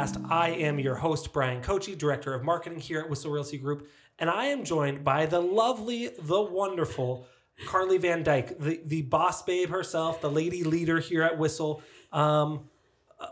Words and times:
podcast. 0.00 0.30
I 0.30 0.50
am 0.50 0.78
your 0.78 0.94
host, 0.94 1.32
Bryan 1.32 1.62
Koci, 1.62 1.96
Director 1.96 2.34
of 2.34 2.42
Marketing 2.42 2.80
here 2.80 3.00
at 3.00 3.10
Whissel 3.10 3.30
Realty 3.30 3.58
Group, 3.58 3.88
and 4.18 4.30
I 4.30 4.46
am 4.46 4.64
joined 4.64 5.04
by 5.04 5.26
the 5.26 5.40
lovely, 5.40 6.10
the 6.18 6.40
wonderful 6.40 7.26
Karlee 7.66 8.00
Van 8.00 8.22
Dyke, 8.22 8.58
the, 8.58 8.80
the 8.84 9.02
boss 9.02 9.42
babe 9.42 9.70
herself, 9.70 10.20
the 10.20 10.30
lady 10.30 10.64
leader 10.64 10.98
here 10.98 11.22
at 11.22 11.38
Whissel, 11.38 11.82
um, 12.12 12.68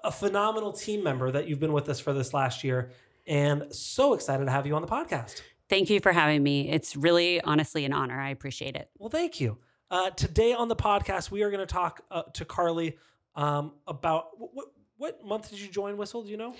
a 0.04 0.12
phenomenal 0.12 0.72
team 0.72 1.02
member 1.02 1.30
that 1.30 1.48
you've 1.48 1.60
been 1.60 1.72
with 1.72 1.88
us 1.88 2.00
for 2.00 2.12
this 2.12 2.34
last 2.34 2.62
year, 2.62 2.90
and 3.26 3.74
so 3.74 4.14
excited 4.14 4.44
to 4.44 4.50
have 4.50 4.66
you 4.66 4.74
on 4.74 4.82
the 4.82 4.88
podcast. 4.88 5.40
Thank 5.68 5.90
you 5.90 6.00
for 6.00 6.12
having 6.12 6.42
me. 6.42 6.70
It's 6.70 6.96
really, 6.96 7.40
honestly, 7.42 7.84
an 7.84 7.92
honor. 7.92 8.18
I 8.18 8.30
appreciate 8.30 8.74
it. 8.74 8.90
Well, 8.98 9.10
thank 9.10 9.40
you. 9.40 9.58
Uh, 9.90 10.10
today 10.10 10.52
on 10.52 10.68
the 10.68 10.76
podcast, 10.76 11.30
we 11.30 11.42
are 11.42 11.50
going 11.50 11.66
to 11.66 11.72
talk 11.72 12.02
uh, 12.10 12.22
to 12.34 12.44
Karlee 12.44 12.96
um, 13.34 13.72
about 13.86 14.28
what, 14.36 14.68
what 14.98 15.24
month 15.24 15.50
did 15.50 15.60
you 15.60 15.68
join 15.68 15.96
Whissel? 15.96 16.22
Do 16.22 16.30
you 16.30 16.36
know? 16.36 16.54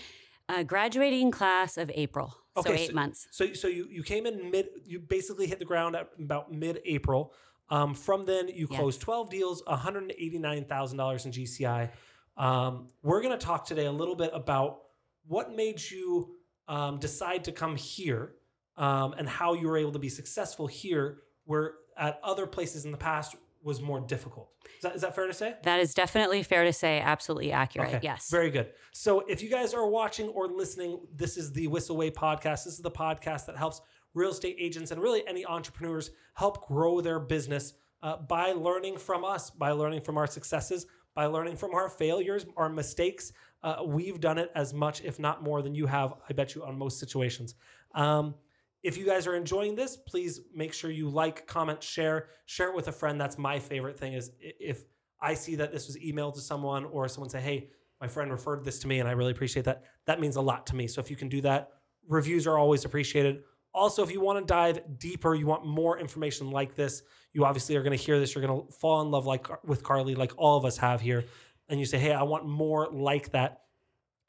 Uh, 0.49 0.63
graduating 0.63 1.31
class 1.31 1.77
of 1.77 1.91
April, 1.95 2.35
so 2.63 2.73
eight 2.73 2.89
so, 2.89 2.95
months. 2.95 3.29
So, 3.31 3.53
so 3.53 3.69
you 3.69 3.87
you 3.91 4.03
came 4.03 4.25
in 4.25 4.51
mid. 4.51 4.69
You 4.87 4.99
basically 4.99 5.47
hit 5.47 5.59
the 5.59 5.67
ground 5.67 5.95
at 5.95 6.09
about 6.19 6.51
mid 6.51 6.81
April. 6.87 7.35
Um, 7.69 7.95
from 7.95 8.25
then, 8.25 8.49
you 8.49 8.67
Yes. 8.71 8.79
closed 8.81 9.01
twelve 9.03 9.29
deals, 9.29 9.63
one 9.67 9.79
hundred 9.79 10.15
eighty 10.17 10.39
nine 10.39 10.65
thousand 10.65 10.97
dollars 10.97 11.27
in 11.27 11.33
GCI. 11.33 11.91
Um, 12.39 12.89
we're 13.03 13.21
going 13.21 13.37
to 13.39 13.45
talk 13.45 13.67
today 13.67 13.87
a 13.87 13.93
little 13.93 14.15
bit 14.15 14.31
about 14.33 14.83
what 15.27 15.55
made 15.55 15.83
you 15.91 16.37
um, 16.69 16.99
decide 16.99 17.45
to 17.45 17.53
come 17.53 17.77
here 17.77 18.35
um, 18.77 19.15
and 19.19 19.29
how 19.29 19.55
you 19.55 19.67
were 19.67 19.77
able 19.77 19.93
to 19.93 19.99
be 19.99 20.09
successful 20.09 20.67
here, 20.67 21.19
where 21.45 21.75
at 21.97 22.21
other 22.23 22.47
places 22.47 22.85
in 22.85 22.93
the 22.93 22.97
past 22.97 23.35
was 23.69 23.81
more 23.81 24.01
difficult. 24.01 24.49
Is 24.77 24.83
that, 24.83 24.97
is 24.97 25.03
that 25.03 25.15
fair 25.15 25.27
to 25.27 25.33
say? 25.33 25.55
That 25.63 25.79
is 25.79 25.95
definitely 25.95 26.43
fair 26.43 26.65
to 26.65 26.73
say. 26.73 27.01
Absolutely 27.01 27.53
accurate. 27.53 28.03
Yes. 28.03 28.31
Very 28.31 28.51
good. 28.51 28.71
So 28.93 29.21
if 29.29 29.43
you 29.43 29.51
guys 29.51 29.75
are 29.75 29.87
watching 29.87 30.29
or 30.29 30.49
listening, 30.49 30.99
this 31.15 31.37
is 31.37 31.53
the 31.53 31.69
Whissel 31.69 31.97
Way 31.97 32.11
podcast. 32.11 32.65
This 32.65 32.75
is 32.75 32.81
the 32.81 32.91
podcast 32.91 33.47
that 33.47 33.57
helps 33.57 33.83
real 34.15 34.31
estate 34.31 34.57
agents 34.59 34.91
and 34.91 35.01
really 35.01 35.23
any 35.29 35.45
entrepreneurs 35.45 36.11
help 36.35 36.67
grow 36.67 37.01
their 37.01 37.21
business 37.21 37.75
uh, 38.03 38.17
by 38.17 38.53
learning 38.53 38.97
from 38.97 39.25
us, 39.25 39.51
by 39.51 39.71
learning 39.71 40.01
from 40.01 40.17
our 40.17 40.27
successes, 40.27 40.87
by 41.15 41.27
learning 41.27 41.57
from 41.57 41.75
our 41.75 41.89
failures, 41.89 42.47
our 42.57 42.69
mistakes. 42.71 43.33
Uh, 43.63 43.83
we've 43.85 44.21
done 44.21 44.39
it 44.39 44.51
as 44.55 44.73
much, 44.73 45.03
if 45.05 45.19
not 45.19 45.43
more, 45.43 45.61
than 45.63 45.75
you 45.75 45.87
have, 45.87 46.15
I 46.29 46.33
bet 46.33 46.55
you, 46.55 46.65
on 46.65 46.79
most 46.79 46.99
situations. 46.99 47.55
Um, 47.95 48.35
if 48.83 48.97
you 48.97 49.05
guys 49.05 49.27
are 49.27 49.35
enjoying 49.35 49.75
this, 49.75 49.97
please 49.97 50.41
make 50.55 50.73
sure 50.73 50.91
you 50.91 51.09
like, 51.09 51.47
comment, 51.47 51.83
share, 51.83 52.29
share 52.47 52.69
it 52.69 52.77
with 52.77 52.89
a 52.89 52.93
friend. 52.93 53.21
That's 53.21 53.39
my 53.39 53.59
favorite 53.59 53.99
thing 53.99 54.13
is 54.13 54.31
if 54.41 54.85
I 55.21 55.35
see 55.35 55.57
that 55.57 55.73
this 55.73 55.87
was 55.87 55.97
emailed 55.97 56.35
to 56.35 56.41
someone 56.41 56.85
or 56.85 57.09
someone 57.09 57.29
say, 57.29 57.41
"Hey, 57.41 57.71
my 58.01 58.07
friend 58.07 58.31
referred 58.31 58.65
this 58.65 58.79
to 58.81 58.89
me 58.89 59.01
and 59.01 59.09
I 59.09 59.13
really 59.13 59.33
appreciate 59.33 59.65
that." 59.65 59.85
That 60.07 60.21
means 60.21 60.37
a 60.37 60.41
lot 60.41 60.67
to 60.69 60.77
me. 60.77 60.87
So 60.87 61.01
if 61.01 61.11
you 61.11 61.17
can 61.17 61.29
do 61.29 61.41
that, 61.41 61.71
reviews 62.07 62.47
are 62.47 62.57
always 62.57 62.85
appreciated. 62.85 63.43
Also, 63.75 64.03
if 64.03 64.13
you 64.13 64.21
want 64.21 64.39
to 64.39 64.45
dive 64.45 64.99
deeper, 64.99 65.35
you 65.35 65.47
want 65.47 65.67
more 65.67 65.99
information 65.99 66.51
like 66.51 66.75
this, 66.75 67.03
you 67.33 67.45
obviously 67.45 67.77
are 67.77 67.83
going 67.83 67.97
to 67.97 68.03
hear 68.03 68.19
this, 68.19 68.35
you're 68.35 68.47
going 68.47 68.67
to 68.67 68.73
fall 68.73 69.03
in 69.03 69.11
love 69.11 69.27
like 69.27 69.47
with 69.65 69.83
Karlee 69.83 70.17
like 70.17 70.33
all 70.37 70.57
of 70.57 70.65
us 70.65 70.79
have 70.79 71.01
here 71.01 71.25
and 71.69 71.81
you 71.81 71.87
say, 71.87 71.99
"Hey, 71.99 72.13
I 72.13 72.23
want 72.23 72.47
more 72.47 72.89
like 72.93 73.33
that." 73.33 73.63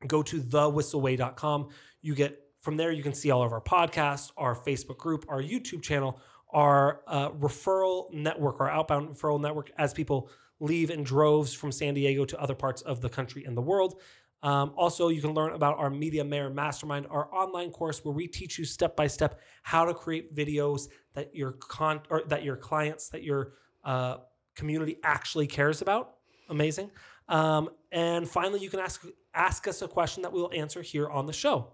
Go 0.07 0.23
to 0.23 0.41
thewhisselway.com. 0.41 1.69
You 2.01 2.15
get 2.15 2.39
from 2.61 2.77
there 2.77 2.91
you 2.91 3.03
can 3.03 3.13
see 3.13 3.31
all 3.31 3.43
of 3.43 3.53
our 3.53 3.61
podcasts, 3.61 4.31
our 4.37 4.55
Facebook 4.55 4.97
group, 4.97 5.25
our 5.29 5.41
YouTube 5.41 5.81
channel, 5.81 6.19
our 6.51 7.01
uh, 7.07 7.29
referral 7.31 8.11
network, 8.13 8.59
our 8.59 8.69
outbound 8.69 9.09
referral 9.09 9.39
network 9.39 9.71
as 9.77 9.93
people 9.93 10.29
leave 10.59 10.89
in 10.89 11.03
droves 11.03 11.53
from 11.53 11.71
San 11.71 11.93
Diego 11.93 12.25
to 12.25 12.39
other 12.39 12.55
parts 12.55 12.81
of 12.81 13.01
the 13.01 13.09
country 13.09 13.45
and 13.45 13.55
the 13.55 13.61
world. 13.61 14.01
Um, 14.41 14.73
also, 14.77 15.09
you 15.09 15.21
can 15.21 15.33
learn 15.33 15.53
about 15.53 15.77
our 15.77 15.89
Media 15.89 16.23
Mayor 16.23 16.49
Mastermind, 16.49 17.07
our 17.09 17.33
online 17.33 17.71
course 17.71 18.03
where 18.05 18.13
we 18.13 18.27
teach 18.27 18.57
you 18.57 18.65
step 18.65 18.95
by 18.95 19.07
step 19.07 19.39
how 19.63 19.85
to 19.85 19.93
create 19.93 20.33
videos 20.33 20.87
that 21.13 21.35
your 21.35 21.53
con 21.53 22.01
or 22.09 22.23
that 22.27 22.43
your 22.43 22.55
clients, 22.55 23.09
that 23.09 23.23
your 23.23 23.53
uh, 23.83 24.17
community 24.55 24.97
actually 25.03 25.47
cares 25.47 25.81
about. 25.81 26.15
Amazing. 26.49 26.89
Um, 27.27 27.69
and 27.91 28.27
finally, 28.27 28.59
you 28.59 28.69
can 28.69 28.79
ask 28.79 29.05
ask 29.33 29.67
us 29.67 29.81
a 29.81 29.87
question 29.87 30.23
that 30.23 30.31
we'll 30.31 30.51
answer 30.53 30.81
here 30.81 31.09
on 31.09 31.25
the 31.25 31.33
show. 31.33 31.73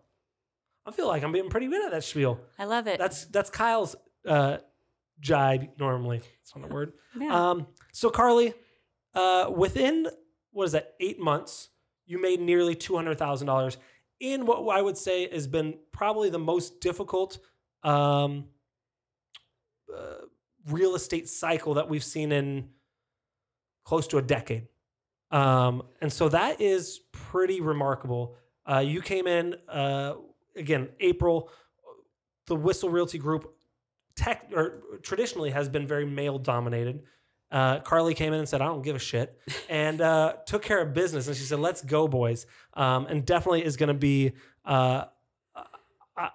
I 0.86 0.92
feel 0.92 1.08
like 1.08 1.24
I'm 1.24 1.32
being 1.32 1.50
pretty 1.50 1.68
good 1.68 1.84
at 1.86 1.92
that 1.92 2.04
spiel. 2.04 2.40
I 2.60 2.66
love 2.66 2.88
it. 2.88 3.00
That's 3.00 3.26
that's 3.26 3.50
Kyle's 3.50 3.96
uh, 4.28 4.58
jibe 5.20 5.70
normally. 5.80 6.22
It's 6.42 6.56
not 6.56 6.70
a 6.70 6.74
word. 6.74 6.94
yeah. 7.20 7.50
Um, 7.52 7.68
so 7.92 8.10
Karlee, 8.10 8.54
uh, 9.14 9.50
within 9.56 10.08
what 10.52 10.66
is 10.66 10.72
that? 10.74 10.94
Eight 11.00 11.20
months, 11.20 11.70
you 12.06 12.22
made 12.22 12.40
nearly 12.40 12.76
two 12.76 12.96
hundred 12.96 13.18
thousand 13.18 13.48
dollars 13.48 13.78
in 14.20 14.46
what 14.46 14.68
I 14.76 14.82
would 14.82 14.98
say 14.98 15.30
has 15.32 15.48
been 15.48 15.76
probably 15.92 16.30
the 16.30 16.40
most 16.40 16.80
difficult 16.80 17.40
um, 17.84 18.46
uh, 19.94 20.26
real 20.70 20.96
estate 20.96 21.28
cycle 21.30 21.76
that 21.76 21.90
we've 21.90 22.04
seen 22.04 22.32
in 22.32 22.70
close 23.84 24.08
to 24.08 24.18
a 24.18 24.22
decade. 24.22 24.68
Um, 25.32 25.84
and 26.02 26.12
so 26.14 26.30
that 26.30 26.62
is 26.62 27.02
pretty 27.12 27.60
remarkable. 27.62 28.36
Uh, 28.66 28.80
you 28.80 29.02
came 29.02 29.28
in 29.28 29.56
uh, 29.68 30.14
again 30.56 30.90
April. 31.00 31.50
The 32.48 32.56
Whissel 32.56 32.90
Realty 32.90 33.18
Group 33.18 33.56
tech 34.16 34.52
or 34.56 34.82
traditionally 35.02 35.52
has 35.52 35.70
been 35.70 35.88
very 35.88 36.06
male 36.06 36.38
dominated. 36.38 37.04
Uh, 37.52 37.80
Karlee 37.80 38.16
came 38.16 38.34
in 38.34 38.40
and 38.40 38.50
said, 38.50 38.62
"I 38.62 38.66
don't 38.66 38.82
give 38.82 38.96
a 38.96 39.00
shit," 39.00 39.40
and 39.70 40.02
uh, 40.02 40.34
took 40.46 40.64
care 40.64 40.82
of 40.82 40.94
business. 40.94 41.28
And 41.28 41.36
she 41.36 41.44
said, 41.44 41.60
"Let's 41.60 41.82
go, 41.82 42.08
boys!" 42.08 42.46
Um, 42.74 43.06
and 43.08 43.26
definitely 43.26 43.64
is 43.64 43.78
going 43.78 43.88
to 43.88 43.94
be. 43.94 44.34
Uh, 44.64 45.06
I, 46.18 46.30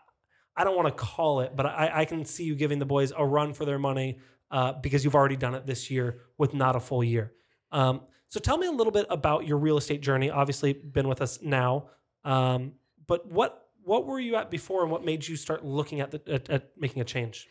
I 0.57 0.65
don't 0.65 0.77
want 0.77 0.89
to 0.89 0.95
call 0.95 1.41
it, 1.41 1.55
but 1.57 1.67
I, 1.67 1.91
I 1.95 2.05
can 2.05 2.25
see 2.25 2.45
you 2.45 2.55
giving 2.55 2.79
the 2.79 2.87
boys 2.87 3.13
a 3.17 3.25
run 3.25 3.53
for 3.55 3.65
their 3.65 3.79
money 3.79 4.19
uh, 4.51 4.75
because 4.75 5.05
you've 5.05 5.15
already 5.15 5.37
done 5.37 5.55
it 5.55 5.67
this 5.67 5.91
year 5.91 6.21
with 6.39 6.55
not 6.55 6.77
a 6.77 6.81
full 6.81 7.03
year. 7.03 7.33
Um, 7.73 8.03
so 8.29 8.39
tell 8.39 8.59
me 8.59 8.67
a 8.67 8.73
little 8.73 8.93
bit 8.93 9.07
about 9.11 9.47
your 9.47 9.59
real 9.59 9.77
estate 9.77 10.01
journey. 10.01 10.31
Obviously, 10.31 10.73
been 10.73 11.09
with 11.09 11.21
us 11.21 11.41
now, 11.43 11.89
um, 12.25 12.73
but 13.07 13.27
what 13.27 13.60
what 13.85 14.07
were 14.07 14.21
you 14.21 14.37
at 14.37 14.51
before, 14.51 14.83
and 14.83 14.91
what 14.91 15.05
made 15.05 15.27
you 15.27 15.37
start 15.37 15.65
looking 15.65 16.01
at, 16.01 16.11
the, 16.11 16.21
at, 16.33 16.51
at 16.51 16.71
making 16.77 17.03
a 17.03 17.05
change? 17.05 17.49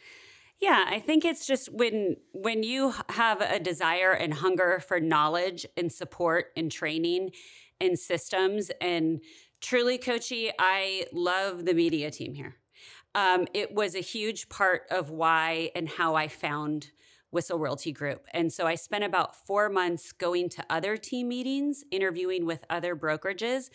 Yeah, 0.62 0.86
I 0.88 1.00
think 1.00 1.24
it's 1.24 1.48
just 1.48 1.72
when 1.72 2.18
when 2.34 2.64
you 2.64 2.94
have 3.10 3.40
a 3.40 3.60
desire 3.60 4.12
and 4.12 4.34
hunger 4.34 4.82
for 4.86 5.00
knowledge 5.00 5.66
and 5.78 5.92
support 5.92 6.48
and 6.58 6.70
training 6.70 7.32
and 7.80 7.98
systems 7.98 8.70
and 8.82 9.22
truly 9.62 9.98
coachy, 9.98 10.52
I 10.60 11.06
love 11.14 11.66
the 11.66 11.74
media 11.74 12.12
team 12.12 12.34
here. 12.34 12.56
Um, 13.16 13.48
it 13.54 13.74
was 13.74 13.96
a 13.96 14.02
huge 14.02 14.50
part 14.50 14.84
of 14.92 15.10
why 15.10 15.72
and 15.76 15.88
how 15.88 16.16
I 16.16 16.28
found 16.28 16.92
Whissel 17.32 17.58
Realty 17.60 17.92
Group. 17.92 18.26
And 18.34 18.52
so 18.52 18.68
I 18.68 18.76
spent 18.76 19.04
about 19.04 19.36
four 19.36 19.70
months 19.70 20.12
going 20.12 20.50
to 20.50 20.66
other 20.70 20.98
team 20.98 21.30
meetings, 21.30 21.84
interviewing 21.92 22.46
with 22.46 22.66
other 22.70 22.96
brokerages. 22.96 23.70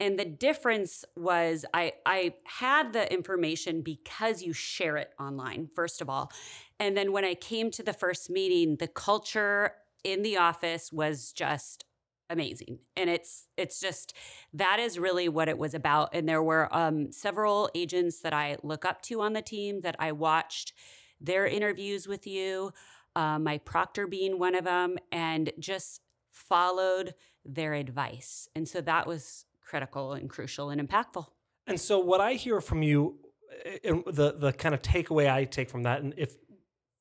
And 0.00 0.18
the 0.18 0.24
difference 0.24 1.04
was 1.16 1.64
I, 1.72 1.92
I 2.04 2.34
had 2.44 2.92
the 2.92 3.12
information 3.12 3.82
because 3.82 4.42
you 4.42 4.52
share 4.52 4.96
it 4.96 5.10
online, 5.18 5.68
first 5.74 6.00
of 6.00 6.10
all. 6.10 6.30
And 6.78 6.96
then 6.96 7.12
when 7.12 7.24
I 7.24 7.34
came 7.34 7.70
to 7.72 7.82
the 7.82 7.92
first 7.92 8.28
meeting, 8.30 8.76
the 8.76 8.88
culture 8.88 9.74
in 10.04 10.22
the 10.22 10.36
office 10.36 10.92
was 10.92 11.32
just 11.32 11.84
amazing. 12.28 12.78
And 12.96 13.10
it's 13.10 13.46
it's 13.56 13.78
just 13.78 14.14
that 14.54 14.78
is 14.80 14.98
really 14.98 15.28
what 15.28 15.48
it 15.48 15.58
was 15.58 15.74
about. 15.74 16.10
And 16.14 16.28
there 16.28 16.42
were 16.42 16.74
um, 16.74 17.12
several 17.12 17.68
agents 17.74 18.20
that 18.20 18.32
i 18.32 18.56
look 18.62 18.84
up 18.84 19.02
to 19.02 19.20
on 19.20 19.34
the 19.34 19.42
team 19.42 19.82
that 19.82 19.96
i 19.98 20.12
watched 20.12 20.72
their 21.20 21.46
interviews 21.46 22.08
with 22.08 22.26
you 22.26 22.72
uh, 23.14 23.38
my 23.38 23.58
proctor 23.58 24.06
being 24.06 24.38
one 24.38 24.54
of 24.54 24.64
them 24.64 24.96
and 25.10 25.52
just 25.58 26.00
followed 26.30 27.14
their 27.44 27.74
advice. 27.74 28.48
And 28.54 28.68
so 28.68 28.80
that 28.82 29.06
was 29.06 29.44
critical 29.72 30.12
and 30.12 30.28
crucial 30.28 30.68
and 30.68 30.86
impactful 30.86 31.24
And 31.66 31.80
so, 31.80 31.98
what 31.98 32.20
I 32.20 32.34
hear 32.34 32.60
from 32.60 32.82
you, 32.82 33.16
eh, 33.64 33.94
the 34.20 34.28
the 34.44 34.52
kind 34.52 34.74
of 34.74 34.82
takeaway 34.82 35.32
I 35.32 35.44
take 35.46 35.70
from 35.70 35.84
that, 35.84 36.02
and 36.02 36.12
if 36.18 36.30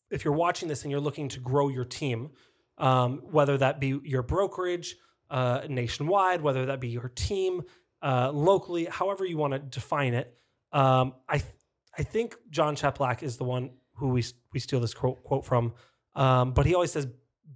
if 0.10 0.24
you're 0.24 0.40
watching 0.46 0.70
this 0.70 0.84
and 0.84 0.92
you're 0.92 1.06
looking 1.10 1.28
to 1.30 1.40
grow 1.42 1.68
your 1.68 1.84
team, 1.84 2.30
um, 2.78 3.10
whether 3.38 3.58
that 3.58 3.82
be 3.82 4.00
your 4.04 4.24
brokerage 4.24 4.96
uh, 5.30 5.62
nationwide, 5.68 6.40
whether 6.42 6.64
that 6.68 6.80
be 6.80 6.88
your 7.00 7.10
team 7.10 7.64
uh, 8.02 8.32
locally, 8.32 8.86
however 8.86 9.26
you 9.26 9.38
want 9.38 9.54
to 9.54 9.60
define 9.60 10.14
it, 10.14 10.28
um, 10.72 11.06
I 11.28 11.40
th- 11.40 11.54
I 12.00 12.04
think 12.04 12.36
Jon 12.50 12.76
Cheplak 12.76 13.22
is 13.22 13.36
the 13.36 13.48
one 13.56 13.72
who 13.96 14.08
we 14.16 14.24
we 14.54 14.60
steal 14.62 14.80
this 14.80 14.94
quote, 14.94 15.20
quote 15.26 15.46
from, 15.46 15.74
um, 16.16 16.54
but 16.54 16.66
he 16.66 16.74
always 16.74 16.94
says, 16.94 17.08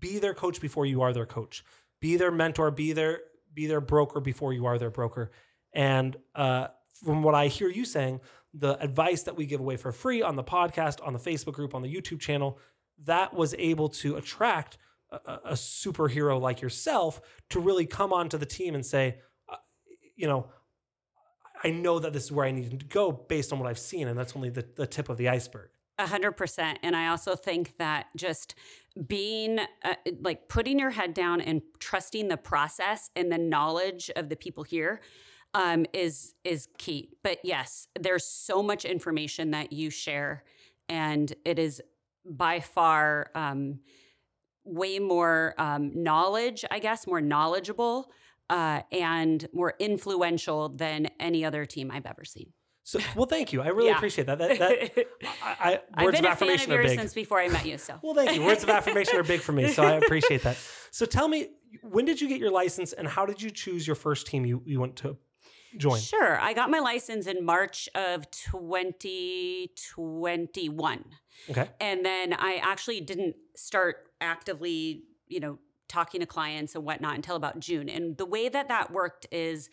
"Be 0.05 0.19
their 0.19 0.33
coach 0.33 0.59
before 0.59 0.85
you 0.85 1.03
are 1.03 1.13
their 1.13 1.29
coach. 1.37 1.63
Be 2.01 2.17
their 2.17 2.31
mentor. 2.31 2.69
Be 2.71 2.91
their 2.91 3.21
be 3.55 3.65
their 3.65 3.81
broker 3.81 4.19
before 4.19 4.53
you 4.53 4.65
are 4.65 4.77
their 4.77 4.91
broker." 4.91 5.31
And 5.73 6.15
uh, 6.35 6.67
from 7.03 7.23
what 7.23 7.35
I 7.35 7.47
hear 7.47 7.69
you 7.69 7.85
saying, 7.85 8.21
the 8.53 8.81
advice 8.81 9.23
that 9.23 9.35
we 9.35 9.45
give 9.45 9.59
away 9.59 9.77
for 9.77 9.91
free 9.91 10.21
on 10.21 10.35
the 10.35 10.43
podcast, 10.43 11.05
on 11.05 11.13
the 11.13 11.19
Facebook 11.19 11.53
group, 11.53 11.75
on 11.75 11.81
the 11.81 11.93
YouTube 11.93 12.19
channel, 12.19 12.59
that 13.03 13.33
was 13.33 13.53
able 13.57 13.89
to 13.89 14.15
attract 14.15 14.77
a, 15.11 15.15
a- 15.45 15.53
superhero 15.53 16.39
like 16.39 16.61
yourself 16.61 17.21
to 17.49 17.59
really 17.59 17.85
come 17.85 18.13
onto 18.13 18.37
the 18.37 18.45
team 18.45 18.75
and 18.75 18.85
say, 18.85 19.19
uh, 19.49 19.57
you 20.15 20.27
know, 20.27 20.47
I 21.63 21.71
know 21.71 21.99
that 21.99 22.13
this 22.13 22.25
is 22.25 22.31
where 22.31 22.45
I 22.45 22.51
need 22.51 22.79
to 22.79 22.85
go 22.85 23.11
based 23.11 23.51
on 23.51 23.59
what 23.59 23.67
I've 23.67 23.79
seen, 23.79 24.07
and 24.07 24.17
that's 24.17 24.35
only 24.35 24.49
the, 24.49 24.65
the 24.75 24.87
tip 24.87 25.09
of 25.09 25.17
the 25.17 25.29
iceberg. 25.29 25.69
A 25.97 26.07
hundred 26.07 26.33
percent. 26.33 26.79
And 26.83 26.95
I 26.95 27.07
also 27.07 27.35
think 27.35 27.77
that 27.77 28.07
just 28.17 28.55
being 29.07 29.59
uh, 29.83 29.95
like 30.21 30.49
putting 30.49 30.77
your 30.79 30.89
head 30.89 31.13
down 31.13 31.41
and 31.41 31.61
trusting 31.79 32.27
the 32.27 32.37
process 32.37 33.09
and 33.15 33.31
the 33.31 33.37
knowledge 33.37 34.11
of 34.15 34.29
the 34.29 34.35
people 34.35 34.63
here 34.63 35.01
um, 35.53 35.85
is 35.93 36.33
is 36.43 36.67
key. 36.77 37.11
But 37.23 37.39
yes, 37.43 37.87
there's 37.97 38.25
so 38.25 38.61
much 38.61 38.83
information 38.83 39.51
that 39.51 39.71
you 39.71 39.89
share, 39.89 40.43
and 40.89 41.33
it 41.45 41.59
is 41.59 41.81
by 42.25 42.59
far 42.59 43.31
um, 43.35 43.79
way 44.65 44.99
more 44.99 45.53
um, 45.57 45.91
knowledge, 46.03 46.65
I 46.69 46.79
guess, 46.79 47.07
more 47.07 47.21
knowledgeable 47.21 48.11
uh, 48.49 48.81
and 48.91 49.47
more 49.53 49.75
influential 49.79 50.69
than 50.69 51.07
any 51.19 51.45
other 51.45 51.65
team 51.65 51.89
I've 51.89 52.05
ever 52.05 52.25
seen. 52.25 52.51
So, 52.87 52.99
well, 53.15 53.25
thank 53.25 53.51
you. 53.51 53.63
I 53.63 53.69
really 53.69 53.87
Yeah. 53.89 53.95
appreciate 53.97 54.27
that. 54.27 54.37
That, 54.37 54.59
that 54.59 54.71
I, 55.43 55.55
I, 55.59 55.79
I've 55.95 56.05
words 56.05 56.17
been 56.21 56.25
of 56.27 56.33
a 56.33 56.35
fan 56.35 56.49
of 56.49 56.53
affirmation 56.53 56.71
yours 56.71 56.93
since 56.93 57.15
before 57.15 57.39
I 57.39 57.47
met 57.47 57.65
you. 57.65 57.79
So 57.79 57.97
Well, 58.03 58.13
thank 58.13 58.35
you. 58.35 58.43
Words 58.43 58.61
of 58.61 58.69
affirmation 58.69 59.17
are 59.17 59.23
big 59.23 59.41
for 59.41 59.53
me, 59.53 59.69
so 59.69 59.81
I 59.83 59.93
appreciate 59.93 60.43
that. 60.43 60.55
So, 60.91 61.05
tell 61.05 61.27
me, 61.27 61.49
when 61.81 62.05
did 62.05 62.21
you 62.21 62.29
get 62.29 62.39
your 62.39 62.51
license, 62.51 62.93
and 62.93 63.05
how 63.05 63.25
did 63.25 63.41
you 63.41 63.49
choose 63.51 63.85
your 63.85 63.97
first 63.97 64.27
team 64.27 64.45
you 64.45 64.61
you 64.65 64.79
went 64.79 64.95
to 64.97 65.17
join? 65.77 65.99
Sure. 65.99 66.39
I 66.39 66.53
got 66.53 66.69
my 66.69 66.79
license 66.79 67.27
in 67.27 67.43
March 67.43 67.89
of 67.95 68.31
2021. 68.31 71.03
Okay. 71.49 71.67
And 71.81 72.05
then 72.05 72.31
I 72.33 72.61
actually 72.63 73.01
didn't 73.01 73.35
start 73.57 73.97
actively, 74.21 75.03
you 75.27 75.41
know, 75.41 75.59
talking 75.89 76.21
to 76.21 76.25
clients 76.25 76.75
and 76.75 76.85
whatnot 76.85 77.15
until 77.15 77.35
about 77.35 77.59
June. 77.59 77.89
And 77.89 78.15
the 78.15 78.25
way 78.25 78.47
that 78.47 78.69
that 78.69 78.91
worked 78.91 79.27
is 79.31 79.69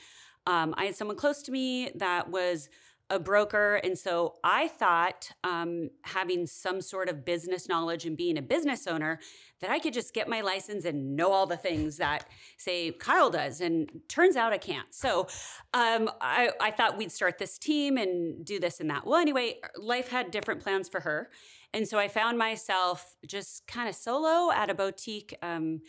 um, 0.47 0.75
I 0.77 0.87
had 0.87 0.97
someone 0.97 1.17
close 1.17 1.41
to 1.43 1.53
me 1.53 1.91
that 1.95 2.31
was 2.31 2.69
a 3.13 3.19
broker. 3.19 3.75
And 3.85 3.97
so 3.97 4.37
I 4.43 4.69
thought 4.69 5.31
um, 5.45 5.91
having 6.03 6.47
some 6.47 6.81
sort 6.81 7.09
of 7.09 7.25
business 7.25 7.69
knowledge 7.69 8.07
and 8.07 8.17
being 8.17 8.39
a 8.39 8.43
business 8.43 8.87
owner, 8.87 9.21
that 9.61 9.71
I 9.71 9.79
could 9.79 9.93
just 9.93 10.15
get 10.15 10.29
my 10.29 10.41
license 10.41 10.85
and 10.85 11.15
know 11.15 11.31
all 11.31 11.47
the 11.47 11.57
things 11.57 11.99
that, 11.99 12.25
say, 12.57 12.91
Kyle 12.91 13.31
does. 13.31 13.61
And 13.61 13.89
turns 14.09 14.35
out 14.35 14.53
I 14.53 14.59
can't. 14.59 14.93
So 14.93 15.29
um, 15.75 16.11
I, 16.21 16.51
I 16.61 16.71
thought 16.71 16.97
we'd 16.97 17.13
start 17.13 17.39
this 17.39 17.59
team 17.59 17.99
and 17.99 18.45
do 18.45 18.59
this 18.59 18.81
and 18.81 18.89
that. 18.91 19.07
Well, 19.07 19.21
anyway, 19.21 19.61
life 19.77 20.09
had 20.09 20.31
different 20.31 20.61
plans 20.61 20.89
for 20.89 21.01
her. 21.01 21.31
And 21.75 21.87
so 21.87 21.99
I 21.99 22.09
found 22.09 22.39
myself 22.39 23.15
just 23.27 23.67
kind 23.67 23.89
of 23.89 23.95
solo 23.95 24.51
at 24.51 24.71
a 24.71 24.75
boutique 24.75 25.37
um, 25.43 25.83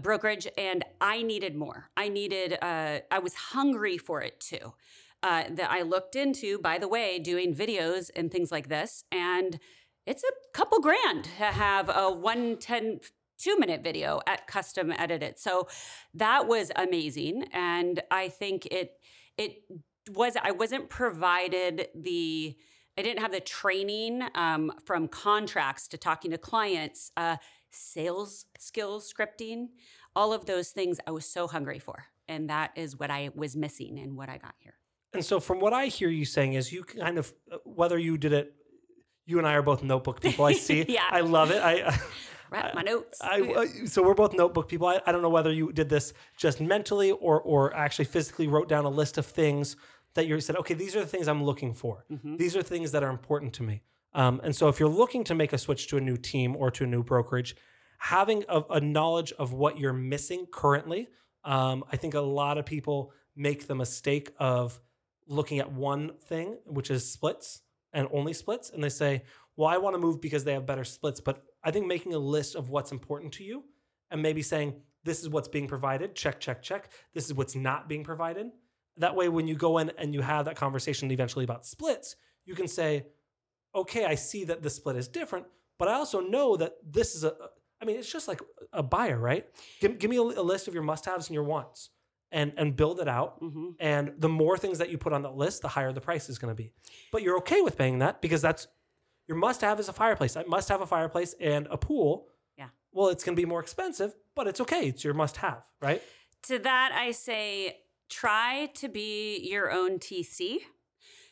brokerage, 0.00 0.46
and 0.58 0.84
I 1.00 1.22
needed 1.22 1.56
more. 1.56 1.90
I 1.96 2.08
needed, 2.08 2.58
uh, 2.60 3.00
I 3.10 3.18
was 3.20 3.34
hungry 3.34 3.96
for 3.96 4.20
it 4.20 4.40
too. 4.40 4.74
Uh, 5.20 5.44
that 5.50 5.68
I 5.68 5.82
looked 5.82 6.14
into, 6.14 6.58
by 6.60 6.78
the 6.78 6.86
way, 6.86 7.18
doing 7.18 7.52
videos 7.52 8.08
and 8.14 8.30
things 8.30 8.52
like 8.52 8.68
this. 8.68 9.02
And 9.10 9.58
it's 10.06 10.22
a 10.22 10.32
couple 10.52 10.80
grand 10.80 11.24
to 11.24 11.44
have 11.44 11.88
a 11.88 12.08
one 12.12 12.56
ten 12.56 13.00
two 13.36 13.58
minute 13.58 13.82
video 13.82 14.20
at 14.26 14.46
custom 14.46 14.92
edited. 14.92 15.38
So 15.38 15.68
that 16.14 16.46
was 16.46 16.70
amazing. 16.76 17.48
And 17.52 18.00
I 18.12 18.28
think 18.28 18.66
it, 18.66 18.92
it 19.36 19.62
was, 20.08 20.36
I 20.40 20.52
wasn't 20.52 20.88
provided 20.88 21.88
the, 21.94 22.56
I 22.96 23.02
didn't 23.02 23.20
have 23.20 23.32
the 23.32 23.40
training 23.40 24.22
um, 24.34 24.72
from 24.84 25.08
contracts 25.08 25.88
to 25.88 25.98
talking 25.98 26.30
to 26.30 26.38
clients, 26.38 27.10
uh, 27.16 27.36
sales 27.70 28.46
skills, 28.58 29.12
scripting, 29.12 29.68
all 30.14 30.32
of 30.32 30.46
those 30.46 30.70
things 30.70 30.98
I 31.06 31.10
was 31.10 31.26
so 31.26 31.48
hungry 31.48 31.80
for. 31.80 32.06
And 32.28 32.48
that 32.50 32.70
is 32.76 32.96
what 32.96 33.10
I 33.10 33.30
was 33.34 33.56
missing 33.56 33.98
and 33.98 34.16
what 34.16 34.28
I 34.28 34.38
got 34.38 34.54
here. 34.58 34.77
And 35.14 35.24
so, 35.24 35.40
from 35.40 35.60
what 35.60 35.72
I 35.72 35.86
hear 35.86 36.08
you 36.08 36.24
saying, 36.24 36.52
is 36.54 36.72
you 36.72 36.84
kind 36.84 37.18
of 37.18 37.32
whether 37.64 37.98
you 37.98 38.18
did 38.18 38.32
it, 38.32 38.54
you 39.26 39.38
and 39.38 39.46
I 39.46 39.54
are 39.54 39.62
both 39.62 39.82
notebook 39.82 40.20
people. 40.20 40.44
I 40.44 40.52
see. 40.52 40.84
Yeah. 40.88 41.04
I 41.10 41.20
love 41.20 41.50
it. 41.50 41.62
I. 41.62 41.88
I 41.88 41.98
Wrap 42.50 42.74
my 42.74 42.80
notes. 42.80 43.18
I, 43.20 43.42
I- 43.58 43.84
so 43.84 44.02
we're 44.02 44.14
both 44.14 44.32
notebook 44.32 44.68
people. 44.70 44.86
I, 44.86 45.02
I 45.06 45.12
don't 45.12 45.20
know 45.20 45.28
whether 45.28 45.52
you 45.52 45.70
did 45.70 45.90
this 45.90 46.14
just 46.38 46.62
mentally 46.62 47.10
or 47.10 47.40
or 47.42 47.74
actually 47.76 48.06
physically 48.06 48.46
wrote 48.48 48.68
down 48.70 48.86
a 48.86 48.88
list 48.88 49.18
of 49.18 49.26
things 49.26 49.76
that 50.14 50.26
you 50.26 50.40
said, 50.40 50.56
okay, 50.56 50.72
these 50.72 50.96
are 50.96 51.00
the 51.00 51.06
things 51.06 51.28
I'm 51.28 51.44
looking 51.44 51.74
for. 51.74 52.06
These 52.24 52.56
are 52.56 52.62
things 52.62 52.92
that 52.92 53.02
are 53.04 53.10
important 53.10 53.52
to 53.54 53.62
me. 53.62 53.82
Um, 54.14 54.40
and 54.42 54.56
so 54.56 54.68
if 54.68 54.80
you're 54.80 54.88
looking 54.88 55.22
to 55.24 55.34
make 55.34 55.52
a 55.52 55.58
switch 55.58 55.88
to 55.88 55.98
a 55.98 56.00
new 56.00 56.16
team 56.16 56.56
or 56.56 56.70
to 56.70 56.84
a 56.84 56.86
new 56.86 57.02
brokerage, 57.02 57.54
having 57.98 58.44
a, 58.48 58.62
a 58.70 58.80
knowledge 58.80 59.32
of 59.38 59.52
what 59.52 59.78
you're 59.78 59.92
missing 59.92 60.46
currently, 60.50 61.08
um, 61.44 61.84
I 61.92 61.96
think 61.98 62.14
a 62.14 62.20
lot 62.20 62.56
of 62.56 62.64
people 62.64 63.12
make 63.36 63.66
the 63.66 63.74
mistake 63.74 64.30
of 64.38 64.80
looking 65.28 65.60
at 65.60 65.70
one 65.70 66.12
thing, 66.24 66.58
which 66.66 66.90
is 66.90 67.10
splits 67.10 67.60
and 67.92 68.08
only 68.12 68.32
splits, 68.32 68.70
and 68.70 68.82
they 68.82 68.88
say, 68.88 69.22
well, 69.56 69.68
I 69.68 69.76
want 69.76 69.94
to 69.94 70.00
move 70.00 70.20
because 70.20 70.44
they 70.44 70.52
have 70.54 70.66
better 70.66 70.84
splits. 70.84 71.20
But 71.20 71.44
I 71.62 71.70
think 71.70 71.86
making 71.86 72.14
a 72.14 72.18
list 72.18 72.54
of 72.54 72.70
what's 72.70 72.92
important 72.92 73.32
to 73.34 73.44
you 73.44 73.64
and 74.10 74.22
maybe 74.22 74.42
saying, 74.42 74.74
this 75.04 75.22
is 75.22 75.28
what's 75.28 75.48
being 75.48 75.68
provided, 75.68 76.14
check, 76.14 76.40
check, 76.40 76.62
check. 76.62 76.90
This 77.14 77.26
is 77.26 77.34
what's 77.34 77.54
not 77.54 77.88
being 77.88 78.04
provided. 78.04 78.48
That 78.96 79.14
way, 79.14 79.28
when 79.28 79.46
you 79.46 79.54
go 79.54 79.78
in 79.78 79.92
and 79.98 80.12
you 80.12 80.22
have 80.22 80.46
that 80.46 80.56
conversation 80.56 81.10
eventually 81.10 81.44
about 81.44 81.66
splits, 81.66 82.16
you 82.44 82.54
can 82.54 82.68
say, 82.68 83.06
okay, 83.74 84.04
I 84.04 84.16
see 84.16 84.44
that 84.44 84.62
the 84.62 84.70
split 84.70 84.96
is 84.96 85.08
different, 85.08 85.46
but 85.78 85.88
I 85.88 85.94
also 85.94 86.20
know 86.20 86.56
that 86.56 86.74
this 86.84 87.14
is 87.14 87.24
a, 87.24 87.34
I 87.80 87.84
mean, 87.84 87.96
it's 87.96 88.10
just 88.10 88.26
like 88.28 88.40
a 88.72 88.82
buyer, 88.82 89.18
right? 89.18 89.46
Give, 89.80 89.98
give 89.98 90.10
me 90.10 90.16
a, 90.16 90.22
a 90.22 90.42
list 90.42 90.68
of 90.68 90.74
your 90.74 90.82
must 90.82 91.04
haves 91.04 91.28
and 91.28 91.34
your 91.34 91.44
wants 91.44 91.90
and, 92.30 92.52
and 92.56 92.76
build 92.76 93.00
it 93.00 93.08
out. 93.08 93.36
hmm 93.40 93.70
And 93.80 94.12
the 94.18 94.28
more 94.28 94.56
things 94.58 94.78
that 94.78 94.90
you 94.90 94.98
put 94.98 95.12
on 95.12 95.22
that 95.22 95.34
list, 95.36 95.62
the 95.62 95.68
higher 95.68 95.92
the 95.92 96.00
price 96.00 96.28
is 96.28 96.38
going 96.38 96.50
to 96.50 96.62
be. 96.62 96.72
But 97.12 97.22
you're 97.22 97.38
okay 97.38 97.60
with 97.60 97.76
paying 97.78 97.98
that 98.00 98.20
because 98.20 98.42
that's 98.42 98.66
your 99.26 99.36
must 99.36 99.60
have 99.60 99.78
is 99.80 99.88
a 99.88 99.92
fireplace. 99.92 100.36
I 100.36 100.44
must 100.44 100.68
have 100.68 100.80
a 100.80 100.86
fireplace 100.86 101.34
and 101.40 101.66
a 101.70 101.76
pool. 101.76 102.28
Yeah. 102.56 102.68
Well, 102.92 103.08
it's 103.08 103.22
going 103.24 103.36
to 103.36 103.40
be 103.40 103.46
more 103.46 103.60
expensive, 103.60 104.14
but 104.34 104.46
it's 104.46 104.60
okay. 104.60 104.88
It's 104.88 105.04
your 105.04 105.14
must 105.14 105.36
have, 105.38 105.62
right? 105.82 106.02
To 106.44 106.58
that, 106.60 106.92
I 106.94 107.10
say 107.12 107.78
try 108.08 108.70
to 108.76 108.88
be 108.88 109.38
your 109.48 109.70
own 109.70 109.98
TC. 109.98 110.58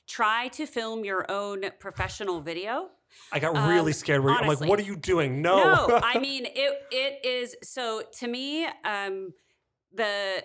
Try 0.07 0.49
to 0.49 0.67
film 0.67 1.05
your 1.05 1.29
own 1.31 1.65
professional 1.81 2.41
video. 2.41 2.91
I 3.33 3.39
got 3.39 3.57
Um, 3.57 3.69
really 3.71 3.93
scared. 3.93 4.23
Where 4.23 4.35
I'm 4.35 4.47
like, 4.47 4.61
what 4.61 4.79
are 4.79 4.83
you 4.83 4.97
doing? 4.97 5.41
No. 5.43 5.87
No, 5.89 6.01
I 6.03 6.19
mean 6.29 6.45
it. 6.47 6.83
It 6.91 7.25
is 7.25 7.57
so 7.63 8.03
to 8.19 8.29
me. 8.29 8.67
Um, 8.85 9.33
the 9.93 10.45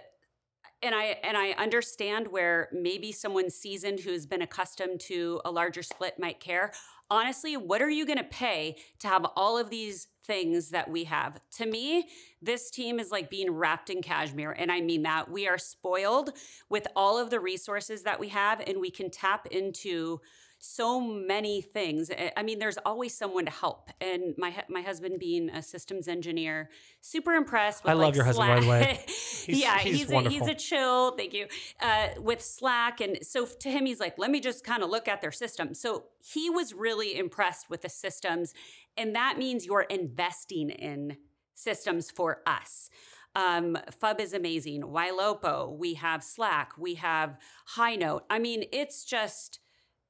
and 0.84 0.96
I 0.96 1.18
and 1.24 1.38
I 1.38 1.52
understand 1.52 2.28
where 2.28 2.70
maybe 2.72 3.12
someone 3.12 3.50
seasoned 3.50 4.00
who's 4.00 4.26
been 4.26 4.42
accustomed 4.42 5.00
to 5.02 5.42
a 5.46 5.52
larger 5.52 5.84
split 5.84 6.20
might 6.20 6.40
care. 6.40 6.72
Honestly, 7.10 7.58
what 7.58 7.82
are 7.82 7.90
you 7.90 8.06
going 8.06 8.18
to 8.18 8.24
pay 8.24 8.78
to 9.00 9.08
have 9.08 9.26
all 9.36 9.58
of 9.58 9.70
these 9.70 10.08
things 10.26 10.70
that 10.70 10.90
we 10.90 11.04
have? 11.04 11.42
To 11.58 11.66
me, 11.66 12.08
this 12.42 12.72
team 12.72 13.00
is 13.00 13.12
like 13.12 13.30
being 13.30 13.52
wrapped 13.52 13.90
in 13.90 14.02
cashmere, 14.02 14.52
and 14.52 14.72
I 14.72 14.82
mean 14.82 15.04
that. 15.04 15.30
We 15.30 15.48
are 15.48 15.58
spoiled 15.58 16.32
with 16.70 16.88
all 16.96 17.20
of 17.20 17.30
the 17.30 17.40
resources 17.40 18.04
that 18.04 18.20
we 18.20 18.30
have, 18.30 18.62
and 18.66 18.80
we 18.80 18.92
can 18.92 19.10
tap 19.10 19.48
into 19.48 20.22
so 20.64 21.02
many 21.02 21.60
things. 21.60 22.12
I- 22.12 22.32
I 22.38 22.44
mean, 22.44 22.60
there's 22.60 22.78
always 22.86 23.16
someone 23.16 23.46
to 23.46 23.52
help. 23.52 23.90
And 24.00 24.36
my 24.38 24.64
my 24.70 24.82
husband 24.82 25.20
being 25.20 25.50
a 25.50 25.62
systems 25.64 26.08
engineer, 26.08 26.70
super 27.02 27.34
impressed 27.34 27.84
with 27.84 27.90
I 27.90 27.94
love 27.94 28.10
like, 28.10 28.16
your 28.16 28.26
husband, 28.26 28.48
by 28.48 28.56
the 28.58 28.62
Slack. 28.62 28.82
way. 28.82 29.04
He's- 29.08 29.48
yeah, 29.48 29.80
he's 29.80 29.98
he's 30.02 30.12
a, 30.12 30.30
he's 30.30 30.48
a 30.48 30.54
chill. 30.54 31.16
Thank 31.18 31.34
you. 31.34 31.48
Uh, 31.82 32.10
with 32.20 32.42
Slack, 32.44 33.02
and 33.02 33.18
so 33.26 33.46
to 33.48 33.70
him, 33.72 33.88
he's 33.88 34.00
like, 34.00 34.20
let 34.20 34.30
me 34.30 34.40
just 34.40 34.64
kind 34.64 34.84
of 34.84 34.92
look 34.92 35.08
at 35.08 35.20
their 35.20 35.32
system. 35.32 35.74
So 35.74 36.04
he 36.24 36.48
was 36.52 36.74
really 36.76 37.18
impressed 37.18 37.68
with 37.68 37.82
the 37.82 37.90
systems, 37.90 38.54
and 38.96 39.16
that 39.16 39.40
means 39.40 39.66
you're 39.66 39.82
investing 39.90 40.70
in 40.70 41.18
systems 41.56 42.12
for 42.12 42.42
us. 42.46 42.92
Um, 43.34 43.78
Fub 44.00 44.20
is 44.20 44.34
amazing. 44.34 44.84
Ylopo, 44.84 45.76
we 45.76 45.96
have 45.96 46.24
Slack, 46.24 46.74
we 46.78 46.96
have 46.96 47.38
High 47.66 47.96
Note. 47.96 48.26
I 48.30 48.38
mean, 48.38 48.66
it's 48.72 49.04
just 49.04 49.60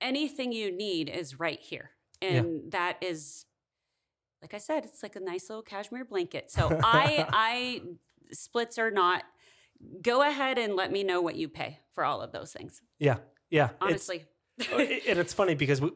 anything 0.01 0.51
you 0.51 0.71
need 0.71 1.07
is 1.09 1.39
right 1.39 1.59
here. 1.59 1.91
And 2.21 2.71
that 2.71 2.97
is 3.01 3.45
like 4.41 4.53
I 4.53 4.57
said, 4.57 4.85
it's 4.85 5.03
like 5.03 5.15
a 5.15 5.19
nice 5.19 5.49
little 5.49 5.63
cashmere 5.63 6.03
blanket. 6.05 6.51
So 6.51 6.79
I 6.83 7.25
I 7.31 7.81
splits 8.33 8.77
or 8.79 8.91
not 8.91 9.23
go 10.01 10.21
ahead 10.21 10.57
and 10.59 10.75
let 10.75 10.91
me 10.91 11.03
know 11.03 11.21
what 11.21 11.35
you 11.35 11.47
pay 11.49 11.79
for 11.93 12.03
all 12.05 12.21
of 12.21 12.31
those 12.31 12.51
things. 12.53 12.81
yeah. 12.99 13.17
Yeah. 13.49 13.65
It's- 13.65 13.77
Honestly. 13.81 14.25
Oh, 14.71 14.77
and 14.77 15.17
it's 15.19 15.33
funny 15.33 15.55
because 15.55 15.81
we 15.81 15.89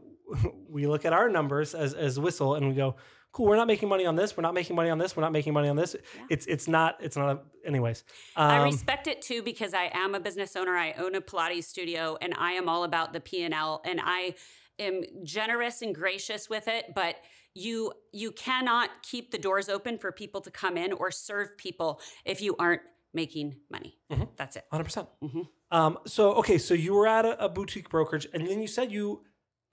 we 0.70 0.88
look 0.88 1.06
at 1.06 1.14
our 1.14 1.30
numbers 1.30 1.74
as 1.76 1.94
as 1.94 2.20
Whissel 2.20 2.56
and 2.56 2.68
we 2.68 2.74
go 2.74 2.96
cool 3.32 3.46
we're 3.48 3.56
not 3.56 3.68
making 3.68 3.90
money 3.90 4.06
on 4.06 4.16
this 4.16 4.36
we're 4.38 4.42
not 4.44 4.54
making 4.54 4.76
money 4.76 4.90
on 4.90 4.98
this 4.98 5.16
we're 5.16 5.22
not 5.22 5.32
making 5.34 5.54
money 5.54 5.68
on 5.68 5.76
this 5.76 5.96
it's 6.30 6.46
it's 6.46 6.68
not 6.68 6.96
it's 7.02 7.18
not 7.18 7.30
a, 7.36 7.68
anyways 7.68 8.04
I 8.36 8.58
um, 8.60 8.64
respect 8.64 9.08
it 9.08 9.22
too 9.22 9.44
because 9.44 9.74
I 9.74 9.90
am 9.94 10.16
a 10.16 10.20
business 10.20 10.56
owner. 10.56 10.76
I 10.76 10.94
own 10.94 11.16
a 11.16 11.22
Pilates 11.22 11.66
studio 11.66 12.18
and 12.22 12.34
I 12.38 12.54
am 12.54 12.70
all 12.70 12.84
about 12.86 13.12
the 13.14 13.20
P&L 13.20 13.82
and 13.86 14.00
I 14.04 14.36
am 14.80 15.04
generous 15.24 15.82
and 15.82 15.94
gracious 15.94 16.50
with 16.50 16.68
it, 16.68 16.94
but 16.96 17.16
you 17.54 17.94
you 18.12 18.32
cannot 18.32 18.90
keep 19.04 19.32
the 19.32 19.38
doors 19.38 19.70
open 19.70 19.98
for 19.98 20.12
people 20.12 20.42
to 20.42 20.52
come 20.52 20.78
in 20.78 20.92
or 20.94 21.12
serve 21.12 21.58
people 21.58 22.02
if 22.26 22.42
you 22.42 22.56
aren't 22.60 22.82
making 23.14 23.56
money. 23.72 23.98
Mhm. 24.12 24.28
That's 24.36 24.58
it. 24.58 24.66
100% 24.74 25.08
Mhm. 25.24 25.48
Um, 25.72 25.98
so 26.06 26.34
okay, 26.36 26.58
so 26.58 26.74
you 26.74 26.94
were 26.94 27.08
at 27.08 27.26
a, 27.26 27.46
a 27.46 27.50
boutique 27.50 27.90
brokerage, 27.90 28.28
and 28.34 28.46
then 28.48 28.62
you 28.62 28.68
said 28.68 28.92
you 28.92 29.24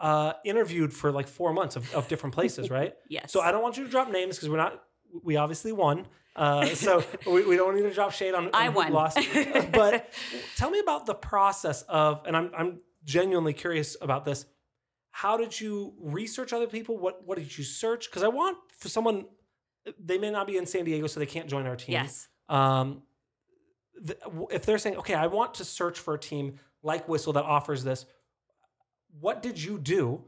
uh, 0.03 0.33
interviewed 0.45 0.93
for 0.93 1.13
like 1.13 1.29
four 1.29 1.53
months 1.53 1.77
of, 1.77 1.95
of 1.95 2.09
different 2.09 2.35
places, 2.35 2.69
right? 2.79 2.95
Yes. 3.09 3.33
So 3.33 3.41
I 3.41 3.53
don't 3.53 3.63
want 3.63 3.79
you 3.79 3.85
to 3.85 3.91
drop 3.91 4.11
names 4.11 4.37
because 4.37 4.51
we're 4.51 4.59
not. 4.59 4.83
We 5.23 5.37
obviously 5.37 5.73
won. 5.73 6.07
Uh, 6.35 6.67
so 6.67 7.05
we, 7.27 7.47
we 7.47 7.57
don't 7.57 7.75
need 7.77 7.83
to 7.83 7.95
drop 7.95 8.13
shade 8.13 8.35
on. 8.35 8.51
I 8.53 8.67
on 8.67 8.73
who 8.73 8.79
won. 8.79 8.93
Lost. 8.93 9.19
but 9.73 10.13
tell 10.57 10.71
me 10.71 10.81
about 10.81 11.07
the 11.07 11.15
process 11.15 11.83
of, 11.83 12.23
and 12.27 12.37
I'm 12.37 12.51
I'm 12.57 12.81
genuinely 13.05 13.53
curious 13.53 13.97
about 14.03 14.25
this. 14.25 14.45
How 15.11 15.37
did 15.37 15.59
you 15.59 15.95
research 16.01 16.53
other 16.53 16.67
people? 16.67 16.99
What 16.99 17.25
what 17.27 17.39
did 17.39 17.57
you 17.57 17.65
search? 17.65 18.11
Because 18.11 18.25
I 18.25 18.29
want 18.29 18.59
for 18.77 18.89
someone. 18.89 19.27
They 19.99 20.17
may 20.17 20.31
not 20.31 20.47
be 20.47 20.57
in 20.57 20.67
San 20.67 20.85
Diego, 20.85 21.09
so 21.09 21.19
they 21.19 21.27
can't 21.27 21.49
join 21.49 21.67
our 21.67 21.75
team. 21.75 21.95
Yes. 21.95 22.29
Um, 22.49 23.03
if 24.51 24.65
they're 24.65 24.79
saying, 24.79 24.97
okay, 24.99 25.15
I 25.15 25.27
want 25.27 25.55
to 25.55 25.65
search 25.65 25.99
for 25.99 26.15
a 26.15 26.19
team 26.19 26.61
like 26.85 27.09
Whissel 27.09 27.33
that 27.33 27.45
offers 27.45 27.83
this, 27.83 28.07
what 29.21 29.42
did 29.42 29.62
you 29.62 29.78
do, 29.78 30.23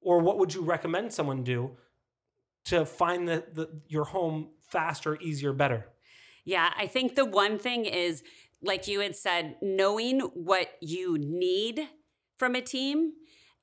or 0.00 0.20
what 0.20 0.38
would 0.38 0.54
you 0.54 0.62
recommend 0.62 1.12
someone 1.12 1.42
do 1.44 1.76
to 2.64 2.84
find 2.84 3.28
the, 3.28 3.44
the 3.52 3.80
your 3.88 4.04
home 4.04 4.50
faster, 4.60 5.18
easier, 5.20 5.52
better? 5.52 5.86
Yeah, 6.44 6.72
I 6.76 6.86
think 6.86 7.14
the 7.14 7.24
one 7.24 7.58
thing 7.58 7.84
is, 7.84 8.22
like 8.62 8.88
you 8.88 9.00
had 9.00 9.16
said, 9.16 9.56
knowing 9.62 10.20
what 10.20 10.68
you 10.80 11.18
need 11.18 11.88
from 12.36 12.54
a 12.54 12.60
team. 12.60 13.12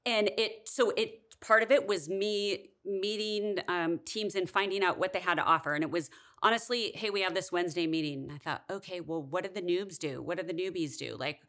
And 0.06 0.30
it, 0.38 0.68
so 0.70 0.92
it, 0.92 1.36
part 1.42 1.64
of 1.64 1.72
it 1.72 1.88
was 1.88 2.08
me 2.08 2.70
meeting 2.86 3.58
um, 3.68 4.00
teams 4.06 4.36
and 4.36 4.50
finding 4.50 4.84
out 4.84 4.98
what 4.98 5.14
they 5.14 5.20
had 5.20 5.36
to 5.36 5.44
offer. 5.44 5.74
And 5.74 5.84
it 5.84 5.92
was 5.92 6.10
honestly, 6.42 6.92
hey, 6.96 7.10
we 7.10 7.22
have 7.22 7.34
this 7.34 7.52
Wednesday 7.52 7.88
meeting. 7.88 8.24
And 8.24 8.32
I 8.32 8.38
thought, 8.38 8.64
okay, 8.70 9.02
well, 9.02 9.22
what 9.22 9.44
do 9.44 9.50
the 9.54 9.62
noobs 9.62 9.98
do? 9.98 10.22
What 10.22 10.38
do 10.38 10.44
the 10.44 10.54
newbies 10.54 10.98
do? 10.98 11.18
Like, 11.20 11.42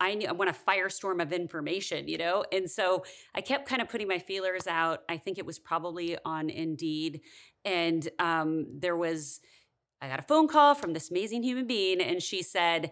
I, 0.00 0.14
knew, 0.14 0.26
I 0.26 0.32
want 0.32 0.50
a 0.50 0.52
firestorm 0.52 1.22
of 1.22 1.32
information, 1.32 2.08
you 2.08 2.18
know? 2.18 2.44
And 2.52 2.70
so 2.70 3.04
I 3.34 3.40
kept 3.40 3.68
kind 3.68 3.80
of 3.80 3.88
putting 3.88 4.08
my 4.08 4.18
feelers 4.18 4.66
out. 4.66 5.02
I 5.08 5.16
think 5.16 5.38
it 5.38 5.46
was 5.46 5.58
probably 5.58 6.16
on 6.24 6.50
Indeed. 6.50 7.20
And 7.64 8.08
um, 8.18 8.66
there 8.78 8.96
was, 8.96 9.40
I 10.00 10.08
got 10.08 10.18
a 10.18 10.24
phone 10.24 10.48
call 10.48 10.74
from 10.74 10.92
this 10.92 11.10
amazing 11.10 11.42
human 11.42 11.66
being, 11.66 12.00
and 12.00 12.22
she 12.22 12.42
said, 12.42 12.90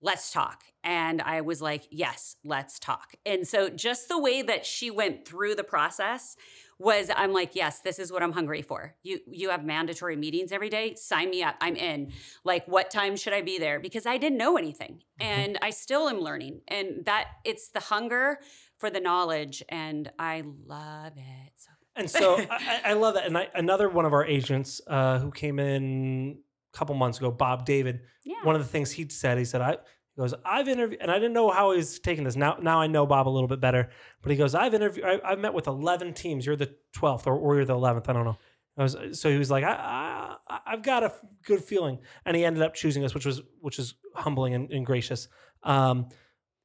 Let's 0.00 0.30
talk. 0.30 0.62
And 0.84 1.20
I 1.22 1.40
was 1.40 1.60
like, 1.60 1.88
Yes, 1.90 2.36
let's 2.44 2.78
talk. 2.78 3.14
And 3.24 3.46
so, 3.46 3.68
just 3.68 4.08
the 4.08 4.20
way 4.20 4.42
that 4.42 4.64
she 4.66 4.90
went 4.90 5.26
through 5.26 5.54
the 5.54 5.64
process 5.64 6.36
was 6.78 7.10
I'm 7.14 7.32
like, 7.32 7.54
yes, 7.54 7.80
this 7.80 7.98
is 7.98 8.12
what 8.12 8.22
I'm 8.22 8.32
hungry 8.32 8.62
for. 8.62 8.94
You 9.02 9.20
you 9.26 9.50
have 9.50 9.64
mandatory 9.64 10.16
meetings 10.16 10.52
every 10.52 10.68
day. 10.68 10.94
Sign 10.94 11.30
me 11.30 11.42
up. 11.42 11.56
I'm 11.60 11.76
in. 11.76 12.12
Like, 12.44 12.66
what 12.66 12.90
time 12.90 13.16
should 13.16 13.32
I 13.32 13.42
be 13.42 13.58
there? 13.58 13.80
Because 13.80 14.06
I 14.06 14.18
didn't 14.18 14.38
know 14.38 14.56
anything, 14.56 15.02
and 15.18 15.58
I 15.62 15.70
still 15.70 16.08
am 16.08 16.20
learning. 16.20 16.60
And 16.68 17.04
that 17.06 17.28
it's 17.44 17.68
the 17.70 17.80
hunger 17.80 18.38
for 18.78 18.90
the 18.90 19.00
knowledge, 19.00 19.62
and 19.68 20.10
I 20.18 20.44
love 20.66 21.12
it. 21.16 21.52
So 21.56 21.70
And 21.96 22.10
so 22.10 22.36
I, 22.50 22.80
I 22.86 22.92
love 22.92 23.14
that. 23.14 23.26
And 23.26 23.38
I, 23.38 23.48
another 23.54 23.88
one 23.88 24.04
of 24.04 24.12
our 24.12 24.24
agents 24.24 24.82
uh, 24.86 25.18
who 25.18 25.30
came 25.30 25.58
in 25.58 26.40
couple 26.78 26.94
months 26.94 27.18
ago, 27.18 27.30
Bob 27.30 27.64
David, 27.64 28.00
yeah, 28.24 28.42
one 28.42 28.54
of 28.54 28.62
the 28.62 28.68
things 28.68 28.90
he 28.90 29.08
said, 29.08 29.38
he 29.38 29.44
said, 29.44 29.60
I 29.60 29.72
he 30.16 30.22
goes, 30.22 30.34
I've 30.44 30.68
interviewed, 30.68 31.00
and 31.02 31.10
I 31.10 31.14
didn't 31.14 31.34
know 31.34 31.50
how 31.50 31.72
he 31.72 31.76
was 31.76 31.98
taking 31.98 32.24
this. 32.24 32.36
Now, 32.36 32.56
now 32.60 32.80
I 32.80 32.86
know 32.86 33.06
Bob 33.06 33.28
a 33.28 33.34
little 33.36 33.48
bit 33.48 33.60
better. 33.60 33.90
But 34.22 34.32
he 34.32 34.38
goes, 34.38 34.54
I've 34.54 34.72
interviewed, 34.72 35.04
I, 35.04 35.20
I've 35.22 35.38
met 35.38 35.52
with 35.52 35.66
eleven 35.66 36.14
teams. 36.14 36.46
You're 36.46 36.56
the 36.56 36.74
twelfth, 36.92 37.26
or, 37.26 37.34
or 37.34 37.56
you're 37.56 37.64
the 37.64 37.74
eleventh. 37.74 38.08
I 38.08 38.12
don't 38.14 38.24
know. 38.24 38.38
I 38.78 38.82
was, 38.82 38.96
so 39.12 39.30
he 39.30 39.38
was 39.38 39.50
like, 39.50 39.64
I, 39.64 40.36
I, 40.48 40.58
I've 40.66 40.82
got 40.82 41.02
a 41.02 41.12
good 41.44 41.62
feeling, 41.62 41.98
and 42.24 42.36
he 42.36 42.44
ended 42.44 42.62
up 42.62 42.74
choosing 42.74 43.04
us, 43.04 43.14
which 43.14 43.26
was, 43.26 43.42
which 43.60 43.78
is 43.78 43.94
humbling 44.14 44.54
and, 44.54 44.70
and 44.70 44.84
gracious. 44.84 45.28
Um, 45.62 46.08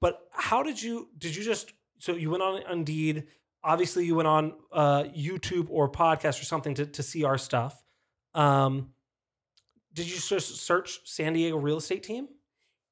but 0.01 0.19
how 0.31 0.63
did 0.63 0.81
you? 0.81 1.09
Did 1.17 1.35
you 1.35 1.43
just? 1.43 1.73
So 1.99 2.15
you 2.15 2.29
went 2.29 2.43
on 2.43 2.61
Indeed. 2.69 3.27
Obviously, 3.63 4.05
you 4.05 4.15
went 4.15 4.27
on 4.27 4.53
uh, 4.71 5.03
YouTube 5.03 5.67
or 5.69 5.91
podcast 5.91 6.41
or 6.41 6.45
something 6.45 6.73
to 6.75 6.85
to 6.85 7.03
see 7.03 7.23
our 7.23 7.37
stuff. 7.37 7.81
Um, 8.33 8.93
did 9.93 10.09
you 10.09 10.17
search 10.17 11.01
San 11.05 11.33
Diego 11.33 11.57
real 11.57 11.77
estate 11.77 12.03
team? 12.03 12.27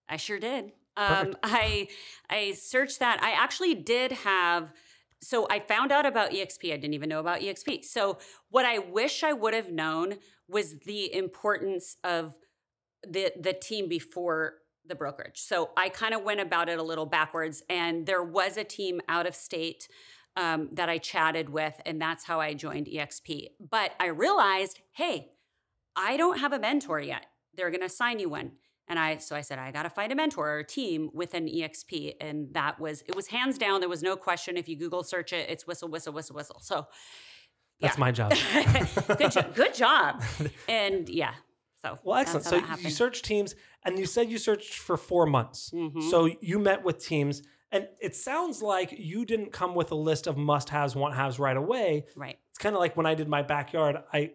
I 0.08 0.18
sure 0.18 0.40
did. 0.40 0.72
Um, 0.98 1.36
I 1.44 1.88
I 2.30 2.54
searched 2.54 3.00
that. 3.00 3.24
I 3.24 3.32
actually 3.32 3.76
did 3.76 4.12
have. 4.12 4.74
So 5.22 5.48
I 5.50 5.60
found 5.60 5.92
out 5.92 6.06
about 6.06 6.32
EXP. 6.32 6.72
I 6.72 6.78
didn't 6.78 6.94
even 6.94 7.10
know 7.10 7.20
about 7.20 7.42
EXP. 7.42 7.84
So 7.84 8.20
what 8.50 8.66
I 8.66 8.80
wish 8.80 9.22
I 9.22 9.34
would 9.34 9.54
have 9.54 9.70
known 9.70 10.16
was 10.48 10.80
the 10.86 11.14
importance 11.14 11.98
of 12.04 12.36
the 13.08 13.32
the 13.40 13.54
team 13.54 13.88
before 13.88 14.56
the 14.86 14.96
brokerage. 14.96 15.40
So 15.40 15.70
I 15.78 15.90
kind 15.90 16.14
of 16.14 16.24
went 16.24 16.40
about 16.40 16.68
it 16.68 16.80
a 16.80 16.84
little 16.84 17.06
backwards, 17.06 17.64
and 17.70 18.06
there 18.06 18.24
was 18.24 18.58
a 18.58 18.64
team 18.64 19.02
out 19.08 19.28
of 19.28 19.36
state 19.36 19.88
um, 20.36 20.70
that 20.74 20.90
I 20.90 20.98
chatted 20.98 21.50
with, 21.50 21.80
and 21.86 22.02
that's 22.02 22.26
how 22.26 22.40
I 22.40 22.54
joined 22.54 22.88
EXP. 22.88 23.50
But 23.60 23.92
I 24.00 24.08
realized, 24.08 24.80
hey, 24.94 25.32
I 26.02 26.16
don't 26.18 26.40
have 26.40 26.54
a 26.54 26.60
mentor 26.60 27.00
yet. 27.00 27.26
They're 27.56 27.70
going 27.70 27.82
to 27.82 27.88
assign 27.88 28.20
you 28.20 28.30
one. 28.30 28.54
And 28.88 28.98
I, 28.98 29.18
so 29.18 29.36
I 29.36 29.42
said, 29.42 29.60
I 29.60 29.72
got 29.72 29.84
to 29.84 29.90
find 29.90 30.12
a 30.12 30.16
mentor 30.16 30.48
or 30.50 30.60
a 30.60 30.64
team 30.66 31.10
with 31.14 31.34
an 31.36 31.48
EXP. 31.48 32.14
And 32.22 32.54
that 32.54 32.80
was, 32.80 33.04
it 33.08 33.16
was 33.16 33.28
hands 33.28 33.58
down. 33.58 33.82
There 33.82 33.90
was 33.90 34.02
no 34.02 34.16
question. 34.16 34.58
If 34.58 34.68
you 34.70 34.76
Google 34.78 35.04
search 35.04 35.34
it, 35.34 35.50
it's 35.50 35.68
Whissel, 35.68 35.90
Whissel, 35.90 36.14
Whissel, 36.14 36.36
Whissel. 36.36 36.60
So 36.62 36.88
That's 37.82 37.98
Yeah. 37.98 38.00
my 38.00 38.12
job. 38.12 38.32
good, 39.18 39.32
jo- 39.32 39.52
good 39.54 39.74
job. 39.76 40.24
And 40.68 41.08
yeah, 41.10 41.34
so. 41.82 42.00
Well, 42.04 42.18
excellent. 42.20 42.44
that's 42.46 42.50
So 42.50 42.56
that 42.56 42.62
you 42.62 42.68
happened. 42.68 42.94
searched 42.94 43.26
teams, 43.26 43.56
and 43.86 44.00
you 44.00 44.06
said 44.06 44.30
you 44.32 44.38
searched 44.38 44.74
for 44.74 44.98
four 44.98 45.26
months. 45.26 45.72
Mhm. 45.74 46.10
So 46.10 46.30
you 46.42 46.60
met 46.60 46.84
with 46.84 46.98
teams, 47.00 47.42
and 47.72 47.88
it 48.02 48.16
sounds 48.16 48.62
like 48.62 48.92
you 48.98 49.24
didn't 49.26 49.52
come 49.54 49.76
with 49.76 49.92
a 49.92 49.96
list 49.96 50.26
of 50.28 50.36
must-haves, 50.36 50.96
want-haves 50.96 51.38
right 51.40 51.56
away. 51.58 52.06
right. 52.16 52.38
It's 52.50 52.58
kind 52.58 52.76
of 52.76 52.80
like 52.82 52.98
when 52.98 53.06
I 53.06 53.14
did 53.16 53.28
my 53.30 53.44
backyard. 53.44 53.98
I 54.12 54.32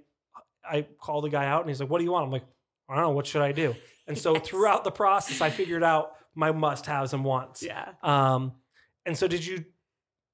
I 0.68 0.82
called 1.00 1.24
the 1.24 1.28
guy 1.30 1.46
out, 1.46 1.60
and 1.62 1.68
he's 1.70 1.80
like, 1.80 1.90
"What 1.90 1.98
do 1.98 2.04
you 2.04 2.12
want?" 2.12 2.26
I'm 2.26 2.32
like, 2.32 2.44
"I 2.88 2.94
don't 2.94 3.04
know. 3.04 3.10
What 3.10 3.26
should 3.26 3.42
I 3.42 3.52
do?" 3.52 3.74
And 4.06 4.16
so 4.18 4.34
Yes. 4.36 4.46
throughout 4.48 4.84
the 4.84 4.90
process, 4.90 5.40
I 5.40 5.50
figured 5.50 5.82
out 5.82 6.12
my 6.34 6.50
must-haves 6.52 7.12
and 7.12 7.24
wants. 7.24 7.62
Yeah. 7.62 7.92
Um, 8.02 8.52
and 9.06 9.16
so 9.16 9.28
did 9.28 9.44
you 9.46 9.64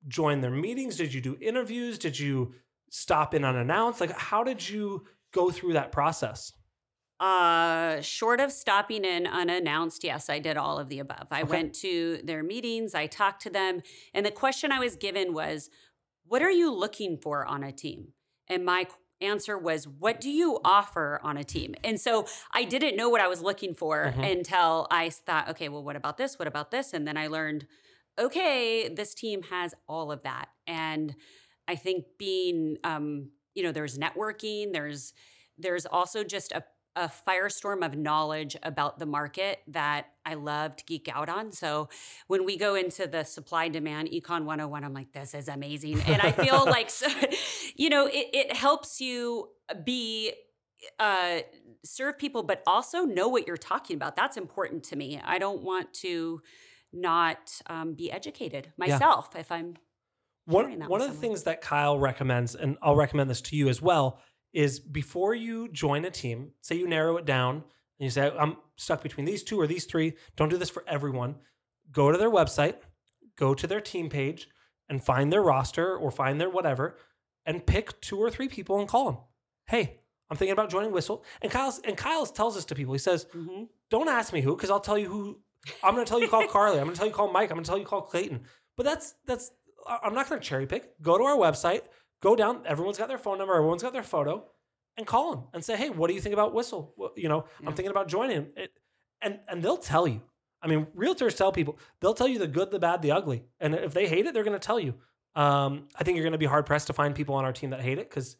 join 0.08 0.40
their 0.40 0.50
meetings? 0.50 0.96
Did 0.96 1.12
you 1.12 1.20
do 1.20 1.36
interviews? 1.40 1.98
Did 1.98 2.18
you 2.18 2.54
stop 2.90 3.34
in 3.34 3.44
unannounced? 3.44 4.00
Like, 4.00 4.12
how 4.16 4.42
did 4.44 4.66
you 4.68 5.06
go 5.32 5.50
through 5.50 5.74
that 5.74 5.92
process? 5.92 6.52
Uh, 7.20 8.00
short 8.00 8.40
of 8.40 8.50
stopping 8.50 9.04
in 9.04 9.26
unannounced, 9.26 10.02
yes, 10.04 10.30
I 10.30 10.38
did 10.38 10.56
all 10.56 10.78
of 10.78 10.88
the 10.88 11.00
above. 11.00 11.26
I 11.30 11.42
Okay. 11.42 11.50
went 11.50 11.74
to 11.80 12.20
their 12.24 12.42
meetings, 12.42 12.94
I 12.94 13.06
talked 13.08 13.42
to 13.42 13.50
them, 13.50 13.82
and 14.14 14.24
the 14.24 14.30
question 14.30 14.72
I 14.72 14.78
was 14.80 14.96
given 14.96 15.34
was, 15.34 15.68
What 16.24 16.40
are 16.42 16.50
you 16.50 16.72
looking 16.72 17.18
for 17.18 17.44
on 17.44 17.62
a 17.62 17.72
team? 17.72 18.12
And 18.48 18.64
my 18.64 18.86
answer 19.20 19.58
was, 19.58 19.86
What 19.86 20.20
do 20.20 20.30
you 20.30 20.58
offer 20.64 21.20
on 21.22 21.36
a 21.36 21.44
team? 21.44 21.74
And 21.84 22.00
so 22.00 22.26
I 22.52 22.64
didn't 22.64 22.96
know 22.96 23.08
what 23.08 23.20
I 23.20 23.28
was 23.28 23.42
looking 23.42 23.74
for 23.74 24.12
Mhm. 24.16 24.38
until 24.38 24.86
I 24.90 25.10
thought, 25.10 25.48
Okay, 25.50 25.68
well, 25.68 25.82
what 25.84 25.96
about 25.96 26.16
this? 26.16 26.38
What 26.38 26.48
about 26.48 26.70
this? 26.70 26.92
And 26.92 27.06
then 27.06 27.16
I 27.16 27.26
learned, 27.28 27.66
okay, 28.18 28.88
this 28.88 29.14
team 29.14 29.42
has 29.44 29.74
all 29.88 30.10
of 30.12 30.22
that. 30.22 30.48
And 30.66 31.14
I 31.68 31.76
think 31.76 32.04
being, 32.18 32.76
um, 32.84 33.30
you 33.54 33.62
know, 33.62 33.72
there's 33.72 33.98
networking, 33.98 34.72
there's, 34.72 35.12
there's 35.58 35.86
also 35.86 36.24
just 36.24 36.52
a 36.52 36.64
a 36.96 37.08
firestorm 37.08 37.84
of 37.84 37.96
knowledge 37.96 38.56
about 38.62 38.98
the 38.98 39.06
market 39.06 39.60
that 39.68 40.06
I 40.24 40.34
love 40.34 40.76
to 40.76 40.84
geek 40.84 41.08
out 41.12 41.28
on. 41.28 41.52
So 41.52 41.88
when 42.26 42.44
we 42.44 42.56
go 42.56 42.74
into 42.74 43.06
the 43.06 43.24
supply 43.24 43.68
demand 43.68 44.08
econ 44.08 44.44
101, 44.44 44.84
I'm 44.84 44.92
like, 44.92 45.12
this 45.12 45.34
is 45.34 45.48
amazing. 45.48 46.00
And 46.02 46.20
I 46.20 46.32
feel 46.32 46.64
like, 46.66 46.90
so, 46.90 47.08
you 47.76 47.90
know, 47.90 48.06
it, 48.06 48.28
it 48.32 48.52
helps 48.52 49.00
you 49.00 49.50
be, 49.84 50.32
uh, 50.98 51.40
serve 51.84 52.18
people, 52.18 52.42
but 52.42 52.62
also 52.66 53.04
know 53.04 53.28
what 53.28 53.46
you're 53.46 53.56
talking 53.56 53.96
about. 53.96 54.16
That's 54.16 54.36
important 54.36 54.82
to 54.84 54.96
me. 54.96 55.20
I 55.24 55.38
don't 55.38 55.62
want 55.62 55.92
to 55.94 56.42
not 56.92 57.60
um, 57.68 57.94
be 57.94 58.10
educated 58.10 58.72
myself 58.76 59.36
if 59.36 59.52
I'm 59.52 59.74
One, 60.46 60.80
one 60.88 61.00
of 61.00 61.08
the 61.08 61.16
things 61.16 61.44
that 61.44 61.60
Kyle 61.60 61.98
recommends, 61.98 62.54
and 62.54 62.76
I'll 62.82 62.96
recommend 62.96 63.30
this 63.30 63.40
to 63.42 63.56
you 63.56 63.68
as 63.68 63.80
well, 63.80 64.20
is 64.52 64.80
before 64.80 65.34
you 65.34 65.68
join 65.68 66.04
a 66.04 66.10
team, 66.10 66.52
say 66.60 66.76
you 66.76 66.88
narrow 66.88 67.16
it 67.16 67.24
down 67.24 67.56
and 67.56 67.64
you 68.04 68.10
say, 68.10 68.32
I'm 68.38 68.56
stuck 68.76 69.02
between 69.02 69.26
these 69.26 69.42
two 69.42 69.60
or 69.60 69.66
these 69.66 69.84
three. 69.84 70.14
Don't 70.36 70.48
do 70.48 70.56
this 70.56 70.70
for 70.70 70.84
everyone. 70.88 71.36
Go 71.92 72.10
to 72.10 72.18
their 72.18 72.30
website, 72.30 72.76
go 73.36 73.54
to 73.54 73.66
their 73.66 73.80
team 73.80 74.08
page, 74.08 74.48
and 74.88 75.02
find 75.02 75.32
their 75.32 75.42
roster 75.42 75.96
or 75.96 76.10
find 76.10 76.40
their 76.40 76.50
whatever, 76.50 76.96
and 77.46 77.64
pick 77.66 78.00
two 78.00 78.18
or 78.18 78.30
three 78.30 78.48
people 78.48 78.78
and 78.80 78.88
call 78.88 79.04
them. 79.06 79.18
Hey, 79.66 80.00
I'm 80.28 80.36
thinking 80.36 80.52
about 80.52 80.70
joining 80.70 80.92
Whissel. 80.92 81.24
And 81.42 81.50
Kyle's 81.50 81.80
and 81.80 81.96
Kyle's 81.96 82.32
tells 82.32 82.54
this 82.56 82.64
to 82.66 82.74
people. 82.74 82.92
He 82.94 82.98
says, 82.98 83.26
Mhm. 83.34 83.68
don't 83.90 84.08
ask 84.08 84.32
me 84.32 84.40
who, 84.40 84.56
because 84.56 84.70
I'll 84.70 84.80
tell 84.80 84.98
you 84.98 85.08
who. 85.08 85.40
I'm 85.82 85.94
going 85.94 86.04
to 86.06 86.08
tell 86.08 86.20
you 86.20 86.28
call 86.28 86.44
Karlee. 86.44 86.78
I'm 86.78 86.84
going 86.84 86.90
to 86.92 86.96
tell 86.96 87.06
you 87.06 87.12
call 87.12 87.30
Mike. 87.30 87.50
I'm 87.50 87.56
going 87.56 87.64
to 87.64 87.68
tell 87.68 87.78
you 87.78 87.84
call 87.84 88.02
Clayton. 88.02 88.44
But 88.76 88.84
that's 88.86 89.14
that's. 89.26 89.50
I'm 89.86 90.14
not 90.14 90.28
going 90.28 90.40
to 90.40 90.46
cherry 90.46 90.66
pick. 90.66 91.00
Go 91.02 91.18
to 91.18 91.24
our 91.24 91.36
website. 91.36 91.82
Go 92.20 92.36
down. 92.36 92.62
Everyone's 92.66 92.98
got 92.98 93.08
their 93.08 93.18
phone 93.18 93.38
number. 93.38 93.54
Everyone's 93.54 93.82
got 93.82 93.92
their 93.92 94.02
photo, 94.02 94.44
and 94.96 95.06
call 95.06 95.30
them 95.30 95.44
and 95.54 95.64
say, 95.64 95.76
"Hey, 95.76 95.90
what 95.90 96.08
do 96.08 96.14
you 96.14 96.20
think 96.20 96.32
about 96.32 96.52
Whissel? 96.54 96.94
Well, 96.96 97.12
you 97.16 97.28
know, 97.28 97.44
Yeah. 97.60 97.68
I'm 97.68 97.74
thinking 97.74 97.90
about 97.90 98.08
joining." 98.08 98.48
It, 98.56 98.72
and 99.22 99.40
and 99.48 99.62
they'll 99.62 99.76
tell 99.76 100.06
you. 100.06 100.22
I 100.62 100.68
mean, 100.68 100.86
realtors 100.94 101.36
tell 101.36 101.52
people 101.52 101.78
they'll 102.00 102.14
tell 102.14 102.28
you 102.28 102.38
the 102.38 102.46
good, 102.46 102.70
the 102.70 102.78
bad, 102.78 103.00
the 103.00 103.12
ugly, 103.12 103.44
and 103.60 103.74
if 103.74 103.94
they 103.94 104.06
hate 104.06 104.26
it, 104.26 104.34
they're 104.34 104.44
going 104.44 104.58
to 104.58 104.66
tell 104.66 104.78
you. 104.78 104.94
Um, 105.34 105.88
I 105.96 106.04
think 106.04 106.16
you're 106.16 106.24
going 106.24 106.32
to 106.32 106.38
be 106.38 106.46
hard 106.46 106.66
pressed 106.66 106.88
to 106.88 106.92
find 106.92 107.14
people 107.14 107.34
on 107.34 107.44
our 107.44 107.52
team 107.52 107.70
that 107.70 107.80
hate 107.80 107.98
it 107.98 108.10
because 108.10 108.36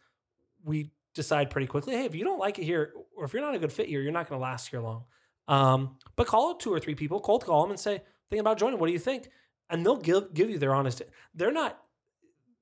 we 0.65 0.91
decide 1.15 1.49
pretty 1.51 1.67
quickly, 1.67 1.95
hey, 1.95 2.05
if 2.05 2.15
you 2.15 2.25
don't 2.25 2.39
like 2.39 2.59
it 2.59 2.65
here, 2.65 2.93
or 3.17 3.25
if 3.25 3.33
you're 3.33 3.43
not 3.43 3.55
a 3.55 3.59
good 3.59 3.73
fit 3.73 3.87
here, 3.87 4.01
you're 4.01 4.13
not 4.13 4.29
going 4.29 4.39
to 4.39 4.43
last 4.43 4.69
here 4.69 4.81
long. 4.81 5.05
Um, 5.49 5.97
but 6.17 6.27
call 6.27 6.55
two 6.57 6.73
or 6.73 6.79
three 6.81 6.95
people, 6.95 7.21
cold 7.21 7.45
call 7.45 7.63
them, 7.63 7.71
and 7.71 7.81
say, 7.81 8.03
thinking 8.29 8.41
about 8.41 8.59
joining. 8.59 8.79
What 8.79 8.87
do 8.87 8.93
you 8.93 8.99
think? 8.99 9.29
And 9.71 9.85
they'll 9.87 9.97
give 9.97 10.35
give 10.35 10.51
you 10.51 10.59
their 10.59 10.75
honest. 10.75 11.03
They're 11.35 11.53
not 11.53 11.81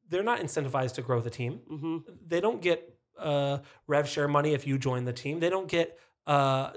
they're 0.08 0.22
not 0.22 0.40
incentivized 0.40 0.94
to 0.94 1.02
grow 1.02 1.20
the 1.20 1.30
team. 1.30 1.60
hmm 1.68 1.98
They 2.26 2.40
don't 2.40 2.62
get 2.62 2.98
uh, 3.18 3.58
rev 3.86 4.08
share 4.08 4.28
money 4.28 4.54
if 4.54 4.66
you 4.66 4.78
join 4.78 5.04
the 5.04 5.12
team. 5.12 5.40
They 5.40 5.50
don't 5.50 5.68
get 5.68 5.98
uh, 6.26 6.70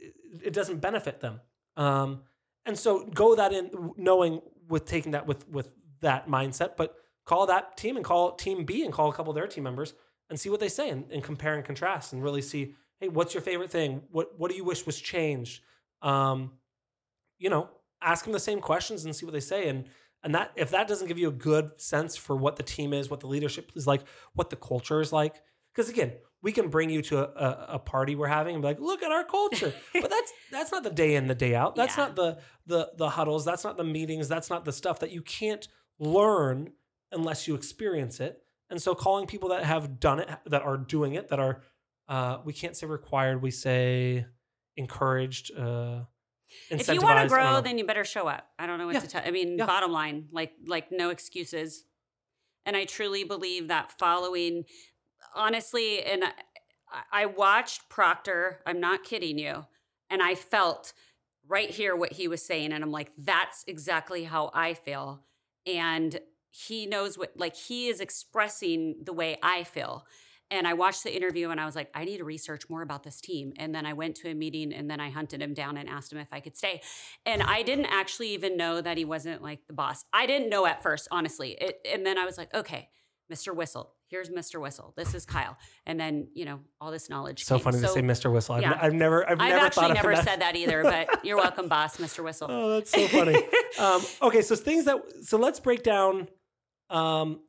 it, 0.00 0.14
it 0.42 0.52
doesn't 0.52 0.78
benefit 0.80 1.20
them. 1.20 1.40
Um, 1.76 2.22
and 2.64 2.78
so 2.78 3.04
go 3.06 3.36
that 3.36 3.52
in 3.52 3.70
knowing 3.96 4.40
with 4.68 4.84
taking 4.86 5.12
that 5.12 5.26
with 5.26 5.48
with 5.48 5.70
that 6.00 6.28
mindset, 6.28 6.76
but 6.76 6.96
call 7.24 7.46
that 7.46 7.76
team 7.76 7.96
and 7.96 8.04
call 8.04 8.32
team 8.32 8.64
B 8.64 8.84
and 8.84 8.92
call 8.92 9.08
a 9.08 9.12
couple 9.12 9.30
of 9.30 9.34
their 9.34 9.46
team 9.46 9.64
members 9.64 9.94
and 10.28 10.38
see 10.38 10.48
what 10.48 10.60
they 10.60 10.68
say 10.68 10.90
and, 10.90 11.10
and 11.10 11.22
compare 11.22 11.54
and 11.54 11.64
contrast 11.64 12.12
and 12.12 12.22
really 12.22 12.42
see, 12.42 12.74
hey, 13.00 13.08
what's 13.08 13.34
your 13.34 13.42
favorite 13.42 13.70
thing? 13.70 14.02
What 14.10 14.38
what 14.38 14.50
do 14.50 14.56
you 14.56 14.64
wish 14.64 14.86
was 14.86 14.98
changed? 15.00 15.62
Um, 16.02 16.52
you 17.38 17.50
know, 17.50 17.68
ask 18.02 18.24
them 18.24 18.32
the 18.32 18.40
same 18.40 18.60
questions 18.60 19.04
and 19.04 19.14
see 19.14 19.26
what 19.26 19.32
they 19.32 19.40
say. 19.40 19.68
And 19.68 19.86
and 20.26 20.34
that 20.34 20.50
if 20.56 20.70
that 20.72 20.88
doesn't 20.88 21.06
give 21.06 21.18
you 21.18 21.28
a 21.28 21.32
good 21.50 21.70
sense 21.80 22.16
for 22.16 22.34
what 22.36 22.56
the 22.56 22.62
team 22.64 22.92
is, 22.92 23.08
what 23.08 23.20
the 23.20 23.28
leadership 23.28 23.70
is 23.76 23.86
like, 23.86 24.02
what 24.34 24.50
the 24.50 24.56
culture 24.56 25.00
is 25.00 25.12
like, 25.12 25.36
because 25.72 25.88
again, 25.88 26.12
we 26.42 26.50
can 26.52 26.68
bring 26.68 26.90
you 26.90 27.00
to 27.02 27.18
a, 27.18 27.44
a, 27.46 27.66
a 27.74 27.78
party 27.78 28.16
we're 28.16 28.26
having 28.26 28.54
and 28.56 28.62
be 28.62 28.66
like, 28.68 28.80
look 28.80 29.02
at 29.04 29.12
our 29.12 29.22
culture. 29.24 29.72
but 29.94 30.10
that's 30.10 30.32
that's 30.50 30.72
not 30.72 30.82
the 30.82 30.90
day 30.90 31.14
in, 31.14 31.28
the 31.28 31.34
day 31.34 31.54
out. 31.54 31.76
That's 31.76 31.96
Yeah. 31.96 32.04
not 32.06 32.16
the 32.16 32.38
the 32.66 32.90
the 32.96 33.08
huddles. 33.10 33.44
That's 33.44 33.62
not 33.64 33.76
the 33.76 33.84
meetings. 33.84 34.26
That's 34.28 34.50
not 34.50 34.64
the 34.64 34.72
stuff 34.72 34.98
that 35.00 35.12
you 35.12 35.22
can't 35.22 35.66
learn 36.00 36.72
unless 37.12 37.46
you 37.46 37.54
experience 37.54 38.18
it. 38.20 38.42
And 38.68 38.82
so 38.82 38.94
calling 38.96 39.26
people 39.26 39.50
that 39.50 39.62
have 39.64 40.00
done 40.00 40.18
it, 40.18 40.28
that 40.46 40.62
are 40.62 40.76
doing 40.76 41.14
it, 41.14 41.28
that 41.28 41.38
are 41.38 41.62
uh, 42.08 42.38
we 42.44 42.52
can't 42.52 42.76
say 42.76 42.86
required, 42.86 43.40
we 43.42 43.50
say 43.52 44.26
encouraged, 44.76 45.56
uh, 45.56 46.00
If 46.70 46.88
you 46.88 47.00
want 47.00 47.20
to 47.20 47.28
grow, 47.28 47.60
then 47.60 47.78
you 47.78 47.84
better 47.84 48.04
show 48.04 48.26
up. 48.28 48.48
I 48.58 48.66
don't 48.66 48.78
know 48.78 48.86
what 48.86 48.94
Yeah. 48.94 49.00
to 49.00 49.08
tell. 49.08 49.22
I 49.24 49.30
mean, 49.30 49.58
Yeah. 49.58 49.66
bottom 49.66 49.92
line, 49.92 50.28
like 50.32 50.52
like 50.66 50.90
no 50.92 51.10
excuses. 51.10 51.84
And 52.64 52.76
I 52.76 52.84
truly 52.84 53.22
believe 53.24 53.68
that 53.68 53.92
following, 53.98 54.64
honestly, 55.34 56.02
and 56.02 56.24
I, 56.24 56.32
I 57.12 57.26
watched 57.26 57.88
Proctor. 57.88 58.60
I'm 58.66 58.80
not 58.80 59.04
kidding 59.04 59.38
you, 59.38 59.66
and 60.10 60.22
I 60.22 60.34
felt 60.34 60.92
right 61.48 61.70
here 61.70 61.94
what 61.94 62.12
he 62.14 62.26
was 62.26 62.44
saying, 62.44 62.72
and 62.72 62.82
I'm 62.82 62.90
like, 62.90 63.12
that's 63.16 63.64
exactly 63.68 64.24
how 64.24 64.50
I 64.52 64.74
feel. 64.74 65.22
And 65.64 66.18
he 66.50 66.86
knows 66.86 67.16
what, 67.18 67.36
like, 67.36 67.54
he 67.54 67.86
is 67.88 68.00
expressing 68.00 68.96
the 69.04 69.12
way 69.12 69.38
I 69.42 69.62
feel. 69.62 70.06
And 70.50 70.66
I 70.66 70.74
watched 70.74 71.02
the 71.02 71.14
interview 71.14 71.50
and 71.50 71.60
I 71.60 71.66
was 71.66 71.74
like, 71.74 71.90
I 71.94 72.04
need 72.04 72.18
to 72.18 72.24
research 72.24 72.68
more 72.70 72.82
about 72.82 73.02
this 73.02 73.20
team. 73.20 73.52
And 73.56 73.74
then 73.74 73.84
I 73.84 73.94
went 73.94 74.14
to 74.16 74.30
a 74.30 74.34
meeting 74.34 74.72
and 74.72 74.88
then 74.88 75.00
I 75.00 75.10
hunted 75.10 75.42
him 75.42 75.54
down 75.54 75.76
and 75.76 75.88
asked 75.88 76.12
him 76.12 76.18
if 76.18 76.28
I 76.32 76.40
could 76.40 76.56
stay. 76.56 76.82
And 77.24 77.42
I 77.42 77.62
didn't 77.62 77.86
actually 77.86 78.28
even 78.30 78.56
know 78.56 78.80
that 78.80 78.96
he 78.96 79.04
wasn't 79.04 79.42
like 79.42 79.66
the 79.66 79.72
boss. 79.72 80.04
I 80.12 80.26
didn't 80.26 80.48
know 80.48 80.64
at 80.66 80.82
first, 80.82 81.08
honestly. 81.10 81.56
It, 81.60 81.80
and 81.92 82.06
then 82.06 82.16
I 82.16 82.24
was 82.24 82.38
like, 82.38 82.54
okay, 82.54 82.88
Mr. 83.32 83.54
Whissel. 83.54 83.92
Here's 84.08 84.30
Mr. 84.30 84.60
Whissel. 84.60 84.94
This 84.96 85.14
is 85.14 85.26
Kyle. 85.26 85.56
And 85.84 85.98
then, 85.98 86.28
you 86.32 86.44
know, 86.44 86.60
all 86.80 86.92
this 86.92 87.10
knowledge. 87.10 87.42
so 87.42 87.56
came. 87.56 87.64
funny 87.64 87.80
to 87.80 87.88
say 87.88 88.02
Mr. 88.02 88.32
Whissel. 88.32 88.54
I've, 88.54 88.62
yeah. 88.62 88.72
n- 88.74 88.78
I've 88.80 88.94
never, 88.94 89.28
I've, 89.28 89.40
I've 89.40 89.48
never 89.48 89.66
actually 89.66 89.80
thought 89.80 89.90
of 89.90 89.96
never 89.96 90.14
that. 90.14 90.24
said 90.24 90.40
that 90.42 90.54
either, 90.54 90.84
but 90.84 91.08
you're 91.24 91.36
welcome, 91.36 91.66
boss, 91.66 91.96
Mr. 91.96 92.22
Whissel. 92.22 92.46
Oh, 92.48 92.70
that's 92.74 92.92
so 92.92 93.08
funny. 93.08 93.34
um, 93.80 94.02
okay, 94.22 94.42
so 94.42 94.54
things 94.54 94.84
that 94.84 94.98
so 95.22 95.38
let's 95.38 95.58
break 95.58 95.82
down 95.82 96.28
um, 96.88 97.40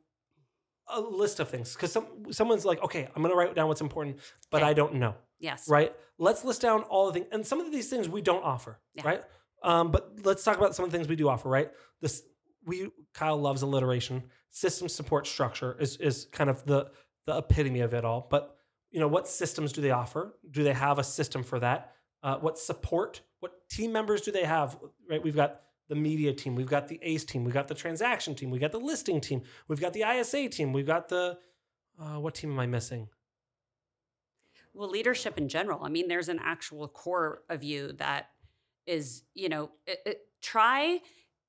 a 0.90 1.00
list 1.00 1.40
of 1.40 1.48
things 1.48 1.74
because 1.74 1.92
some 1.92 2.06
someone's 2.30 2.64
like, 2.64 2.82
okay, 2.82 3.08
I'm 3.14 3.22
gonna 3.22 3.34
write 3.34 3.54
down 3.54 3.68
what's 3.68 3.80
important, 3.80 4.18
but 4.50 4.62
Okay. 4.62 4.70
I 4.70 4.74
don't 4.74 4.94
know, 4.94 5.14
yes. 5.38 5.68
right? 5.68 5.94
Let's 6.18 6.44
list 6.44 6.62
down 6.62 6.82
all 6.84 7.06
the 7.06 7.12
things, 7.14 7.26
and 7.32 7.46
some 7.46 7.60
of 7.60 7.70
these 7.70 7.88
things 7.88 8.08
we 8.08 8.22
don't 8.22 8.42
offer, 8.44 8.78
Yeah. 8.94 9.06
right? 9.06 9.24
Um, 9.62 9.90
but 9.90 10.12
let's 10.24 10.44
talk 10.44 10.56
about 10.56 10.74
some 10.74 10.84
of 10.84 10.90
the 10.90 10.96
things 10.96 11.08
we 11.08 11.16
do 11.16 11.28
offer, 11.28 11.48
right? 11.48 11.70
This 12.00 12.22
we 12.64 12.90
Kyle 13.14 13.36
loves 13.40 13.62
alliteration. 13.62 14.24
System 14.50 14.88
support 14.88 15.26
structure 15.26 15.76
is 15.80 15.96
is 15.96 16.26
kind 16.32 16.48
of 16.50 16.64
the 16.64 16.90
the 17.26 17.36
epitome 17.38 17.80
of 17.80 17.92
it 17.94 18.04
all. 18.04 18.26
But 18.30 18.54
you 18.90 19.00
know, 19.00 19.08
what 19.08 19.28
systems 19.28 19.72
do 19.72 19.80
they 19.82 19.90
offer? 19.90 20.34
Do 20.50 20.62
they 20.64 20.72
have 20.72 20.98
a 20.98 21.04
system 21.04 21.42
for 21.42 21.58
that? 21.60 21.92
Uh, 22.22 22.36
what 22.38 22.58
support? 22.58 23.20
What 23.40 23.68
team 23.68 23.92
members 23.92 24.22
do 24.22 24.32
they 24.32 24.44
have? 24.44 24.78
Right, 25.08 25.22
we've 25.22 25.36
got 25.36 25.60
the 25.88 25.94
media 25.94 26.32
team, 26.32 26.54
we've 26.54 26.68
got 26.68 26.88
the 26.88 26.98
ACE 27.02 27.24
team, 27.24 27.44
we've 27.44 27.54
got 27.54 27.68
the 27.68 27.74
transaction 27.74 28.34
team, 28.34 28.50
we've 28.50 28.60
got 28.60 28.72
the 28.72 28.78
listing 28.78 29.20
team, 29.20 29.42
we've 29.68 29.80
got 29.80 29.92
the 29.92 30.02
ISA 30.02 30.48
team, 30.48 30.72
we've 30.72 30.86
got 30.86 31.08
the 31.08 31.38
uh, 32.00 32.20
what 32.20 32.34
team 32.34 32.52
am 32.52 32.60
I 32.60 32.66
missing? 32.66 33.08
Well, 34.72 34.88
leadership 34.88 35.38
in 35.38 35.48
general. 35.48 35.82
I 35.82 35.88
mean, 35.88 36.06
there's 36.06 36.28
an 36.28 36.38
actual 36.42 36.86
core 36.86 37.42
of 37.48 37.64
you 37.64 37.92
that 37.94 38.28
is, 38.86 39.24
you 39.34 39.48
know, 39.48 39.70
it, 39.86 39.98
it, 40.06 40.20
try 40.40 41.00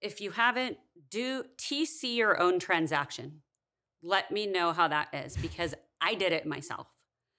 if 0.01 0.21
you 0.21 0.31
haven't 0.31 0.77
do 1.09 1.43
TC 1.57 2.15
your 2.15 2.39
own 2.39 2.59
transaction. 2.59 3.41
Let 4.01 4.31
me 4.31 4.47
know 4.47 4.71
how 4.71 4.87
that 4.87 5.09
is 5.13 5.37
because 5.37 5.75
I 6.01 6.15
did 6.15 6.31
it 6.31 6.45
myself. 6.45 6.87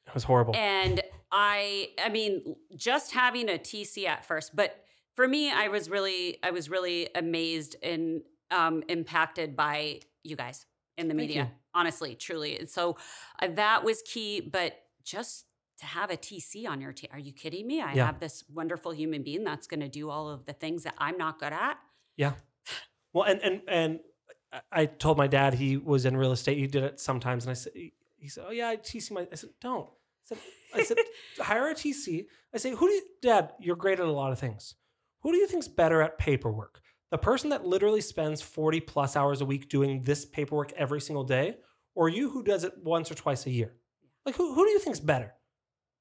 It 0.07 0.15
was 0.15 0.25
horrible. 0.25 0.55
And 0.57 1.01
I 1.33 1.91
I 2.03 2.09
mean 2.09 2.57
just 2.77 3.13
having 3.13 3.49
a 3.49 3.55
TC 3.55 4.07
at 4.07 4.25
first, 4.25 4.55
but 4.55 4.85
for 5.20 5.28
me 5.28 5.50
I 5.52 5.68
was 5.68 5.90
really 5.90 6.38
I 6.42 6.50
was 6.50 6.70
really 6.70 7.09
amazed 7.14 7.76
and 7.83 8.22
um 8.50 8.83
impacted 8.88 9.54
by 9.56 10.00
you 10.22 10.35
guys 10.37 10.66
in 10.96 11.09
the 11.09 11.12
Thank 11.14 11.28
media. 11.28 11.42
you. 11.42 11.50
Honestly, 11.74 12.14
truly. 12.14 12.59
And 12.59 12.68
so 12.68 12.96
uh, 13.40 13.48
that 13.54 13.85
was 13.85 14.02
key, 14.02 14.40
but 14.40 14.76
just 15.04 15.44
to 15.78 15.87
have 15.87 16.11
a 16.11 16.16
TC 16.16 16.68
on 16.68 16.80
your 16.80 16.92
team. 16.92 17.09
Are 17.12 17.18
you 17.18 17.33
kidding 17.33 17.66
me? 17.66 17.80
I 17.80 17.92
Yeah. 17.94 18.06
have 18.06 18.18
this 18.20 18.44
wonderful 18.52 18.92
human 18.92 19.22
being 19.22 19.44
that's 19.44 19.66
going 19.66 19.80
to 19.80 19.88
do 19.88 20.11
all 20.11 20.28
of 20.28 20.44
the 20.46 20.52
things 20.52 20.83
that 20.83 20.94
I'm 20.98 21.16
not 21.16 21.38
good 21.38 21.52
at. 21.52 21.78
Yeah. 22.16 22.33
Well, 23.12 23.24
and 23.24 23.40
and 23.40 23.61
and 23.68 24.00
I- 24.72 24.87
told 24.87 25.16
my 25.16 25.26
dad 25.26 25.54
he 25.54 25.76
was 25.76 26.04
in 26.06 26.16
real 26.16 26.33
estate. 26.33 26.59
He 26.59 26.66
did 26.66 26.83
it 26.83 26.98
sometimes, 27.00 27.44
and 27.44 27.50
I 27.50 27.54
said, 27.54 27.72
he, 27.74 27.92
he 28.16 28.28
said, 28.28 28.44
"Oh 28.48 28.50
yeah, 28.52 28.68
I 28.68 28.76
TC 28.76 29.12
my." 29.12 29.26
I 29.30 29.37
said, 29.37 29.50
"Don't." 29.61 29.88
I 29.88 30.35
said, 30.35 30.38
I 30.74 30.83
said, 30.85 30.96
hire 31.40 31.68
a 31.70 31.74
TC. 31.74 32.26
I 32.54 32.59
say, 32.59 32.70
who 32.72 32.87
do 32.88 32.92
you, 32.92 33.02
Dad? 33.22 33.50
You're 33.59 33.74
great 33.85 33.98
at 34.00 34.06
a 34.06 34.12
lot 34.12 34.30
of 34.33 34.38
things. 34.38 34.74
Who 35.22 35.33
do 35.33 35.38
you 35.38 35.46
think's 35.46 35.68
better 35.68 36.02
at 36.02 36.18
paperwork? 36.18 36.80
The 37.11 37.18
person 37.18 37.50
that 37.50 37.66
literally 37.66 38.00
spends 38.00 38.40
40 38.40 38.80
plus 38.80 39.16
hours 39.16 39.40
a 39.40 39.44
week 39.44 39.68
doing 39.68 40.02
this 40.02 40.24
paperwork 40.24 40.72
every 40.72 41.00
single 41.00 41.24
day, 41.24 41.56
or 41.94 42.09
you 42.09 42.30
who 42.30 42.42
does 42.42 42.64
it 42.64 42.72
once 42.83 43.11
or 43.11 43.14
twice 43.14 43.46
a 43.46 43.50
year? 43.50 43.74
Like, 44.24 44.37
who, 44.37 44.54
who 44.54 44.64
do 44.64 44.70
you 44.70 44.78
think's 44.78 45.00
better? 45.00 45.35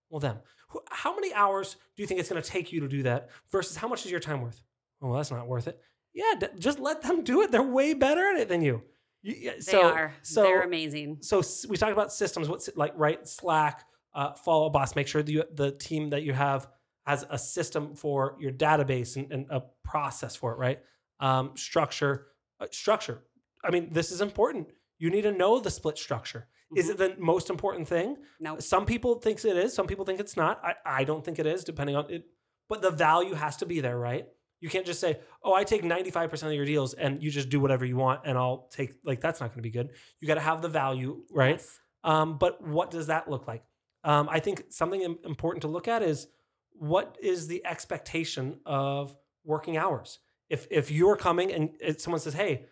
Well, 0.09 0.19
them. 0.19 0.37
Who, 0.69 0.81
how 0.91 1.15
many 1.15 1.33
hours 1.33 1.75
do 1.95 2.03
you 2.03 2.07
think 2.07 2.19
it's 2.19 2.29
going 2.29 2.41
to 2.41 2.47
take 2.47 2.71
you 2.71 2.81
to 2.81 2.87
do 2.87 3.03
that 3.03 3.29
versus 3.51 3.75
how 3.75 3.87
much 3.87 4.05
is 4.05 4.11
your 4.11 4.19
time 4.19 4.41
worth? 4.41 4.61
Well, 5.01 5.13
that's 5.13 5.31
not 5.31 5.47
worth 5.47 5.67
it. 5.67 5.79
Yeah, 6.13 6.33
d- 6.39 6.47
just 6.59 6.79
let 6.79 7.01
them 7.01 7.23
do 7.23 7.41
it. 7.41 7.51
They're 7.51 7.63
way 7.63 7.93
better 7.93 8.21
at 8.31 8.37
it 8.39 8.49
than 8.49 8.61
you. 8.61 8.83
You- 9.23 9.35
yeah, 9.39 9.51
They 9.53 9.61
so, 9.61 9.81
are. 9.83 10.13
So, 10.21 10.43
They're 10.43 10.61
amazing. 10.61 11.17
so 11.21 11.41
we 11.67 11.75
talked 11.77 11.91
about 11.91 12.13
systems. 12.13 12.49
What's 12.49 12.67
it 12.67 12.77
like? 12.77 12.93
Right, 12.95 13.27
Slack, 13.27 13.83
uh, 14.13 14.33
follow 14.33 14.69
boss. 14.69 14.95
Make 14.95 15.07
sure 15.07 15.23
that 15.23 15.31
you, 15.31 15.43
the 15.53 15.71
team 15.71 16.11
that 16.11 16.21
you 16.23 16.33
have 16.33 16.67
has 17.09 17.25
a 17.29 17.37
system 17.37 17.95
for 17.95 18.35
your 18.39 18.51
database 18.51 19.15
and, 19.17 19.31
and 19.31 19.45
a 19.49 19.61
process 19.83 20.35
for 20.35 20.53
it. 20.53 20.57
Right, 20.57 20.79
um, 21.19 21.51
structure, 21.55 22.27
uh, 22.59 22.67
structure. 22.71 23.17
I 23.63 23.71
mean, 23.71 23.91
this 23.91 24.11
is 24.11 24.21
important. 24.21 24.67
You 24.99 25.09
need 25.09 25.23
to 25.23 25.31
know 25.31 25.59
the 25.59 25.71
split 25.71 25.97
structure. 25.97 26.47
Is 26.75 26.87
it 26.89 26.97
the 26.97 27.15
most 27.17 27.49
important 27.49 27.87
thing? 27.87 28.17
No. 28.39 28.59
Some 28.59 28.85
people 28.85 29.15
thinks 29.15 29.43
it 29.43 29.57
is. 29.57 29.73
Some 29.73 29.87
people 29.87 30.05
think 30.05 30.19
it's 30.19 30.37
not. 30.37 30.61
I, 30.63 30.73
I 30.99 31.03
don't 31.03 31.25
think 31.25 31.39
it 31.39 31.47
is, 31.47 31.63
depending 31.63 31.95
on 31.95 32.11
it. 32.11 32.25
But 32.67 32.83
the 32.83 32.91
value 32.91 33.33
has 33.33 33.57
to 33.57 33.65
be 33.65 33.79
there, 33.79 33.97
right? 33.97 34.27
You 34.61 34.69
can't 34.69 34.85
just 34.85 34.99
say, 34.99 35.19
"Oh, 35.43 35.53
I 35.53 35.63
take 35.63 35.83
ninety 35.83 36.11
five 36.11 36.29
percent 36.29 36.51
of 36.51 36.55
your 36.55 36.65
deals," 36.65 36.93
and 36.93 37.23
you 37.23 37.31
just 37.31 37.49
do 37.49 37.59
whatever 37.59 37.85
you 37.85 37.97
want, 37.97 38.21
and 38.25 38.37
I'll 38.37 38.67
take 38.71 38.91
like 39.03 39.19
that's 39.19 39.39
not 39.41 39.47
going 39.47 39.63
to 39.63 39.69
be 39.71 39.71
good. 39.71 39.89
You 40.19 40.27
got 40.27 40.35
to 40.35 40.47
have 40.51 40.61
the 40.61 40.67
value, 40.67 41.23
right? 41.31 41.57
Yes. 41.57 41.79
Um, 42.03 42.37
but 42.37 42.61
what 42.61 42.91
does 42.91 43.07
that 43.07 43.29
look 43.29 43.47
like? 43.47 43.63
Um, 44.03 44.29
I 44.29 44.39
think 44.39 44.65
something 44.69 45.01
important 45.25 45.63
to 45.63 45.67
look 45.67 45.87
at 45.87 46.03
is 46.03 46.27
what 46.79 47.17
is 47.21 47.47
the 47.47 47.65
expectation 47.65 48.59
of 48.65 49.15
working 49.43 49.77
hours. 49.77 50.19
If 50.49 50.67
if 50.71 50.89
you're 50.89 51.15
coming 51.15 51.51
and 51.51 51.99
someone 51.99 52.19
says, 52.19 52.33
"Hey, 52.33 52.65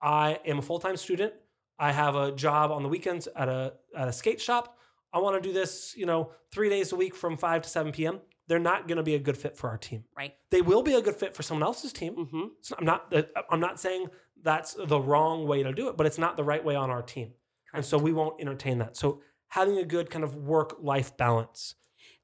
I 0.00 0.40
am 0.44 0.58
a 0.58 0.62
full 0.62 0.78
time 0.78 0.96
student. 0.96 1.32
I 1.78 1.92
have 1.92 2.16
a 2.16 2.32
job 2.32 2.70
on 2.70 2.82
the 2.82 2.88
weekends 2.88 3.28
at 3.36 3.48
a 3.48 3.74
at 3.96 4.08
a 4.08 4.12
skate 4.12 4.40
shop. 4.40 4.76
I 5.12 5.18
want 5.18 5.40
to 5.40 5.46
do 5.46 5.52
this, 5.52 5.94
you 5.96 6.06
know, 6.06 6.32
three 6.50 6.68
days 6.68 6.92
a 6.92 6.96
week 6.96 7.14
from 7.14 7.36
five 7.36 7.62
to 7.62 7.68
seven 7.68 7.92
p.m." 7.92 8.20
They're 8.48 8.58
not 8.58 8.88
going 8.88 8.96
to 8.96 9.04
be 9.04 9.14
a 9.14 9.20
good 9.20 9.38
fit 9.38 9.56
for 9.56 9.70
our 9.70 9.78
team. 9.78 10.04
Right. 10.16 10.34
They 10.50 10.62
will 10.62 10.82
be 10.82 10.94
a 10.94 11.00
good 11.00 11.14
fit 11.14 11.34
for 11.34 11.44
someone 11.44 11.62
else's 11.62 11.92
team. 11.92 12.16
Mm-hmm. 12.16 12.42
So 12.60 12.74
I'm 12.78 12.84
not 12.84 13.14
I'm 13.50 13.60
not 13.60 13.78
saying 13.78 14.08
that's 14.42 14.74
the 14.74 15.00
wrong 15.00 15.46
way 15.46 15.62
to 15.62 15.72
do 15.72 15.88
it, 15.88 15.96
but 15.96 16.06
it's 16.06 16.18
not 16.18 16.36
the 16.36 16.44
right 16.44 16.62
way 16.64 16.74
on 16.74 16.90
our 16.90 17.02
team. 17.02 17.32
And 17.72 17.84
so 17.84 17.96
we 17.96 18.12
won't 18.12 18.40
entertain 18.40 18.78
that. 18.78 18.96
So 18.96 19.22
having 19.48 19.78
a 19.78 19.84
good 19.84 20.10
kind 20.10 20.24
of 20.24 20.36
work 20.36 20.76
life 20.80 21.16
balance. 21.16 21.76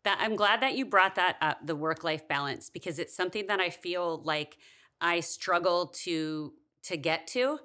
That 0.05 0.19
I'm 0.21 0.37
glad 0.37 0.63
that 0.63 0.75
you 0.75 0.87
brought 0.87 1.17
that 1.17 1.37
up, 1.41 1.67
the 1.67 1.77
work 1.77 2.05
life 2.05 2.29
balance, 2.29 2.71
because 2.71 2.99
it's 2.99 3.15
something 3.15 3.47
that 3.49 3.61
I 3.61 3.71
feel 3.71 4.23
like 4.25 4.59
I 5.01 5.21
struggle 5.21 5.89
to 6.05 6.53
to 6.85 6.97
get 6.97 7.27
to. 7.29 7.59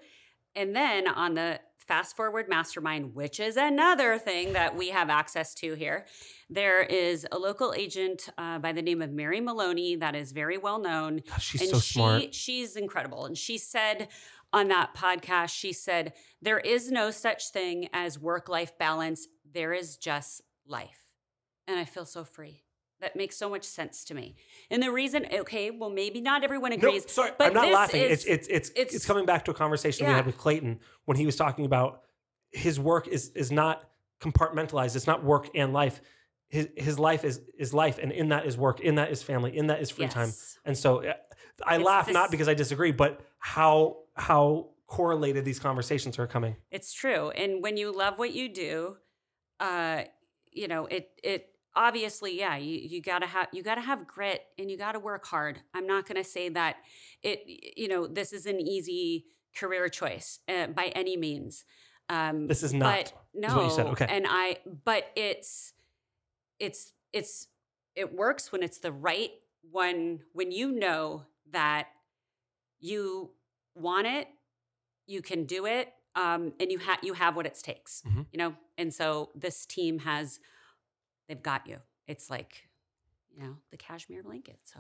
And 0.56 0.76
then 0.76 1.08
on 1.08 1.34
the 1.34 1.60
fast 1.78 2.16
forward 2.16 2.48
mastermind, 2.48 3.14
which 3.14 3.40
is 3.40 3.58
another 3.58 4.18
thing 4.18 4.54
that 4.54 4.76
we 4.76 4.90
have 4.90 5.10
access 5.10 5.54
to 5.56 5.74
here, 5.74 6.06
there 6.50 6.82
is 6.82 7.28
a 7.32 7.38
local 7.38 7.74
agent 7.74 8.30
uh, 8.38 8.60
by 8.60 8.72
the 8.72 8.82
name 8.82 9.02
of 9.02 9.12
Mary 9.12 9.42
Maloney 9.42 9.96
that 9.98 10.16
is 10.16 10.32
very 10.32 10.58
well 10.58 10.80
known. 10.80 11.22
God, 11.28 11.42
she's 11.42 11.62
and 11.62 11.70
so 11.72 11.80
she, 11.80 11.94
smart. 11.94 12.36
She's 12.36 12.76
incredible. 12.76 13.26
And 13.26 13.38
she 13.38 13.58
said 13.58 14.08
on 14.52 14.68
that 14.70 14.96
podcast, 14.96 15.50
she 15.50 15.74
said, 15.74 16.14
There 16.42 16.60
is 16.60 16.92
no 16.92 17.12
such 17.12 17.50
thing 17.50 17.90
as 17.92 18.20
work 18.20 18.48
life 18.48 18.78
balance, 18.78 19.28
there 19.52 19.74
is 19.74 19.98
just 19.98 20.42
life. 20.66 21.03
And 21.68 21.80
I 21.80 21.86
feel 21.86 22.06
so 22.06 22.24
free. 22.24 22.64
That 23.00 23.16
makes 23.16 23.36
so 23.36 23.50
much 23.50 23.64
sense 23.66 24.06
to 24.06 24.14
me. 24.14 24.36
And 24.72 24.82
the 24.82 24.92
reason, 24.92 25.26
okay, 25.32 25.72
well, 25.72 25.90
maybe 25.90 26.22
not 26.22 26.44
everyone 26.44 26.72
agrees. 26.72 27.04
No, 27.04 27.08
sorry, 27.08 27.32
but 27.38 27.48
I'm 27.48 27.54
not 27.54 27.70
laughing. 27.72 28.02
is- 28.04 28.24
it's, 28.26 28.48
it's 28.48 28.72
it's 28.76 28.96
it's 28.96 29.06
coming 29.06 29.26
back 29.26 29.44
to 29.46 29.52
a 29.52 29.54
conversation 29.54 30.08
we 30.08 30.14
had 30.14 30.26
with 30.26 30.38
Clayton 30.38 30.80
when 31.06 31.18
he 31.18 31.26
was 31.26 31.36
talking 31.36 31.66
about 31.66 32.04
his 32.52 32.80
work 32.80 33.08
is 33.10 33.30
is 33.32 33.52
not 33.52 33.84
compartmentalized. 34.22 34.96
It's 34.96 35.08
not 35.08 35.24
work 35.24 35.50
and 35.56 35.74
life. 35.74 36.02
His 36.48 36.70
his 36.78 36.98
life 37.00 37.26
is 37.26 37.42
is 37.58 37.74
life, 37.74 37.98
and 38.02 38.12
in 38.12 38.30
that 38.30 38.46
is 38.46 38.58
work. 38.58 38.80
In 38.80 38.96
that 38.96 39.12
is 39.12 39.22
family. 39.22 39.58
In 39.58 39.68
that 39.68 39.82
is 39.82 39.90
free 39.90 40.08
time. 40.08 40.28
Yes. 40.30 40.58
And 40.64 40.78
so 40.78 41.04
uh, 41.04 41.14
I 41.66 41.76
It's 41.76 41.84
laugh 41.84 42.06
this- 42.06 42.14
not 42.14 42.32
because 42.32 42.48
I 42.48 42.54
disagree, 42.54 42.92
but 42.94 43.20
how 43.40 43.98
how 44.16 44.70
correlated 44.88 45.44
these 45.44 45.60
conversations 45.60 46.20
are 46.20 46.28
coming. 46.28 46.56
It's 46.72 46.94
true. 46.94 47.32
And 47.32 47.62
when 47.64 47.76
you 47.76 47.92
love 47.92 48.18
what 48.20 48.32
you 48.34 48.48
do, 48.48 48.98
uh, 49.60 50.04
you 50.52 50.68
know, 50.70 50.86
it 50.86 51.10
it 51.24 51.50
obviously, 51.76 52.38
yeah, 52.38 52.56
you, 52.58 52.78
you 52.80 53.02
gotta 53.02 53.26
have 53.28 53.48
you 53.52 53.64
gotta 53.64 53.82
have 53.82 54.08
grit 54.08 54.42
and 54.58 54.70
you 54.72 54.78
gotta 54.78 55.00
work 55.00 55.26
hard. 55.26 55.60
I'm 55.74 55.88
not 55.88 56.08
gonna 56.08 56.24
say 56.24 56.50
that 56.50 56.78
it 57.22 57.44
you 57.78 57.88
know, 57.88 58.08
this 58.08 58.34
is 58.34 58.46
an 58.46 58.60
easy 58.60 59.26
career 59.56 59.88
choice 59.90 60.40
uh, 60.50 60.68
by 60.68 60.86
any 60.96 61.16
means. 61.18 61.66
Um 62.10 62.48
This 62.48 62.64
is 62.64 62.74
not. 62.74 63.14
but 63.14 63.14
no 63.34 63.48
is 63.48 63.56
what 63.56 63.64
you 63.64 63.70
said. 63.72 63.86
Okay. 63.88 64.08
and 64.10 64.26
I 64.28 64.58
but 64.86 65.06
it's 65.16 65.74
it's 66.60 66.94
it's 67.12 67.48
it 67.96 68.14
works 68.16 68.52
when 68.52 68.64
it's 68.64 68.80
the 68.80 68.92
right 68.92 69.32
one 69.72 70.20
when 70.34 70.52
you 70.52 70.72
know 70.72 71.24
that 71.52 71.88
you 72.80 73.32
want 73.76 74.08
it, 74.08 74.28
you 75.08 75.22
can 75.22 75.46
do 75.46 75.66
it, 75.66 75.94
um, 76.16 76.54
and 76.60 76.72
you 76.72 76.80
have 76.80 77.00
you 77.02 77.14
have 77.14 77.36
what 77.36 77.46
it 77.46 77.58
takes. 77.64 78.02
Mhm. 78.06 78.26
You 78.32 78.38
know, 78.40 78.56
and 78.78 78.94
so 78.94 79.32
this 79.36 79.66
team 79.66 80.00
has 80.00 80.40
they've 81.28 81.42
got 81.42 81.68
you. 81.68 81.78
It's 82.08 82.30
like 82.30 82.68
you 83.36 83.44
know 83.44 83.58
the 83.72 83.78
cashmere 83.78 84.24
blanket. 84.24 84.60
So 84.64 84.80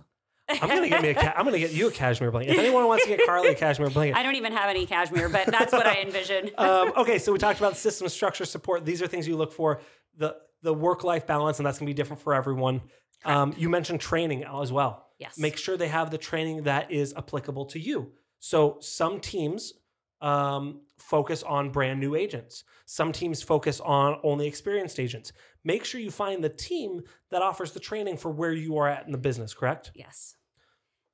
I'm 0.49 0.67
gonna 0.69 0.89
get 0.89 1.01
me 1.01 1.09
a. 1.09 1.13
Ca- 1.13 1.33
I'm 1.35 1.45
gonna 1.45 1.59
get 1.59 1.71
you 1.73 1.87
a 1.87 1.91
cashmere 1.91 2.31
blanket. 2.31 2.53
If 2.53 2.59
anyone 2.59 2.87
wants 2.87 3.05
to 3.05 3.15
get 3.15 3.27
Karlee 3.27 3.51
a 3.51 3.55
cashmere 3.55 3.89
blanket, 3.89 4.17
I 4.19 4.23
don't 4.23 4.35
even 4.35 4.51
have 4.53 4.69
any 4.69 4.85
cashmere, 4.85 5.29
but 5.29 5.47
that's 5.47 5.71
what 5.71 5.85
I 5.87 6.01
envision. 6.01 6.49
um, 6.57 6.91
okay, 6.97 7.17
so 7.17 7.31
we 7.31 7.39
talked 7.39 7.59
about 7.59 7.77
system 7.77 8.07
structure 8.09 8.45
support. 8.45 8.85
These 8.85 9.01
are 9.01 9.07
things 9.07 9.27
you 9.27 9.37
look 9.37 9.51
for. 9.53 9.81
The 10.17 10.35
the 10.61 10.73
work 10.73 11.03
life 11.03 11.25
balance, 11.27 11.59
and 11.59 11.65
that's 11.65 11.79
gonna 11.79 11.89
be 11.89 11.93
different 11.93 12.21
for 12.21 12.33
everyone. 12.33 12.81
Um, 13.25 13.53
you 13.57 13.69
mentioned 13.69 14.01
training 14.01 14.43
as 14.43 14.71
well. 14.73 15.07
yes. 15.17 15.37
Make 15.37 15.57
sure 15.57 15.77
they 15.77 15.87
have 15.87 16.11
the 16.11 16.17
training 16.17 16.63
that 16.63 16.91
is 16.91 17.13
applicable 17.15 17.67
to 17.67 17.79
you. 17.79 18.11
So 18.39 18.77
some 18.81 19.21
teams 19.21 19.71
um, 20.19 20.81
focus 20.97 21.41
on 21.43 21.69
brand 21.69 22.01
new 22.01 22.15
agents. 22.15 22.65
Some 22.85 23.13
teams 23.13 23.41
focus 23.41 23.79
on 23.79 24.19
only 24.23 24.45
experienced 24.47 24.99
agents. 24.99 25.31
Make 25.65 25.85
sure 25.85 26.01
you 26.01 26.11
find 26.11 26.43
the 26.43 26.49
team 26.49 27.01
that 27.31 27.41
offers 27.41 27.71
the 27.71 27.79
training 27.79 28.17
for 28.17 28.29
where 28.31 28.51
you 28.53 28.77
are 28.77 28.87
at 28.87 29.05
in 29.05 29.11
the 29.11 29.17
business. 29.17 29.53
Correct? 29.53 29.91
Yes. 29.95 30.35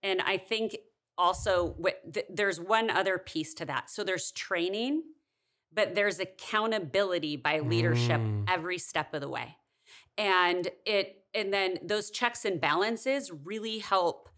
And 0.01 0.21
I 0.21 0.37
think 0.37 0.77
also 1.17 1.75
th- 2.13 2.25
there's 2.29 2.59
one 2.59 2.89
other 2.89 3.17
piece 3.17 3.53
to 3.55 3.65
that. 3.65 3.89
So 3.89 4.03
there's 4.03 4.31
training, 4.31 5.03
but 5.73 5.93
there's 5.93 6.19
accountability 6.19 7.35
by 7.35 7.59
leadership 7.59 8.19
Mm. 8.21 8.45
every 8.49 8.77
step 8.77 9.13
of 9.13 9.21
the 9.21 9.29
way. 9.29 9.57
And 10.17 10.67
it 10.85 11.15
and 11.35 11.53
then 11.53 11.77
those 11.83 12.09
checks 12.09 12.43
and 12.43 12.59
balances 12.59 13.31
really 13.31 13.77
help 13.79 14.29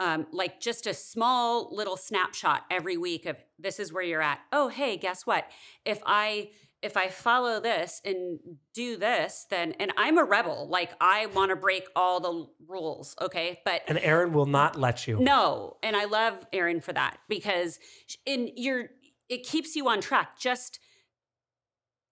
um, 0.00 0.26
like 0.32 0.58
just 0.60 0.88
a 0.88 0.94
small 0.94 1.68
little 1.72 1.96
snapshot 1.96 2.64
every 2.68 2.96
week 2.96 3.26
of 3.26 3.36
this 3.60 3.78
is 3.78 3.92
where 3.92 4.02
you're 4.02 4.22
at. 4.22 4.40
Oh, 4.50 4.66
hey, 4.68 4.96
guess 4.96 5.24
what? 5.24 5.44
If 5.84 6.00
I 6.04 6.50
if 6.82 6.96
I 6.96 7.08
follow 7.08 7.60
this 7.60 8.00
and 8.04 8.38
do 8.74 8.96
this, 8.96 9.46
then 9.50 9.72
and 9.78 9.92
I'm 9.96 10.18
a 10.18 10.24
rebel. 10.24 10.66
Like 10.68 10.90
I 11.00 11.26
want 11.26 11.50
to 11.50 11.56
break 11.56 11.84
all 11.94 12.20
the 12.20 12.46
rules, 12.66 13.14
okay? 13.20 13.60
But 13.64 13.82
And 13.88 13.98
Aaron 13.98 14.32
will 14.32 14.46
not 14.46 14.76
let 14.78 15.06
you. 15.06 15.18
no, 15.20 15.76
and 15.82 15.96
I 15.96 16.04
love 16.06 16.44
Aaron 16.52 16.80
for 16.80 16.92
that 16.92 17.18
because 17.28 17.78
in 18.26 18.50
your 18.56 18.90
it 19.28 19.44
keeps 19.44 19.76
you 19.76 19.88
on 19.88 20.00
track. 20.00 20.38
Just 20.38 20.78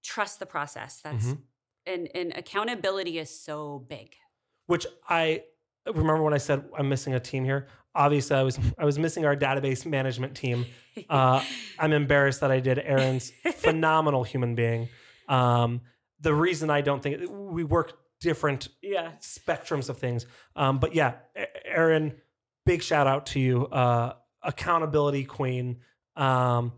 trust 0.02 0.38
the 0.38 0.46
process. 0.46 1.00
That's 1.02 1.26
Mhm. 1.26 1.42
and 1.86 2.08
and 2.14 2.32
accountability 2.36 3.18
is 3.18 3.30
so 3.30 3.78
big. 3.88 4.16
which 4.66 4.86
I 5.08 5.42
remember 5.84 6.22
when 6.22 6.32
I 6.32 6.38
said 6.38 6.70
I'm 6.78 6.88
missing 6.88 7.12
a 7.14 7.18
team 7.20 7.44
here. 7.44 7.66
Obviously, 7.94 8.36
I 8.36 8.42
was 8.42 8.58
I 8.78 8.84
was 8.84 8.98
missing 8.98 9.24
our 9.24 9.36
database 9.36 9.86
management 9.86 10.36
team. 10.36 10.66
Uh, 11.08 11.42
I'm 11.78 11.92
embarrassed 11.92 12.40
that 12.40 12.50
I 12.50 12.58
did. 12.60 12.78
Aaron's 12.78 13.30
phenomenal 13.54 14.24
human 14.24 14.54
being. 14.54 14.88
Um, 15.28 15.82
the 16.20 16.34
reason 16.34 16.68
I 16.68 16.80
don't 16.82 17.00
think 17.00 17.22
we 17.30 17.64
work 17.64 17.96
different 18.20 18.68
yeah. 18.82 19.12
spectrums 19.20 19.88
of 19.88 19.98
things, 19.98 20.26
um, 20.56 20.78
but 20.78 20.94
yeah, 20.94 21.14
Aaron, 21.64 22.16
big 22.66 22.82
shout 22.82 23.06
out 23.06 23.26
to 23.26 23.40
you, 23.40 23.66
uh, 23.66 24.14
accountability 24.42 25.24
queen. 25.24 25.78
Um, 26.16 26.72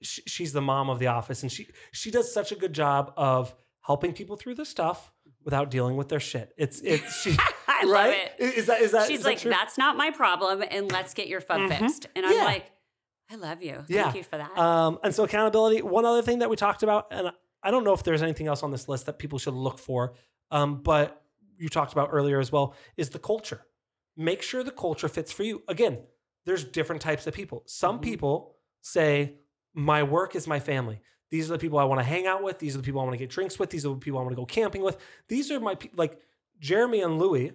sh- 0.00 0.20
she's 0.26 0.52
the 0.52 0.62
mom 0.62 0.88
of 0.88 0.98
the 0.98 1.08
office, 1.08 1.42
and 1.42 1.50
she 1.52 1.66
she 1.92 2.10
does 2.10 2.32
such 2.32 2.52
a 2.52 2.54
good 2.54 2.72
job 2.72 3.12
of 3.16 3.54
helping 3.82 4.12
people 4.12 4.36
through 4.36 4.54
the 4.54 4.64
stuff 4.64 5.12
without 5.44 5.70
dealing 5.70 5.96
with 5.96 6.08
their 6.08 6.20
shit. 6.20 6.54
It's 6.56 6.80
it's 6.80 7.20
she. 7.20 7.36
I 7.82 7.84
love 7.84 7.94
right? 8.10 8.30
it. 8.38 8.54
Is 8.58 8.66
that 8.66 8.80
is 8.80 8.92
that? 8.92 9.08
She's 9.08 9.20
is 9.20 9.24
like, 9.24 9.38
true? 9.38 9.50
that's 9.50 9.76
not 9.78 9.96
my 9.96 10.10
problem, 10.10 10.62
and 10.70 10.90
let's 10.90 11.14
get 11.14 11.28
your 11.28 11.40
fun 11.40 11.68
Mhm. 11.68 11.78
fixed. 11.78 12.06
And 12.16 12.24
I'm 12.26 12.36
Yeah. 12.36 12.44
like, 12.44 12.70
I 13.30 13.36
love 13.36 13.62
you. 13.62 13.84
Thank 13.88 14.14
you 14.16 14.22
for 14.24 14.36
that. 14.38 14.56
Um, 14.58 14.98
and 15.02 15.14
so 15.14 15.24
accountability. 15.24 15.82
One 15.82 16.04
other 16.04 16.22
thing 16.22 16.40
that 16.40 16.50
we 16.50 16.56
talked 16.56 16.82
about, 16.82 17.06
and 17.10 17.32
I 17.62 17.70
don't 17.70 17.84
know 17.84 17.92
if 17.94 18.02
there's 18.02 18.22
anything 18.22 18.46
else 18.46 18.62
on 18.62 18.70
this 18.70 18.88
list 18.88 19.06
that 19.06 19.18
people 19.18 19.38
should 19.38 19.54
look 19.54 19.78
for, 19.78 20.14
um, 20.50 20.82
but 20.82 21.22
you 21.56 21.68
talked 21.68 21.92
about 21.92 22.08
earlier 22.12 22.40
as 22.40 22.50
well, 22.52 22.74
is 22.96 23.10
the 23.10 23.18
culture. 23.18 23.64
Make 24.16 24.42
sure 24.42 24.62
the 24.62 24.70
culture 24.72 25.08
fits 25.08 25.32
for 25.32 25.44
you. 25.44 25.62
Again, 25.68 26.00
there's 26.44 26.64
different 26.64 27.00
types 27.00 27.26
of 27.26 27.32
people. 27.34 27.62
Some 27.66 27.98
Mhm. 27.98 28.02
people 28.02 28.56
say, 28.80 29.38
"My 29.74 30.02
work 30.02 30.34
is 30.34 30.46
my 30.46 30.58
family." 30.60 31.00
These 31.30 31.48
are 31.50 31.54
the 31.54 31.58
people 31.58 31.78
I 31.78 31.84
want 31.84 32.00
to 32.00 32.04
hang 32.04 32.26
out 32.26 32.42
with. 32.42 32.58
These 32.58 32.74
are 32.74 32.78
the 32.78 32.84
people 32.84 33.00
I 33.00 33.04
want 33.04 33.14
to 33.14 33.18
get 33.18 33.30
drinks 33.30 33.58
with. 33.58 33.70
These 33.70 33.86
are 33.86 33.90
the 33.94 34.00
people 34.00 34.18
I 34.18 34.22
want 34.22 34.32
to 34.32 34.36
go 34.36 34.44
camping 34.44 34.82
with. 34.82 34.98
These 35.28 35.50
are 35.50 35.60
my 35.60 35.76
pe- 35.76 35.88
like 35.94 36.20
Jeremy 36.58 37.00
and 37.00 37.18
Louie 37.18 37.52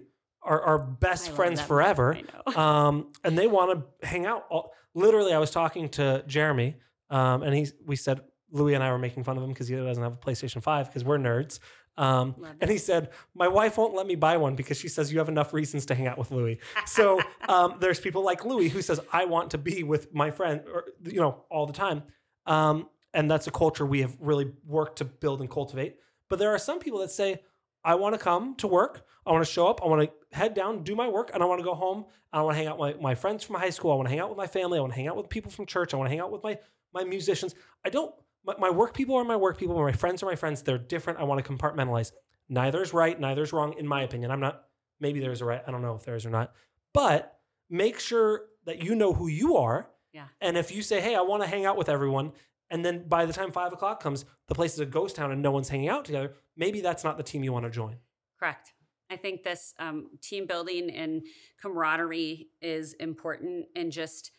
are, 0.48 0.60
are 0.62 0.78
best 0.78 1.30
I 1.30 1.32
friends 1.32 1.60
forever 1.60 2.18
um, 2.56 3.12
and 3.24 3.36
they 3.38 3.46
want 3.46 3.78
to 4.00 4.06
hang 4.06 4.26
out. 4.26 4.46
All, 4.50 4.72
literally, 4.94 5.32
I 5.32 5.38
was 5.38 5.50
talking 5.50 5.88
to 5.90 6.24
Jeremy, 6.26 6.76
um, 7.10 7.42
and 7.42 7.54
he 7.54 7.68
we 7.84 7.96
said 7.96 8.20
Louis 8.50 8.74
and 8.74 8.82
I 8.82 8.90
were 8.90 8.98
making 8.98 9.24
fun 9.24 9.36
of 9.36 9.42
him 9.42 9.50
because 9.50 9.68
he 9.68 9.76
doesn't 9.76 10.02
have 10.02 10.14
a 10.14 10.16
PlayStation 10.16 10.62
Five 10.62 10.86
because 10.86 11.04
we're 11.04 11.18
nerds. 11.18 11.60
Um, 11.96 12.36
and 12.60 12.70
he 12.70 12.78
said, 12.78 13.10
"My 13.34 13.48
wife 13.48 13.76
won't 13.76 13.94
let 13.94 14.06
me 14.06 14.14
buy 14.14 14.36
one 14.36 14.54
because 14.54 14.78
she 14.78 14.88
says 14.88 15.12
you 15.12 15.18
have 15.18 15.28
enough 15.28 15.52
reasons 15.52 15.84
to 15.86 15.94
hang 15.94 16.06
out 16.06 16.16
with 16.16 16.30
Louis." 16.30 16.58
So 16.86 17.20
um, 17.48 17.76
there's 17.80 18.00
people 18.00 18.22
like 18.22 18.44
Louis 18.44 18.68
who 18.68 18.82
says, 18.82 19.00
"I 19.12 19.24
want 19.24 19.50
to 19.50 19.58
be 19.58 19.82
with 19.82 20.14
my 20.14 20.30
friend," 20.30 20.62
or 20.72 20.84
you 21.04 21.20
know, 21.20 21.44
all 21.50 21.66
the 21.66 21.72
time. 21.72 22.04
Um, 22.46 22.88
and 23.14 23.30
that's 23.30 23.46
a 23.46 23.50
culture 23.50 23.84
we 23.84 24.00
have 24.02 24.16
really 24.20 24.52
worked 24.64 24.98
to 24.98 25.04
build 25.04 25.40
and 25.40 25.50
cultivate. 25.50 25.96
But 26.28 26.38
there 26.38 26.50
are 26.50 26.58
some 26.58 26.78
people 26.78 27.00
that 27.00 27.10
say, 27.10 27.40
I 27.88 27.94
want 27.94 28.14
to 28.14 28.18
come 28.18 28.54
to 28.56 28.66
work. 28.66 29.06
I 29.24 29.32
want 29.32 29.46
to 29.46 29.50
show 29.50 29.66
up. 29.66 29.80
I 29.82 29.86
want 29.86 30.02
to 30.02 30.36
head 30.36 30.52
down, 30.52 30.82
do 30.82 30.94
my 30.94 31.08
work, 31.08 31.30
and 31.32 31.42
I 31.42 31.46
want 31.46 31.60
to 31.60 31.64
go 31.64 31.74
home. 31.74 32.04
I 32.34 32.42
want 32.42 32.52
to 32.54 32.58
hang 32.58 32.66
out 32.66 32.78
with 32.78 32.96
my, 32.96 33.02
my 33.02 33.14
friends 33.14 33.42
from 33.42 33.56
high 33.56 33.70
school. 33.70 33.90
I 33.90 33.94
want 33.94 34.08
to 34.08 34.10
hang 34.10 34.20
out 34.20 34.28
with 34.28 34.36
my 34.36 34.46
family. 34.46 34.76
I 34.76 34.82
want 34.82 34.92
to 34.92 34.96
hang 34.96 35.08
out 35.08 35.16
with 35.16 35.30
people 35.30 35.50
from 35.50 35.64
church. 35.64 35.94
I 35.94 35.96
want 35.96 36.06
to 36.06 36.10
hang 36.10 36.20
out 36.20 36.30
with 36.30 36.42
my 36.42 36.58
my 36.92 37.04
musicians. 37.04 37.54
I 37.86 37.88
don't. 37.88 38.14
My, 38.44 38.54
my 38.58 38.68
work 38.68 38.92
people 38.92 39.16
are 39.16 39.24
my 39.24 39.36
work 39.36 39.56
people. 39.56 39.74
My 39.80 39.92
friends 39.92 40.22
are 40.22 40.26
my 40.26 40.34
friends. 40.34 40.60
They're 40.60 40.76
different. 40.76 41.18
I 41.18 41.24
want 41.24 41.42
to 41.42 41.50
compartmentalize. 41.50 42.12
Neither 42.50 42.82
is 42.82 42.92
right. 42.92 43.18
Neither 43.18 43.42
is 43.42 43.54
wrong, 43.54 43.72
in 43.78 43.88
my 43.88 44.02
opinion. 44.02 44.30
I'm 44.30 44.40
not. 44.40 44.64
Maybe 45.00 45.18
there's 45.20 45.40
a 45.40 45.46
right. 45.46 45.62
I 45.66 45.70
don't 45.70 45.80
know 45.80 45.94
if 45.94 46.04
there 46.04 46.14
is 46.14 46.26
or 46.26 46.30
not. 46.30 46.52
But 46.92 47.38
make 47.70 48.00
sure 48.00 48.42
that 48.66 48.82
you 48.82 48.94
know 48.96 49.14
who 49.14 49.28
you 49.28 49.56
are. 49.56 49.88
Yeah. 50.12 50.26
And 50.42 50.58
if 50.58 50.70
you 50.70 50.82
say, 50.82 51.00
"Hey, 51.00 51.14
I 51.14 51.22
want 51.22 51.42
to 51.42 51.48
hang 51.48 51.64
out 51.64 51.78
with 51.78 51.88
everyone," 51.88 52.32
and 52.70 52.84
then 52.84 53.08
by 53.08 53.26
the 53.26 53.32
time 53.32 53.52
five 53.52 53.72
o'clock 53.72 54.02
comes, 54.02 54.24
the 54.46 54.54
place 54.54 54.74
is 54.74 54.80
a 54.80 54.86
ghost 54.86 55.16
town 55.16 55.32
and 55.32 55.42
no 55.42 55.50
one's 55.50 55.68
hanging 55.68 55.88
out 55.88 56.04
together, 56.04 56.34
maybe 56.56 56.80
that's 56.80 57.04
not 57.04 57.16
the 57.16 57.22
team 57.22 57.42
you 57.44 57.52
want 57.52 57.64
to 57.64 57.70
join. 57.70 57.96
Correct. 58.38 58.72
I 59.10 59.16
think 59.16 59.42
this 59.42 59.74
um, 59.78 60.10
team 60.20 60.46
building 60.46 60.90
and 60.90 61.22
camaraderie 61.62 62.48
is 62.60 62.92
important, 62.94 63.66
and 63.74 63.90
just 63.90 64.32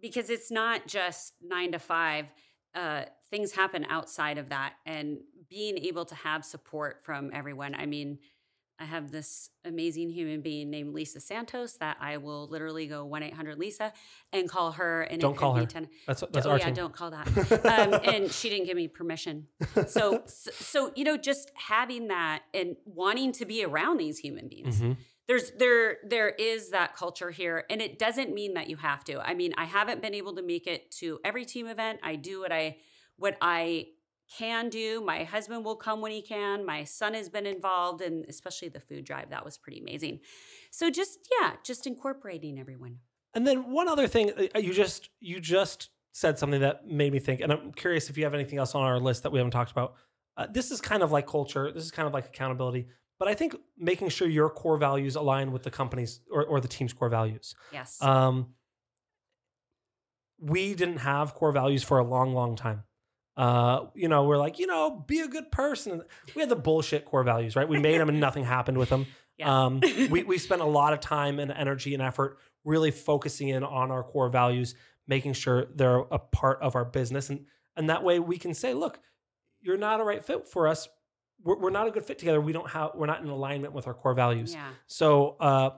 because 0.00 0.30
it's 0.30 0.50
not 0.50 0.86
just 0.88 1.34
nine 1.40 1.72
to 1.72 1.78
five, 1.78 2.26
uh, 2.74 3.04
things 3.30 3.52
happen 3.52 3.86
outside 3.88 4.36
of 4.36 4.48
that, 4.48 4.74
and 4.84 5.18
being 5.48 5.78
able 5.78 6.04
to 6.06 6.14
have 6.16 6.44
support 6.44 7.02
from 7.04 7.30
everyone. 7.32 7.74
I 7.74 7.86
mean, 7.86 8.18
I 8.78 8.84
have 8.84 9.12
this 9.12 9.50
amazing 9.64 10.10
human 10.10 10.40
being 10.40 10.68
named 10.68 10.94
Lisa 10.94 11.20
Santos 11.20 11.74
that 11.74 11.96
I 12.00 12.16
will 12.16 12.48
literally 12.48 12.86
go 12.86 13.04
1 13.04 13.22
800 13.22 13.58
Lisa 13.58 13.92
and 14.32 14.48
call 14.48 14.72
her. 14.72 15.02
And 15.02 15.20
Don't 15.20 15.36
call 15.36 15.54
her. 15.54 15.64
10, 15.64 15.88
That's 16.06 16.24
that's 16.32 16.46
oh, 16.46 16.50
our 16.50 16.58
yeah, 16.58 16.66
team. 16.66 16.74
don't 16.74 16.92
call 16.92 17.12
that. 17.12 17.26
um, 17.64 18.00
and 18.04 18.30
she 18.30 18.50
didn't 18.50 18.66
give 18.66 18.76
me 18.76 18.88
permission. 18.88 19.46
So, 19.86 20.22
so, 20.26 20.50
so, 20.52 20.92
you 20.96 21.04
know, 21.04 21.16
just 21.16 21.52
having 21.54 22.08
that 22.08 22.42
and 22.52 22.76
wanting 22.84 23.32
to 23.32 23.44
be 23.44 23.64
around 23.64 23.98
these 23.98 24.18
human 24.18 24.48
beings. 24.48 24.80
Mhm. 24.80 24.96
There's 25.26 25.52
there 25.52 25.98
there 26.06 26.28
is 26.28 26.70
that 26.70 26.94
culture 26.94 27.30
here, 27.30 27.64
and 27.70 27.80
it 27.80 27.98
doesn't 27.98 28.34
mean 28.34 28.54
that 28.54 28.68
you 28.68 28.76
have 28.76 29.04
to. 29.04 29.20
I 29.26 29.32
mean, 29.32 29.54
I 29.56 29.64
haven't 29.64 30.02
been 30.02 30.14
able 30.14 30.34
to 30.34 30.42
make 30.42 30.66
it 30.66 30.90
to 30.98 31.18
every 31.24 31.46
team 31.46 31.66
event. 31.66 32.00
I 32.02 32.16
do 32.16 32.40
what 32.40 32.52
I 32.52 32.76
what 33.16 33.38
I 33.40 33.86
can 34.38 34.68
do. 34.68 35.00
My 35.00 35.24
husband 35.24 35.64
will 35.64 35.76
come 35.76 36.00
when 36.00 36.12
he 36.12 36.22
can. 36.22 36.64
My 36.64 36.84
son 36.84 37.14
has 37.14 37.28
been 37.28 37.46
involved, 37.46 38.00
and 38.00 38.24
especially 38.28 38.68
the 38.68 38.80
food 38.80 39.04
drive 39.04 39.30
that 39.30 39.44
was 39.44 39.58
pretty 39.58 39.80
amazing. 39.80 40.20
So 40.70 40.90
just 40.90 41.18
yeah, 41.40 41.52
just 41.64 41.86
incorporating 41.86 42.58
everyone. 42.58 42.98
And 43.34 43.46
then 43.46 43.70
one 43.70 43.88
other 43.88 44.06
thing, 44.06 44.32
uh, 44.54 44.58
you 44.58 44.72
just 44.72 45.10
you 45.20 45.40
just 45.40 45.90
said 46.12 46.38
something 46.38 46.60
that 46.60 46.86
made 46.86 47.12
me 47.12 47.18
think, 47.18 47.40
and 47.40 47.52
I'm 47.52 47.72
curious 47.72 48.08
if 48.08 48.16
you 48.16 48.24
have 48.24 48.34
anything 48.34 48.58
else 48.58 48.74
on 48.74 48.82
our 48.82 48.98
list 49.00 49.24
that 49.24 49.32
we 49.32 49.38
haven't 49.38 49.52
talked 49.52 49.72
about. 49.72 49.94
Uh, 50.36 50.46
this 50.50 50.70
is 50.70 50.80
kind 50.80 51.02
of 51.02 51.12
like 51.12 51.26
culture. 51.26 51.70
This 51.72 51.84
is 51.84 51.90
kind 51.90 52.06
of 52.06 52.14
like 52.14 52.26
accountability. 52.26 52.88
But 53.18 53.28
I 53.28 53.34
think 53.34 53.54
making 53.78 54.08
sure 54.08 54.28
your 54.28 54.50
core 54.50 54.76
values 54.76 55.14
align 55.14 55.52
with 55.52 55.62
the 55.62 55.70
company's 55.70 56.20
or, 56.30 56.44
or 56.44 56.60
the 56.60 56.68
team's 56.68 56.92
core 56.92 57.08
values. 57.08 57.54
Yes. 57.72 58.02
Um, 58.02 58.54
we 60.40 60.74
didn't 60.74 60.98
have 60.98 61.34
core 61.34 61.52
values 61.52 61.82
for 61.82 61.98
a 61.98 62.04
long, 62.04 62.34
long 62.34 62.56
time. 62.56 62.82
Uh, 63.36 63.86
you 63.94 64.08
know, 64.08 64.24
we're 64.24 64.36
like, 64.38 64.58
you 64.58 64.66
know, 64.66 65.04
be 65.06 65.20
a 65.20 65.28
good 65.28 65.50
person. 65.50 66.02
We 66.34 66.40
had 66.40 66.48
the 66.48 66.56
bullshit 66.56 67.04
core 67.04 67.24
values, 67.24 67.56
right? 67.56 67.68
We 67.68 67.78
made 67.80 68.00
them 68.00 68.08
and 68.08 68.20
nothing 68.20 68.44
happened 68.44 68.78
with 68.78 68.88
them. 68.90 69.06
Yeah. 69.36 69.64
Um, 69.64 69.80
we 70.10 70.22
we 70.32 70.38
spent 70.38 70.62
a 70.62 70.64
lot 70.64 70.92
of 70.92 71.00
time 71.00 71.40
and 71.40 71.50
energy 71.50 71.92
and 71.92 72.00
effort 72.00 72.38
really 72.64 72.92
focusing 72.92 73.48
in 73.48 73.64
on 73.64 73.90
our 73.90 74.04
core 74.04 74.28
values, 74.28 74.76
making 75.08 75.32
sure 75.32 75.66
they're 75.74 75.96
a 75.98 76.20
part 76.20 76.62
of 76.62 76.76
our 76.76 76.84
business, 76.84 77.30
and 77.30 77.44
and 77.76 77.90
that 77.90 78.04
way 78.04 78.20
we 78.20 78.38
can 78.38 78.54
say, 78.54 78.74
look, 78.74 79.00
you're 79.60 79.76
not 79.76 79.98
a 80.00 80.04
right 80.04 80.24
fit 80.24 80.46
for 80.46 80.68
us. 80.68 80.86
We're, 81.42 81.58
we're 81.58 81.70
not 81.70 81.88
a 81.88 81.90
good 81.90 82.04
fit 82.04 82.20
together. 82.20 82.40
We 82.40 82.52
don't 82.52 82.70
have. 82.70 82.90
We're 82.94 83.06
not 83.08 83.22
in 83.22 83.28
alignment 83.28 83.72
with 83.74 83.88
our 83.88 83.94
core 83.94 84.14
values. 84.14 84.54
yeah. 84.54 84.68
So 84.86 85.36
uh, 85.40 85.70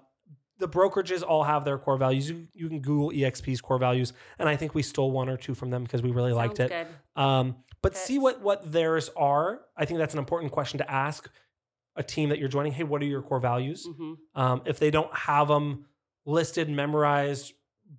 the 0.59 0.69
brokerages 0.69 1.23
all 1.23 1.43
have 1.45 1.65
their 1.65 1.79
core 1.79 1.97
values. 1.97 2.29
You, 2.29 2.49
you 2.53 2.69
can 2.69 2.81
Google 2.81 3.11
EXP's 3.11 3.63
core 3.63 3.79
values, 3.79 4.13
and 4.39 4.51
I 4.51 4.57
think 4.57 4.75
we 4.75 4.83
stole 4.83 5.13
one 5.13 5.31
or 5.31 5.39
two 5.39 5.55
from 5.55 5.71
them 5.71 5.83
because 5.83 6.03
we 6.03 6.11
really 6.11 6.35
liked 6.35 6.61
it. 6.61 6.69
Good. 6.69 6.89
Um, 7.17 7.57
but 7.83 7.97
see 7.97 8.19
what 8.19 8.41
what 8.43 8.71
theirs 8.73 9.11
are. 9.17 9.61
I 9.77 9.85
think 9.85 9.99
that's 9.99 10.15
an 10.15 10.19
important 10.19 10.53
question 10.53 10.79
to 10.79 10.91
ask 10.91 11.29
a 11.95 12.03
team 12.03 12.29
that 12.29 12.39
you're 12.39 12.49
joining. 12.49 12.73
Hey, 12.73 12.85
what 12.85 13.01
are 13.03 13.07
your 13.07 13.23
core 13.23 13.41
values? 13.41 13.87
hmm 13.87 14.15
Um, 14.35 14.63
if 14.67 14.79
they 14.79 14.91
don't 14.91 15.13
have 15.15 15.49
them 15.49 15.87
listed, 16.25 16.69
memorized, 16.69 17.53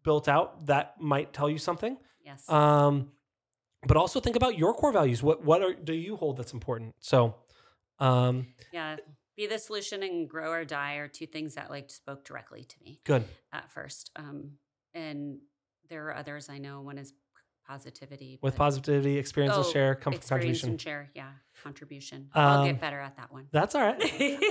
built 0.04 0.28
out, 0.28 0.66
that 0.68 1.00
might 1.00 1.34
tell 1.34 1.50
you 1.50 1.58
something. 1.58 1.98
Yes. 2.24 2.48
Um, 2.50 3.12
but 3.88 3.96
also 3.98 4.20
think 4.20 4.36
about 4.36 4.58
your 4.58 4.74
core 4.74 4.92
values. 4.92 5.24
What 5.24 5.44
what 5.46 5.62
are, 5.62 5.74
do 5.74 5.94
you 5.94 6.16
hold 6.18 6.38
that's 6.38 6.54
important? 6.54 6.96
So, 7.00 7.36
um, 8.00 8.48
yeah. 8.72 8.98
Be 9.38 9.46
the 9.46 9.60
solution 9.60 10.02
and 10.02 10.28
grow 10.28 10.52
or 10.52 10.66
die 10.66 10.96
are 10.96 11.08
two 11.08 11.28
things 11.28 11.54
that 11.56 11.70
like 11.70 11.92
spoke 11.92 12.26
directly 12.26 12.64
to 12.64 12.76
me. 12.84 13.00
good. 13.04 13.24
at 13.54 13.72
first. 13.72 14.10
Um, 14.16 14.54
and 14.96 15.38
there 15.90 16.08
are 16.08 16.16
others 16.16 16.50
I 16.50 16.58
know. 16.58 16.82
One 16.82 16.98
is 16.98 17.14
positivity. 17.68 18.40
With 18.42 18.54
but 18.56 18.58
positivity, 18.58 19.18
experience 19.18 19.56
and 19.56 19.66
Oh, 19.66 19.72
share, 19.72 19.96
comfort, 19.96 20.18
experience 20.18 20.62
contribution. 20.62 20.70
and 20.70 20.82
share. 20.82 21.12
Yeah, 21.16 21.32
contribution. 21.64 22.30
I'll 22.34 22.60
Um, 22.62 22.66
get 22.68 22.80
better 22.82 23.00
at 23.00 23.18
that 23.18 23.32
one. 23.32 23.48
That's 23.52 23.76
all 23.76 23.82
right. 23.82 24.02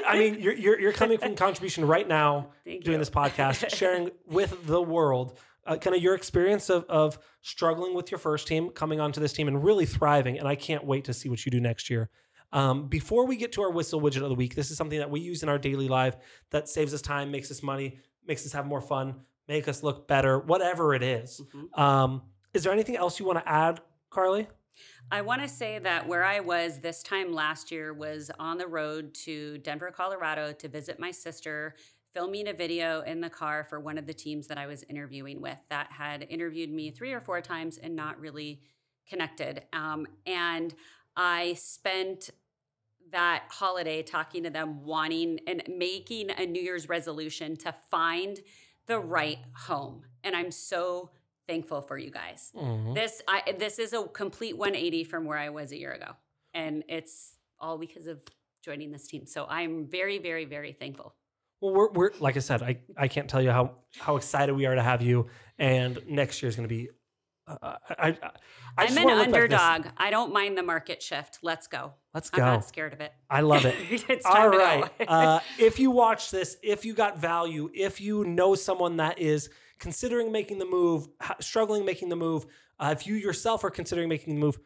I 0.07 0.19
mean, 0.19 0.41
you're, 0.41 0.53
you're 0.55 0.79
you're 0.81 0.93
coming 0.93 1.19
from 1.19 1.35
contribution 1.35 1.87
right 1.87 2.07
now, 2.07 2.51
Thank 2.65 2.85
doing 2.85 2.95
you. 2.95 2.99
this 2.99 3.11
podcast, 3.11 3.71
sharing 3.75 4.11
with 4.27 4.67
the 4.67 4.83
world, 4.83 5.39
uh, 5.67 5.77
kind 5.77 5.97
of 5.97 6.03
your 6.03 6.15
experience 6.15 6.69
of 6.71 6.85
of 6.89 7.19
struggling 7.43 7.95
with 7.95 8.11
your 8.11 8.19
first 8.19 8.47
team, 8.47 8.71
coming 8.71 9.01
onto 9.01 9.21
this 9.21 9.33
team, 9.33 9.49
and 9.49 9.65
really 9.65 9.87
thriving. 9.87 10.39
And 10.39 10.47
I 10.47 10.55
can't 10.57 10.85
wait 10.85 11.05
to 11.07 11.15
see 11.15 11.29
what 11.29 11.45
you 11.45 11.51
do 11.51 11.61
next 11.61 11.89
year. 11.91 12.11
Um, 12.53 12.89
before 12.89 13.27
we 13.27 13.37
get 13.37 13.53
to 13.53 13.63
our 13.63 13.71
Whissel 13.71 14.01
widget 14.01 14.23
of 14.23 14.29
the 14.29 14.35
week, 14.35 14.55
this 14.55 14.71
is 14.71 14.77
something 14.77 14.99
that 15.01 15.11
we 15.11 15.21
use 15.21 15.43
in 15.43 15.49
our 15.49 15.59
daily 15.59 15.89
life 15.89 16.17
that 16.51 16.69
saves 16.69 16.95
us 16.95 17.03
time, 17.03 17.31
makes 17.31 17.51
us 17.51 17.63
money, 17.63 17.99
makes 18.27 18.47
us 18.47 18.53
have 18.53 18.67
more 18.67 18.81
fun, 18.81 19.17
make 19.49 19.67
us 19.69 19.83
look 19.83 20.07
better, 20.07 20.39
whatever 20.39 20.95
it 20.95 21.03
is. 21.03 21.41
Mhm. 21.55 21.79
Um, 21.79 22.23
is 22.57 22.63
there 22.63 22.73
anything 22.73 22.97
else 22.97 23.21
you 23.21 23.27
want 23.27 23.39
to 23.39 23.47
add, 23.47 23.81
Karlee? 24.11 24.47
I 25.11 25.21
want 25.21 25.43
to 25.43 25.49
say 25.49 25.79
that 25.79 26.09
where 26.09 26.25
I 26.25 26.41
was 26.41 26.79
this 26.79 27.03
time 27.03 27.31
last 27.31 27.71
year 27.71 27.93
was 27.93 28.31
on 28.39 28.57
the 28.57 28.67
road 28.67 29.13
to 29.27 29.59
Denver, 29.59 29.91
Colorado 29.91 30.55
to 30.55 30.67
visit 30.67 30.99
my 30.99 31.11
sister, 31.11 31.75
filming 32.15 32.49
a 32.49 32.55
video 32.55 33.03
in 33.03 33.21
the 33.21 33.29
car 33.29 33.67
for 33.69 33.79
one 33.79 33.99
of 33.99 34.07
the 34.07 34.15
teams 34.15 34.47
that 34.47 34.57
I 34.57 34.67
was 34.67 34.85
interviewing 34.89 35.43
with 35.43 35.59
that 35.69 35.93
had 35.93 36.27
interviewed 36.31 36.71
me 36.71 36.91
three 36.91 37.13
or 37.13 37.21
four 37.21 37.43
times 37.43 37.77
and 37.77 37.95
not 37.95 38.19
really 38.19 38.63
connected. 39.07 39.65
Um, 39.75 40.07
and 40.25 40.75
I 41.15 41.55
spent 41.59 42.31
that 43.13 43.45
holiday 43.51 44.03
talking 44.03 44.45
to 44.45 44.51
them, 44.51 44.83
wanting 44.83 45.41
and 45.47 45.63
making 45.69 46.31
a 46.31 46.47
New 46.47 46.63
Year's 46.63 46.89
resolution 46.89 47.55
to 47.59 47.75
find 47.91 48.41
the 48.87 48.99
right 48.99 49.41
home. 49.53 50.05
And 50.25 50.35
I'm 50.35 50.51
so 50.51 51.11
thankful 51.47 51.81
for 51.81 51.97
you 51.99 52.11
guys. 52.11 52.53
Mhm. 52.55 52.95
This 52.95 53.23
I 53.29 53.53
this 53.59 53.79
is 53.79 53.93
a 53.93 54.05
complete 54.05 54.57
180 54.57 55.05
from 55.05 55.25
where 55.25 55.39
I 55.39 55.49
was 55.51 55.73
a 55.73 55.77
year 55.79 55.93
ago. 55.93 56.13
And 56.55 56.85
it's 56.89 57.37
all 57.59 57.79
because 57.79 58.07
of 58.07 58.21
joining 58.65 58.91
this 58.91 59.07
team. 59.07 59.27
So 59.27 59.47
I'm 59.49 59.87
very, 59.87 60.19
very, 60.19 60.45
very 60.45 60.73
thankful. 60.73 61.15
Well, 61.61 61.73
we're, 61.75 61.91
we're 61.93 62.11
like 62.19 62.37
I 62.37 62.41
said, 62.41 62.63
I, 62.63 62.79
I 62.97 63.09
can't 63.09 63.29
tell 63.29 63.43
you 63.43 63.51
how 63.51 63.77
how 63.99 64.17
excited 64.17 64.55
we 64.55 64.67
are 64.67 64.75
to 64.75 64.83
have 64.83 65.03
you. 65.03 65.29
And 65.59 65.99
next 66.09 66.43
year 66.43 66.49
is 66.49 66.57
going 66.57 66.69
to 66.69 66.75
be. 66.75 66.91
Uh, 67.49 67.77
I, 67.91 68.09
I, 68.09 68.09
I 68.09 68.87
I'm 68.87 68.99
an 68.99 69.05
wanna 69.05 69.17
look 69.17 69.31
back 69.31 69.49
this- 69.51 69.61
underdog. 69.61 69.93
I 69.97 70.11
don't 70.11 70.33
mind 70.33 70.59
the 70.59 70.65
market 70.65 71.01
shift. 71.01 71.39
Let's 71.43 71.69
go. 71.69 71.93
Let's 72.13 72.29
go. 72.29 72.43
I'm 72.43 72.55
not 72.55 72.65
scared 72.65 72.93
of 72.93 73.01
it. 73.01 73.13
I 73.31 73.41
love 73.43 73.65
it. 73.65 73.77
it's 74.11 74.27
All 74.27 74.33
time 74.35 74.53
to 74.53 74.59
right. 74.59 74.99
go. 74.99 75.05
uh, 75.05 75.41
if 75.59 75.79
you 75.79 75.93
watch 75.93 76.31
this, 76.33 76.57
if 76.63 76.85
you 76.85 76.93
got 76.93 77.19
value, 77.19 77.71
if 77.73 78.01
you 78.01 78.25
know 78.25 78.57
someone 78.57 78.97
that 78.97 79.21
is 79.21 79.49
considering 79.79 80.33
making 80.33 80.59
the 80.59 80.67
move, 80.67 81.09
struggling 81.41 81.85
making 81.85 82.09
the 82.09 82.17
move, 82.17 82.47
uh, 82.79 82.95
if 82.97 83.07
you 83.07 83.15
yourself 83.15 83.65
are 83.65 83.71
considering 83.71 84.09
making 84.09 84.35
the 84.35 84.41
move, 84.41 84.59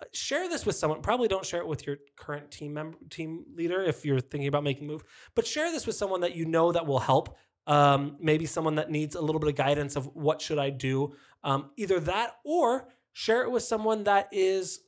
uh, 0.00 0.04
share 0.12 0.48
this 0.48 0.64
with 0.64 0.76
someone. 0.76 1.02
Probably 1.02 1.28
don't 1.28 1.44
share 1.44 1.60
it 1.60 1.66
with 1.66 1.86
your 1.86 1.98
current 2.16 2.50
team 2.50 2.74
member, 2.74 2.96
team 3.10 3.44
leader 3.54 3.82
if 3.82 4.04
you're 4.04 4.20
thinking 4.20 4.48
about 4.48 4.64
making 4.64 4.86
the 4.86 4.92
move, 4.92 5.04
but 5.34 5.46
share 5.46 5.70
this 5.70 5.86
with 5.86 5.96
someone 5.96 6.20
that 6.20 6.34
you 6.34 6.44
know 6.44 6.72
that 6.72 6.86
will 6.86 7.00
help. 7.00 7.36
Um, 7.66 8.16
maybe 8.18 8.46
someone 8.46 8.76
that 8.76 8.90
needs 8.90 9.14
a 9.14 9.20
little 9.20 9.38
bit 9.38 9.50
of 9.50 9.54
guidance 9.54 9.94
of 9.94 10.06
what 10.14 10.40
should 10.40 10.58
I 10.58 10.70
do. 10.70 11.14
Um, 11.44 11.70
either 11.76 12.00
that 12.00 12.36
or 12.44 12.88
share 13.12 13.42
it 13.42 13.50
with 13.50 13.62
someone 13.62 14.04
that 14.04 14.28
is 14.32 14.80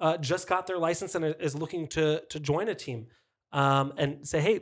uh, 0.00 0.16
just 0.16 0.48
got 0.48 0.66
their 0.66 0.78
license 0.78 1.14
and 1.14 1.24
is 1.38 1.54
looking 1.54 1.86
to 1.88 2.22
to 2.30 2.40
join 2.40 2.68
a 2.68 2.74
team 2.74 3.06
um, 3.52 3.92
and 3.96 4.26
say, 4.26 4.40
hey, 4.40 4.60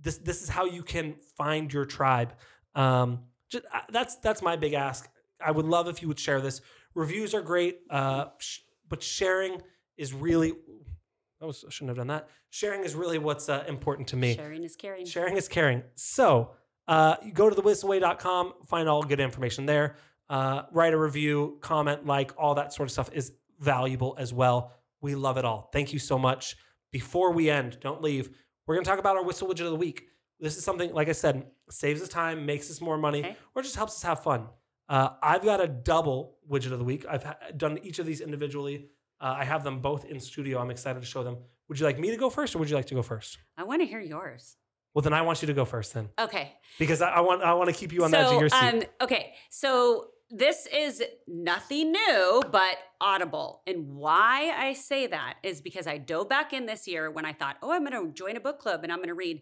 this 0.00 0.18
this 0.18 0.42
is 0.42 0.48
how 0.48 0.64
you 0.64 0.82
can 0.82 1.16
find 1.36 1.72
your 1.72 1.84
tribe. 1.84 2.34
Um, 2.74 3.20
just, 3.54 3.64
uh, 3.72 3.80
that's 3.90 4.16
that's 4.16 4.42
my 4.42 4.56
big 4.56 4.74
ask. 4.74 5.08
I 5.44 5.50
would 5.50 5.66
love 5.66 5.88
if 5.88 6.02
you 6.02 6.08
would 6.08 6.18
share 6.18 6.40
this. 6.40 6.60
Reviews 6.94 7.34
are 7.34 7.42
great, 7.42 7.80
uh, 7.90 8.26
sh- 8.38 8.60
but 8.88 9.02
sharing 9.02 9.62
is 9.96 10.12
really. 10.12 10.52
I, 11.42 11.46
was, 11.46 11.64
I 11.66 11.70
shouldn't 11.70 11.90
have 11.90 11.98
done 11.98 12.06
that. 12.06 12.28
Sharing 12.50 12.84
is 12.84 12.94
really 12.94 13.18
what's 13.18 13.48
uh, 13.48 13.64
important 13.68 14.08
to 14.08 14.16
me. 14.16 14.34
Sharing 14.34 14.62
is 14.62 14.76
caring. 14.76 15.04
Sharing 15.04 15.36
is 15.36 15.48
caring. 15.48 15.82
So 15.94 16.52
uh, 16.88 17.16
you 17.22 17.32
go 17.32 17.50
to 17.50 17.56
thewhistleaway.com, 17.60 18.54
find 18.66 18.88
all 18.88 19.02
good 19.02 19.20
information 19.20 19.66
there. 19.66 19.96
Uh, 20.30 20.62
write 20.72 20.94
a 20.94 20.98
review, 20.98 21.58
comment, 21.60 22.06
like, 22.06 22.32
all 22.38 22.54
that 22.54 22.72
sort 22.72 22.88
of 22.88 22.92
stuff 22.92 23.10
is 23.12 23.32
valuable 23.60 24.14
as 24.18 24.32
well. 24.32 24.72
We 25.02 25.14
love 25.14 25.36
it 25.36 25.44
all. 25.44 25.68
Thank 25.72 25.92
you 25.92 25.98
so 25.98 26.18
much. 26.18 26.56
Before 26.92 27.32
we 27.32 27.50
end, 27.50 27.78
don't 27.80 28.00
leave. 28.00 28.30
We're 28.66 28.76
going 28.76 28.84
to 28.84 28.90
talk 28.90 28.98
about 28.98 29.16
our 29.16 29.24
Whissel 29.24 29.48
widget 29.48 29.66
of 29.66 29.70
the 29.70 29.76
week. 29.76 30.06
This 30.40 30.56
is 30.56 30.64
something, 30.64 30.92
like 30.92 31.08
I 31.08 31.12
said, 31.12 31.46
saves 31.70 32.02
us 32.02 32.08
time, 32.08 32.44
makes 32.44 32.70
us 32.70 32.80
more 32.80 32.98
money, 32.98 33.20
Okay. 33.20 33.36
or 33.54 33.62
just 33.62 33.76
helps 33.76 33.94
us 33.94 34.02
have 34.02 34.22
fun. 34.22 34.48
Uh, 34.88 35.10
I've 35.22 35.42
got 35.44 35.60
a 35.62 35.68
double 35.68 36.36
widget 36.50 36.72
of 36.72 36.78
the 36.78 36.84
week. 36.84 37.06
I've 37.08 37.22
ha- 37.22 37.36
done 37.56 37.78
each 37.82 37.98
of 37.98 38.06
these 38.06 38.20
individually. 38.20 38.88
Uh, 39.20 39.36
I 39.38 39.44
have 39.44 39.64
them 39.64 39.80
both 39.80 40.04
in 40.04 40.20
studio. 40.20 40.58
I'm 40.60 40.70
excited 40.70 41.00
to 41.00 41.06
show 41.06 41.22
them. 41.22 41.38
Would 41.68 41.80
you 41.80 41.86
like 41.86 41.98
me 41.98 42.10
to 42.10 42.16
go 42.16 42.28
first, 42.28 42.54
or 42.54 42.58
would 42.58 42.68
you 42.68 42.76
like 42.76 42.86
to 42.86 42.94
go 42.94 43.02
first? 43.02 43.38
I 43.56 43.62
want 43.62 43.80
to 43.80 43.86
hear 43.86 44.00
yours. 44.00 44.56
Well, 44.92 45.02
then 45.02 45.12
I 45.14 45.22
want 45.22 45.40
you 45.42 45.46
to 45.46 45.54
go 45.54 45.64
first, 45.64 45.94
then, 45.94 46.10
Okay. 46.18 46.52
because 46.78 47.00
I, 47.00 47.10
I 47.10 47.20
want 47.20 47.42
I 47.42 47.54
want 47.54 47.68
to 47.70 47.74
keep 47.74 47.92
you 47.92 48.04
on 48.04 48.10
the 48.10 48.18
edge 48.18 48.28
so, 48.28 48.34
of 48.34 48.40
your 48.40 48.48
seat. 48.48 48.56
Um, 48.74 48.82
okay. 49.00 49.34
So 49.50 50.08
this 50.30 50.66
is 50.72 51.02
nothing 51.26 51.92
new, 51.92 52.42
but 52.52 52.76
Audible. 53.00 53.62
And 53.66 53.88
why 53.96 54.52
I 54.56 54.72
say 54.74 55.06
that 55.08 55.36
is 55.42 55.60
because 55.60 55.86
I 55.86 55.98
dove 55.98 56.28
back 56.28 56.52
in 56.52 56.66
this 56.66 56.86
year 56.86 57.10
when 57.10 57.24
I 57.24 57.32
thought, 57.32 57.56
oh, 57.62 57.72
I'm 57.72 57.84
going 57.84 58.06
to 58.08 58.12
join 58.12 58.36
a 58.36 58.40
book 58.40 58.58
club 58.58 58.84
and 58.84 58.92
I'm 58.92 58.98
going 58.98 59.08
to 59.08 59.14
read. 59.14 59.40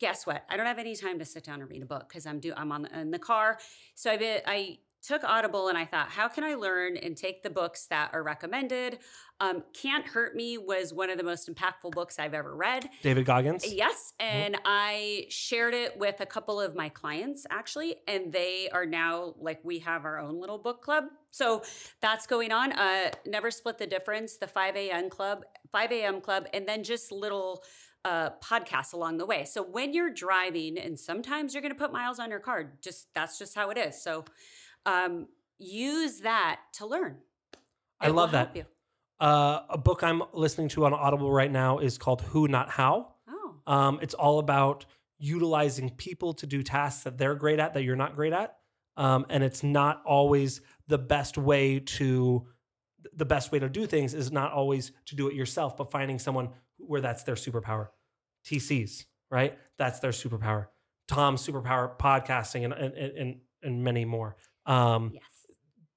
Guess 0.00 0.26
what? 0.26 0.44
I 0.48 0.56
don't 0.56 0.66
have 0.66 0.78
any 0.78 0.96
time 0.96 1.18
to 1.18 1.24
sit 1.26 1.44
down 1.44 1.60
and 1.60 1.70
read 1.70 1.82
a 1.82 1.86
book 1.86 2.08
because 2.08 2.26
I'm 2.26 2.40
do 2.40 2.54
I'm 2.56 2.72
on 2.72 2.86
in 2.86 3.10
the 3.10 3.18
car. 3.18 3.58
So 3.94 4.10
I 4.10 4.16
be, 4.16 4.36
I 4.46 4.78
took 5.02 5.24
Audible 5.24 5.68
and 5.68 5.78
I 5.78 5.84
thought, 5.84 6.08
how 6.08 6.28
can 6.28 6.44
I 6.44 6.54
learn 6.54 6.96
and 6.96 7.16
take 7.16 7.42
the 7.42 7.50
books 7.50 7.86
that 7.86 8.10
are 8.12 8.22
recommended? 8.22 8.98
Um, 9.40 9.62
Can't 9.72 10.06
Hurt 10.06 10.34
Me 10.34 10.58
was 10.58 10.92
one 10.92 11.10
of 11.10 11.16
the 11.16 11.24
most 11.24 11.52
impactful 11.52 11.92
books 11.92 12.18
I've 12.18 12.34
ever 12.34 12.54
read. 12.54 12.88
David 13.02 13.24
Goggins. 13.24 13.70
Yes, 13.70 14.12
and 14.20 14.58
I 14.64 15.26
shared 15.30 15.74
it 15.74 15.98
with 15.98 16.20
a 16.20 16.26
couple 16.26 16.60
of 16.60 16.74
my 16.74 16.88
clients 16.88 17.46
actually, 17.50 17.96
and 18.06 18.32
they 18.32 18.68
are 18.72 18.86
now 18.86 19.34
like 19.38 19.60
we 19.64 19.78
have 19.80 20.04
our 20.04 20.18
own 20.18 20.40
little 20.40 20.58
book 20.58 20.82
club. 20.82 21.04
So 21.30 21.62
that's 22.00 22.26
going 22.26 22.52
on. 22.52 22.72
Uh, 22.72 23.10
Never 23.26 23.50
Split 23.50 23.78
the 23.78 23.86
Difference, 23.86 24.36
the 24.36 24.46
5 24.46 24.76
a.m. 24.76 25.08
club, 25.08 25.44
5 25.72 25.92
a.m. 25.92 26.20
club, 26.20 26.46
and 26.52 26.66
then 26.66 26.84
just 26.84 27.12
little 27.12 27.62
uh, 28.04 28.30
podcasts 28.42 28.92
along 28.92 29.18
the 29.18 29.26
way. 29.26 29.44
So 29.44 29.62
when 29.62 29.92
you're 29.92 30.10
driving, 30.10 30.78
and 30.78 30.98
sometimes 30.98 31.54
you're 31.54 31.62
going 31.62 31.74
to 31.74 31.78
put 31.78 31.92
miles 31.92 32.18
on 32.18 32.30
your 32.30 32.40
car, 32.40 32.72
just 32.80 33.08
that's 33.14 33.38
just 33.38 33.54
how 33.54 33.70
it 33.70 33.78
is. 33.78 34.00
So 34.00 34.24
um, 34.86 35.28
use 35.58 36.20
that 36.20 36.60
to 36.74 36.86
learn. 36.86 37.18
I 38.00 38.06
It 38.06 38.10
will 38.10 38.16
love 38.16 38.32
that. 38.32 38.56
Uh, 39.20 39.60
a 39.68 39.78
book 39.78 40.02
I'm 40.02 40.22
listening 40.32 40.68
to 40.70 40.86
on 40.86 40.94
Audible 40.94 41.30
right 41.30 41.52
now 41.52 41.78
is 41.78 41.98
called 41.98 42.22
Who 42.22 42.48
Not 42.48 42.70
How. 42.70 43.14
Oh, 43.28 43.54
Um, 43.66 43.98
it's 44.00 44.14
all 44.14 44.38
about 44.38 44.86
utilizing 45.18 45.90
people 45.90 46.32
to 46.32 46.46
do 46.46 46.62
tasks 46.62 47.04
that 47.04 47.18
they're 47.18 47.34
great 47.34 47.58
at 47.58 47.74
that 47.74 47.82
you're 47.82 47.96
not 47.96 48.16
great 48.16 48.32
at. 48.32 48.56
Um, 48.96 49.26
and 49.28 49.44
it's 49.44 49.62
not 49.62 50.02
always 50.06 50.62
the 50.88 50.98
best 50.98 51.36
way 51.36 51.80
to 51.80 52.46
the 53.14 53.24
best 53.24 53.50
way 53.50 53.58
to 53.58 53.68
do 53.68 53.86
things 53.86 54.12
is 54.12 54.30
not 54.30 54.52
always 54.52 54.92
to 55.06 55.16
do 55.16 55.28
it 55.28 55.34
yourself, 55.34 55.76
but 55.76 55.90
finding 55.90 56.18
someone 56.18 56.50
where 56.90 57.00
that's 57.00 57.22
their 57.22 57.36
superpower. 57.36 57.88
TCs, 58.44 59.04
right? 59.30 59.56
That's 59.78 60.00
their 60.00 60.10
superpower. 60.10 60.66
Tom's 61.06 61.46
superpower, 61.46 61.96
podcasting, 61.96 62.64
and 62.64 62.72
and 62.72 62.94
and, 62.94 63.36
and 63.62 63.84
many 63.84 64.04
more. 64.04 64.36
Um, 64.66 65.12
yes. 65.14 65.22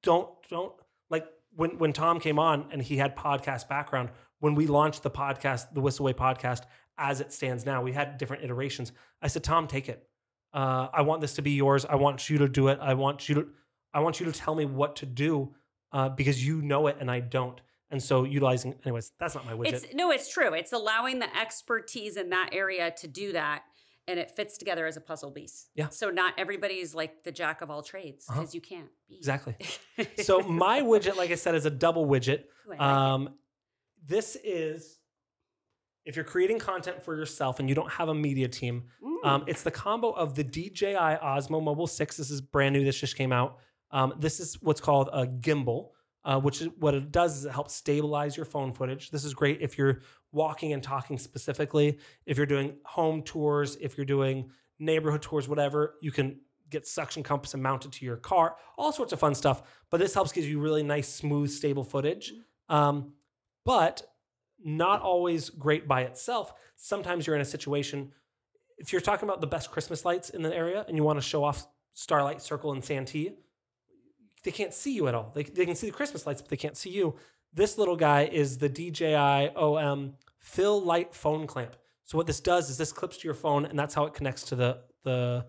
don't 0.03 0.29
don't 0.49 0.73
like 1.09 1.25
when 1.55 1.79
when 1.79 1.93
Tom 1.93 2.19
came 2.19 2.37
on 2.37 2.67
and 2.71 2.79
he 2.79 2.97
had 2.97 3.15
podcast 3.17 3.67
background. 3.67 4.09
When 4.39 4.53
we 4.53 4.67
launched 4.67 5.01
the 5.01 5.09
podcast, 5.09 5.73
the 5.73 5.81
Whissel 5.81 6.05
Way 6.05 6.13
podcast, 6.13 6.63
as 6.99 7.21
it 7.21 7.33
stands 7.33 7.65
now, 7.65 7.81
we 7.81 7.91
had 7.91 8.19
different 8.19 8.43
iterations. 8.43 8.91
I 9.19 9.29
said, 9.29 9.43
Tom, 9.43 9.67
take 9.67 9.89
it. 9.89 10.07
Uh, 10.53 10.89
I 10.93 11.01
want 11.01 11.21
this 11.21 11.33
to 11.35 11.41
be 11.41 11.51
yours. 11.51 11.85
I 11.85 11.95
want 11.95 12.29
you 12.29 12.37
to 12.39 12.47
do 12.47 12.67
it. 12.67 12.77
I 12.79 12.93
want 12.93 13.27
you 13.27 13.35
to 13.35 13.47
I 13.95 14.01
want 14.01 14.19
you 14.19 14.27
to 14.27 14.31
tell 14.31 14.53
me 14.53 14.65
what 14.65 14.97
to 14.97 15.07
do 15.07 15.55
uh, 15.91 16.09
because 16.09 16.45
you 16.45 16.61
know 16.61 16.85
it 16.85 16.97
and 16.99 17.09
I 17.09 17.19
don't. 17.19 17.59
And 17.93 18.03
so 18.03 18.23
utilizing, 18.25 18.75
anyways, 18.83 19.11
that's 19.19 19.35
not 19.35 19.45
my 19.45 19.53
widget. 19.53 19.73
It's 19.73 19.93
no, 19.93 20.11
it's 20.11 20.27
true. 20.31 20.53
It's 20.53 20.73
allowing 20.73 21.19
the 21.19 21.37
expertise 21.37 22.17
in 22.17 22.29
that 22.31 22.49
area 22.51 22.91
to 22.97 23.07
do 23.07 23.31
that, 23.33 23.63
and 24.07 24.19
it 24.19 24.31
fits 24.31 24.57
together 24.57 24.85
as 24.85 24.97
a 24.97 25.01
puzzle 25.01 25.31
piece. 25.31 25.69
Yeah. 25.75 25.89
So 25.89 26.09
not 26.09 26.33
everybody's 26.37 26.93
like 26.93 27.23
the 27.23 27.31
jack 27.31 27.61
of 27.61 27.69
all 27.71 27.81
trades 27.83 28.25
because 28.27 28.39
Uh-huh. 28.49 28.49
you 28.53 28.61
can't 28.61 28.89
be 29.07 29.15
exactly. 29.15 29.55
so 30.23 30.41
my 30.41 30.81
widget, 30.81 31.15
like 31.15 31.31
I 31.31 31.35
said, 31.35 31.55
is 31.55 31.65
a 31.65 31.69
double 31.69 32.05
widget. 32.07 32.41
Ooh, 32.67 32.67
I 32.67 32.69
like. 32.71 32.81
Um, 32.81 33.29
this 34.05 34.35
is 34.43 34.99
if 36.05 36.17
you're 36.17 36.25
creating 36.25 36.59
content 36.59 37.01
for 37.01 37.15
yourself 37.15 37.59
and 37.61 37.69
you 37.69 37.75
don't 37.75 37.89
have 37.91 38.09
a 38.09 38.13
media 38.13 38.47
team, 38.49 38.83
Mm. 39.01 39.25
um, 39.25 39.43
it's 39.47 39.63
the 39.63 39.71
combo 39.71 40.11
of 40.11 40.35
the 40.35 40.43
DJI 40.43 40.95
Osmo 41.23 41.63
Mobile 41.63 41.87
6. 41.87 42.17
This 42.17 42.29
is 42.29 42.41
brand 42.41 42.73
new. 42.73 42.83
This 42.83 42.99
just 42.99 43.15
came 43.15 43.31
out. 43.31 43.59
Um, 43.91 44.13
this 44.17 44.39
is 44.41 44.61
what's 44.61 44.81
called 44.81 45.07
a 45.13 45.25
gimbal, 45.27 45.91
uh, 46.25 46.39
which 46.39 46.61
is 46.61 46.69
what 46.79 46.93
it 46.93 47.11
does 47.11 47.37
is 47.37 47.45
it 47.45 47.51
helps 47.51 47.73
stabilize 47.73 48.37
your 48.37 48.45
phone 48.45 48.73
footage. 48.73 49.11
This 49.11 49.25
is 49.25 49.33
great 49.33 49.61
if 49.61 49.77
you're 49.77 50.01
walking 50.31 50.73
and 50.73 50.81
talking 50.81 51.17
specifically. 51.17 51.99
If 52.25 52.37
you're 52.37 52.45
doing 52.45 52.77
home 52.85 53.23
tours, 53.23 53.77
if 53.81 53.97
you're 53.97 54.05
doing 54.05 54.49
neighborhood 54.79 55.21
tours, 55.21 55.47
whatever, 55.47 55.95
you 56.01 56.11
can 56.11 56.39
get 56.69 56.87
suction 56.87 57.23
cups 57.23 57.53
and 57.53 57.61
mount 57.61 57.85
it 57.85 57.91
to 57.93 58.05
your 58.05 58.17
car. 58.17 58.55
All 58.77 58.91
sorts 58.91 59.13
of 59.13 59.19
fun 59.19 59.35
stuff. 59.35 59.61
But 59.89 59.99
this 59.99 60.13
helps 60.13 60.31
give 60.31 60.45
you 60.45 60.59
really 60.59 60.83
nice, 60.83 61.07
smooth, 61.07 61.49
stable 61.51 61.83
footage. 61.83 62.33
Um, 62.69 63.13
but 63.65 64.01
not 64.63 65.01
always 65.01 65.49
great 65.49 65.87
by 65.87 66.01
itself. 66.01 66.53
Sometimes 66.75 67.27
you're 67.27 67.35
in 67.35 67.41
a 67.41 67.45
situation, 67.45 68.11
if 68.77 68.91
you're 68.91 69.01
talking 69.01 69.27
about 69.27 69.41
the 69.41 69.47
best 69.47 69.71
Christmas 69.71 70.05
lights 70.05 70.29
in 70.29 70.41
the 70.41 70.55
area 70.55 70.85
and 70.87 70.97
you 70.97 71.03
want 71.03 71.17
to 71.17 71.21
show 71.21 71.43
off 71.43 71.67
Starlight 71.93 72.41
Circle 72.41 72.71
and 72.71 72.83
Santee, 72.83 73.35
they 74.43 74.51
can't 74.51 74.73
see 74.73 74.93
you 74.93 75.07
at 75.07 75.15
all. 75.15 75.31
They, 75.33 75.43
they 75.43 75.65
can 75.65 75.75
see 75.75 75.87
the 75.87 75.93
Christmas 75.93 76.25
lights, 76.25 76.41
but 76.41 76.49
they 76.49 76.57
can't 76.57 76.77
see 76.77 76.89
you. 76.89 77.15
This 77.53 77.77
little 77.77 77.95
guy 77.95 78.23
is 78.23 78.57
the 78.57 78.69
DJI 78.69 79.55
OM 79.55 80.13
Fill 80.39 80.81
Light 80.81 81.13
Phone 81.13 81.47
Clamp. 81.47 81.75
So 82.03 82.17
what 82.17 82.27
this 82.27 82.39
does 82.39 82.69
is 82.69 82.77
this 82.77 82.91
clips 82.91 83.17
to 83.17 83.27
your 83.27 83.35
phone, 83.35 83.65
and 83.65 83.77
that's 83.79 83.93
how 83.93 84.05
it 84.05 84.13
connects 84.13 84.43
to 84.43 84.55
the 84.55 84.81
the 85.03 85.45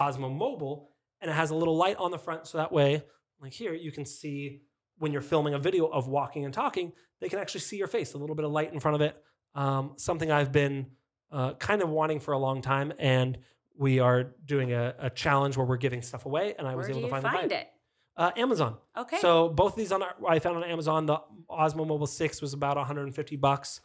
Osmo 0.00 0.34
Mobile, 0.34 0.90
and 1.20 1.30
it 1.30 1.34
has 1.34 1.50
a 1.50 1.54
little 1.54 1.76
light 1.76 1.96
on 1.96 2.10
the 2.10 2.18
front, 2.18 2.46
so 2.46 2.58
that 2.58 2.72
way, 2.72 3.02
like 3.40 3.52
here, 3.52 3.72
you 3.72 3.90
can 3.90 4.04
see 4.04 4.62
when 4.98 5.12
you're 5.12 5.22
filming 5.22 5.54
a 5.54 5.58
video 5.58 5.86
of 5.86 6.08
walking 6.08 6.44
and 6.44 6.52
talking, 6.52 6.92
they 7.20 7.28
can 7.28 7.38
actually 7.38 7.60
see 7.60 7.76
your 7.76 7.86
face, 7.86 8.14
a 8.14 8.18
little 8.18 8.36
bit 8.36 8.44
of 8.44 8.50
light 8.50 8.72
in 8.72 8.80
front 8.80 8.94
of 8.94 9.00
it. 9.00 9.16
Um, 9.54 9.92
something 9.96 10.30
I've 10.30 10.52
been 10.52 10.86
uh, 11.30 11.54
kind 11.54 11.82
of 11.82 11.88
wanting 11.88 12.20
for 12.20 12.32
a 12.32 12.38
long 12.38 12.62
time, 12.62 12.92
and 12.98 13.38
we 13.78 14.00
are 14.00 14.34
doing 14.44 14.72
a, 14.72 14.94
a 14.98 15.10
challenge 15.10 15.56
where 15.56 15.66
we're 15.66 15.76
giving 15.76 16.02
stuff 16.02 16.26
away, 16.26 16.54
and 16.58 16.66
I 16.66 16.74
was 16.74 16.86
Where 16.86 16.94
do 16.94 16.98
able 16.98 17.08
to 17.08 17.10
find, 17.10 17.22
find, 17.24 17.52
it? 17.52 17.68
Uh, 18.16 18.30
Amazon. 18.36 18.76
Okay. 18.96 19.18
So 19.18 19.48
both 19.48 19.72
of 19.72 19.78
these 19.78 19.92
on 19.92 20.02
I 20.26 20.38
found 20.38 20.56
on 20.56 20.64
Amazon. 20.64 21.06
The 21.06 21.18
Osmo 21.50 21.86
Mobile 21.86 22.06
Six 22.06 22.40
was 22.40 22.54
about 22.54 22.76
150 22.76 23.36
bucks. 23.36 23.80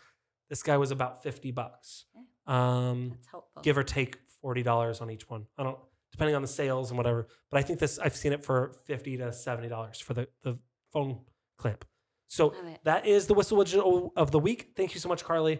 This 0.49 0.63
guy 0.63 0.77
was 0.77 0.91
about 0.91 1.23
50 1.23 1.51
bucks, 1.51 2.05
um, 2.47 3.09
That's 3.11 3.27
helpful. 3.27 3.61
give 3.61 3.77
or 3.77 3.83
take 3.83 4.17
40 4.41 4.63
dollars 4.63 5.01
on 5.01 5.09
each 5.09 5.29
one. 5.29 5.45
I 5.57 5.63
don't, 5.63 5.77
depending 6.11 6.35
on 6.35 6.41
the 6.41 6.47
sales 6.47 6.91
and 6.91 6.97
whatever. 6.97 7.27
But 7.49 7.59
I 7.59 7.63
think 7.63 7.79
this 7.79 7.99
I've 7.99 8.15
seen 8.15 8.33
it 8.33 8.43
for 8.43 8.73
50 8.85 9.17
to 9.17 9.31
70 9.33 9.69
dollars 9.69 9.99
for 9.99 10.13
the 10.13 10.27
the 10.43 10.57
phone 10.91 11.19
clamp. 11.57 11.85
So 12.27 12.53
that 12.85 13.05
is 13.05 13.27
the 13.27 13.33
Whissel 13.33 13.57
widget 13.57 14.11
of 14.15 14.31
the 14.31 14.39
week. 14.39 14.71
Thank 14.75 14.93
you 14.93 14.99
so 15.01 15.09
much, 15.09 15.23
Karlee. 15.25 15.59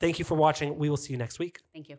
Thank 0.00 0.18
you 0.18 0.24
for 0.24 0.34
watching. 0.34 0.78
We 0.78 0.88
will 0.88 0.96
see 0.96 1.12
you 1.12 1.18
next 1.18 1.38
week. 1.38 1.60
Thank 1.74 1.88
you. 1.90 1.98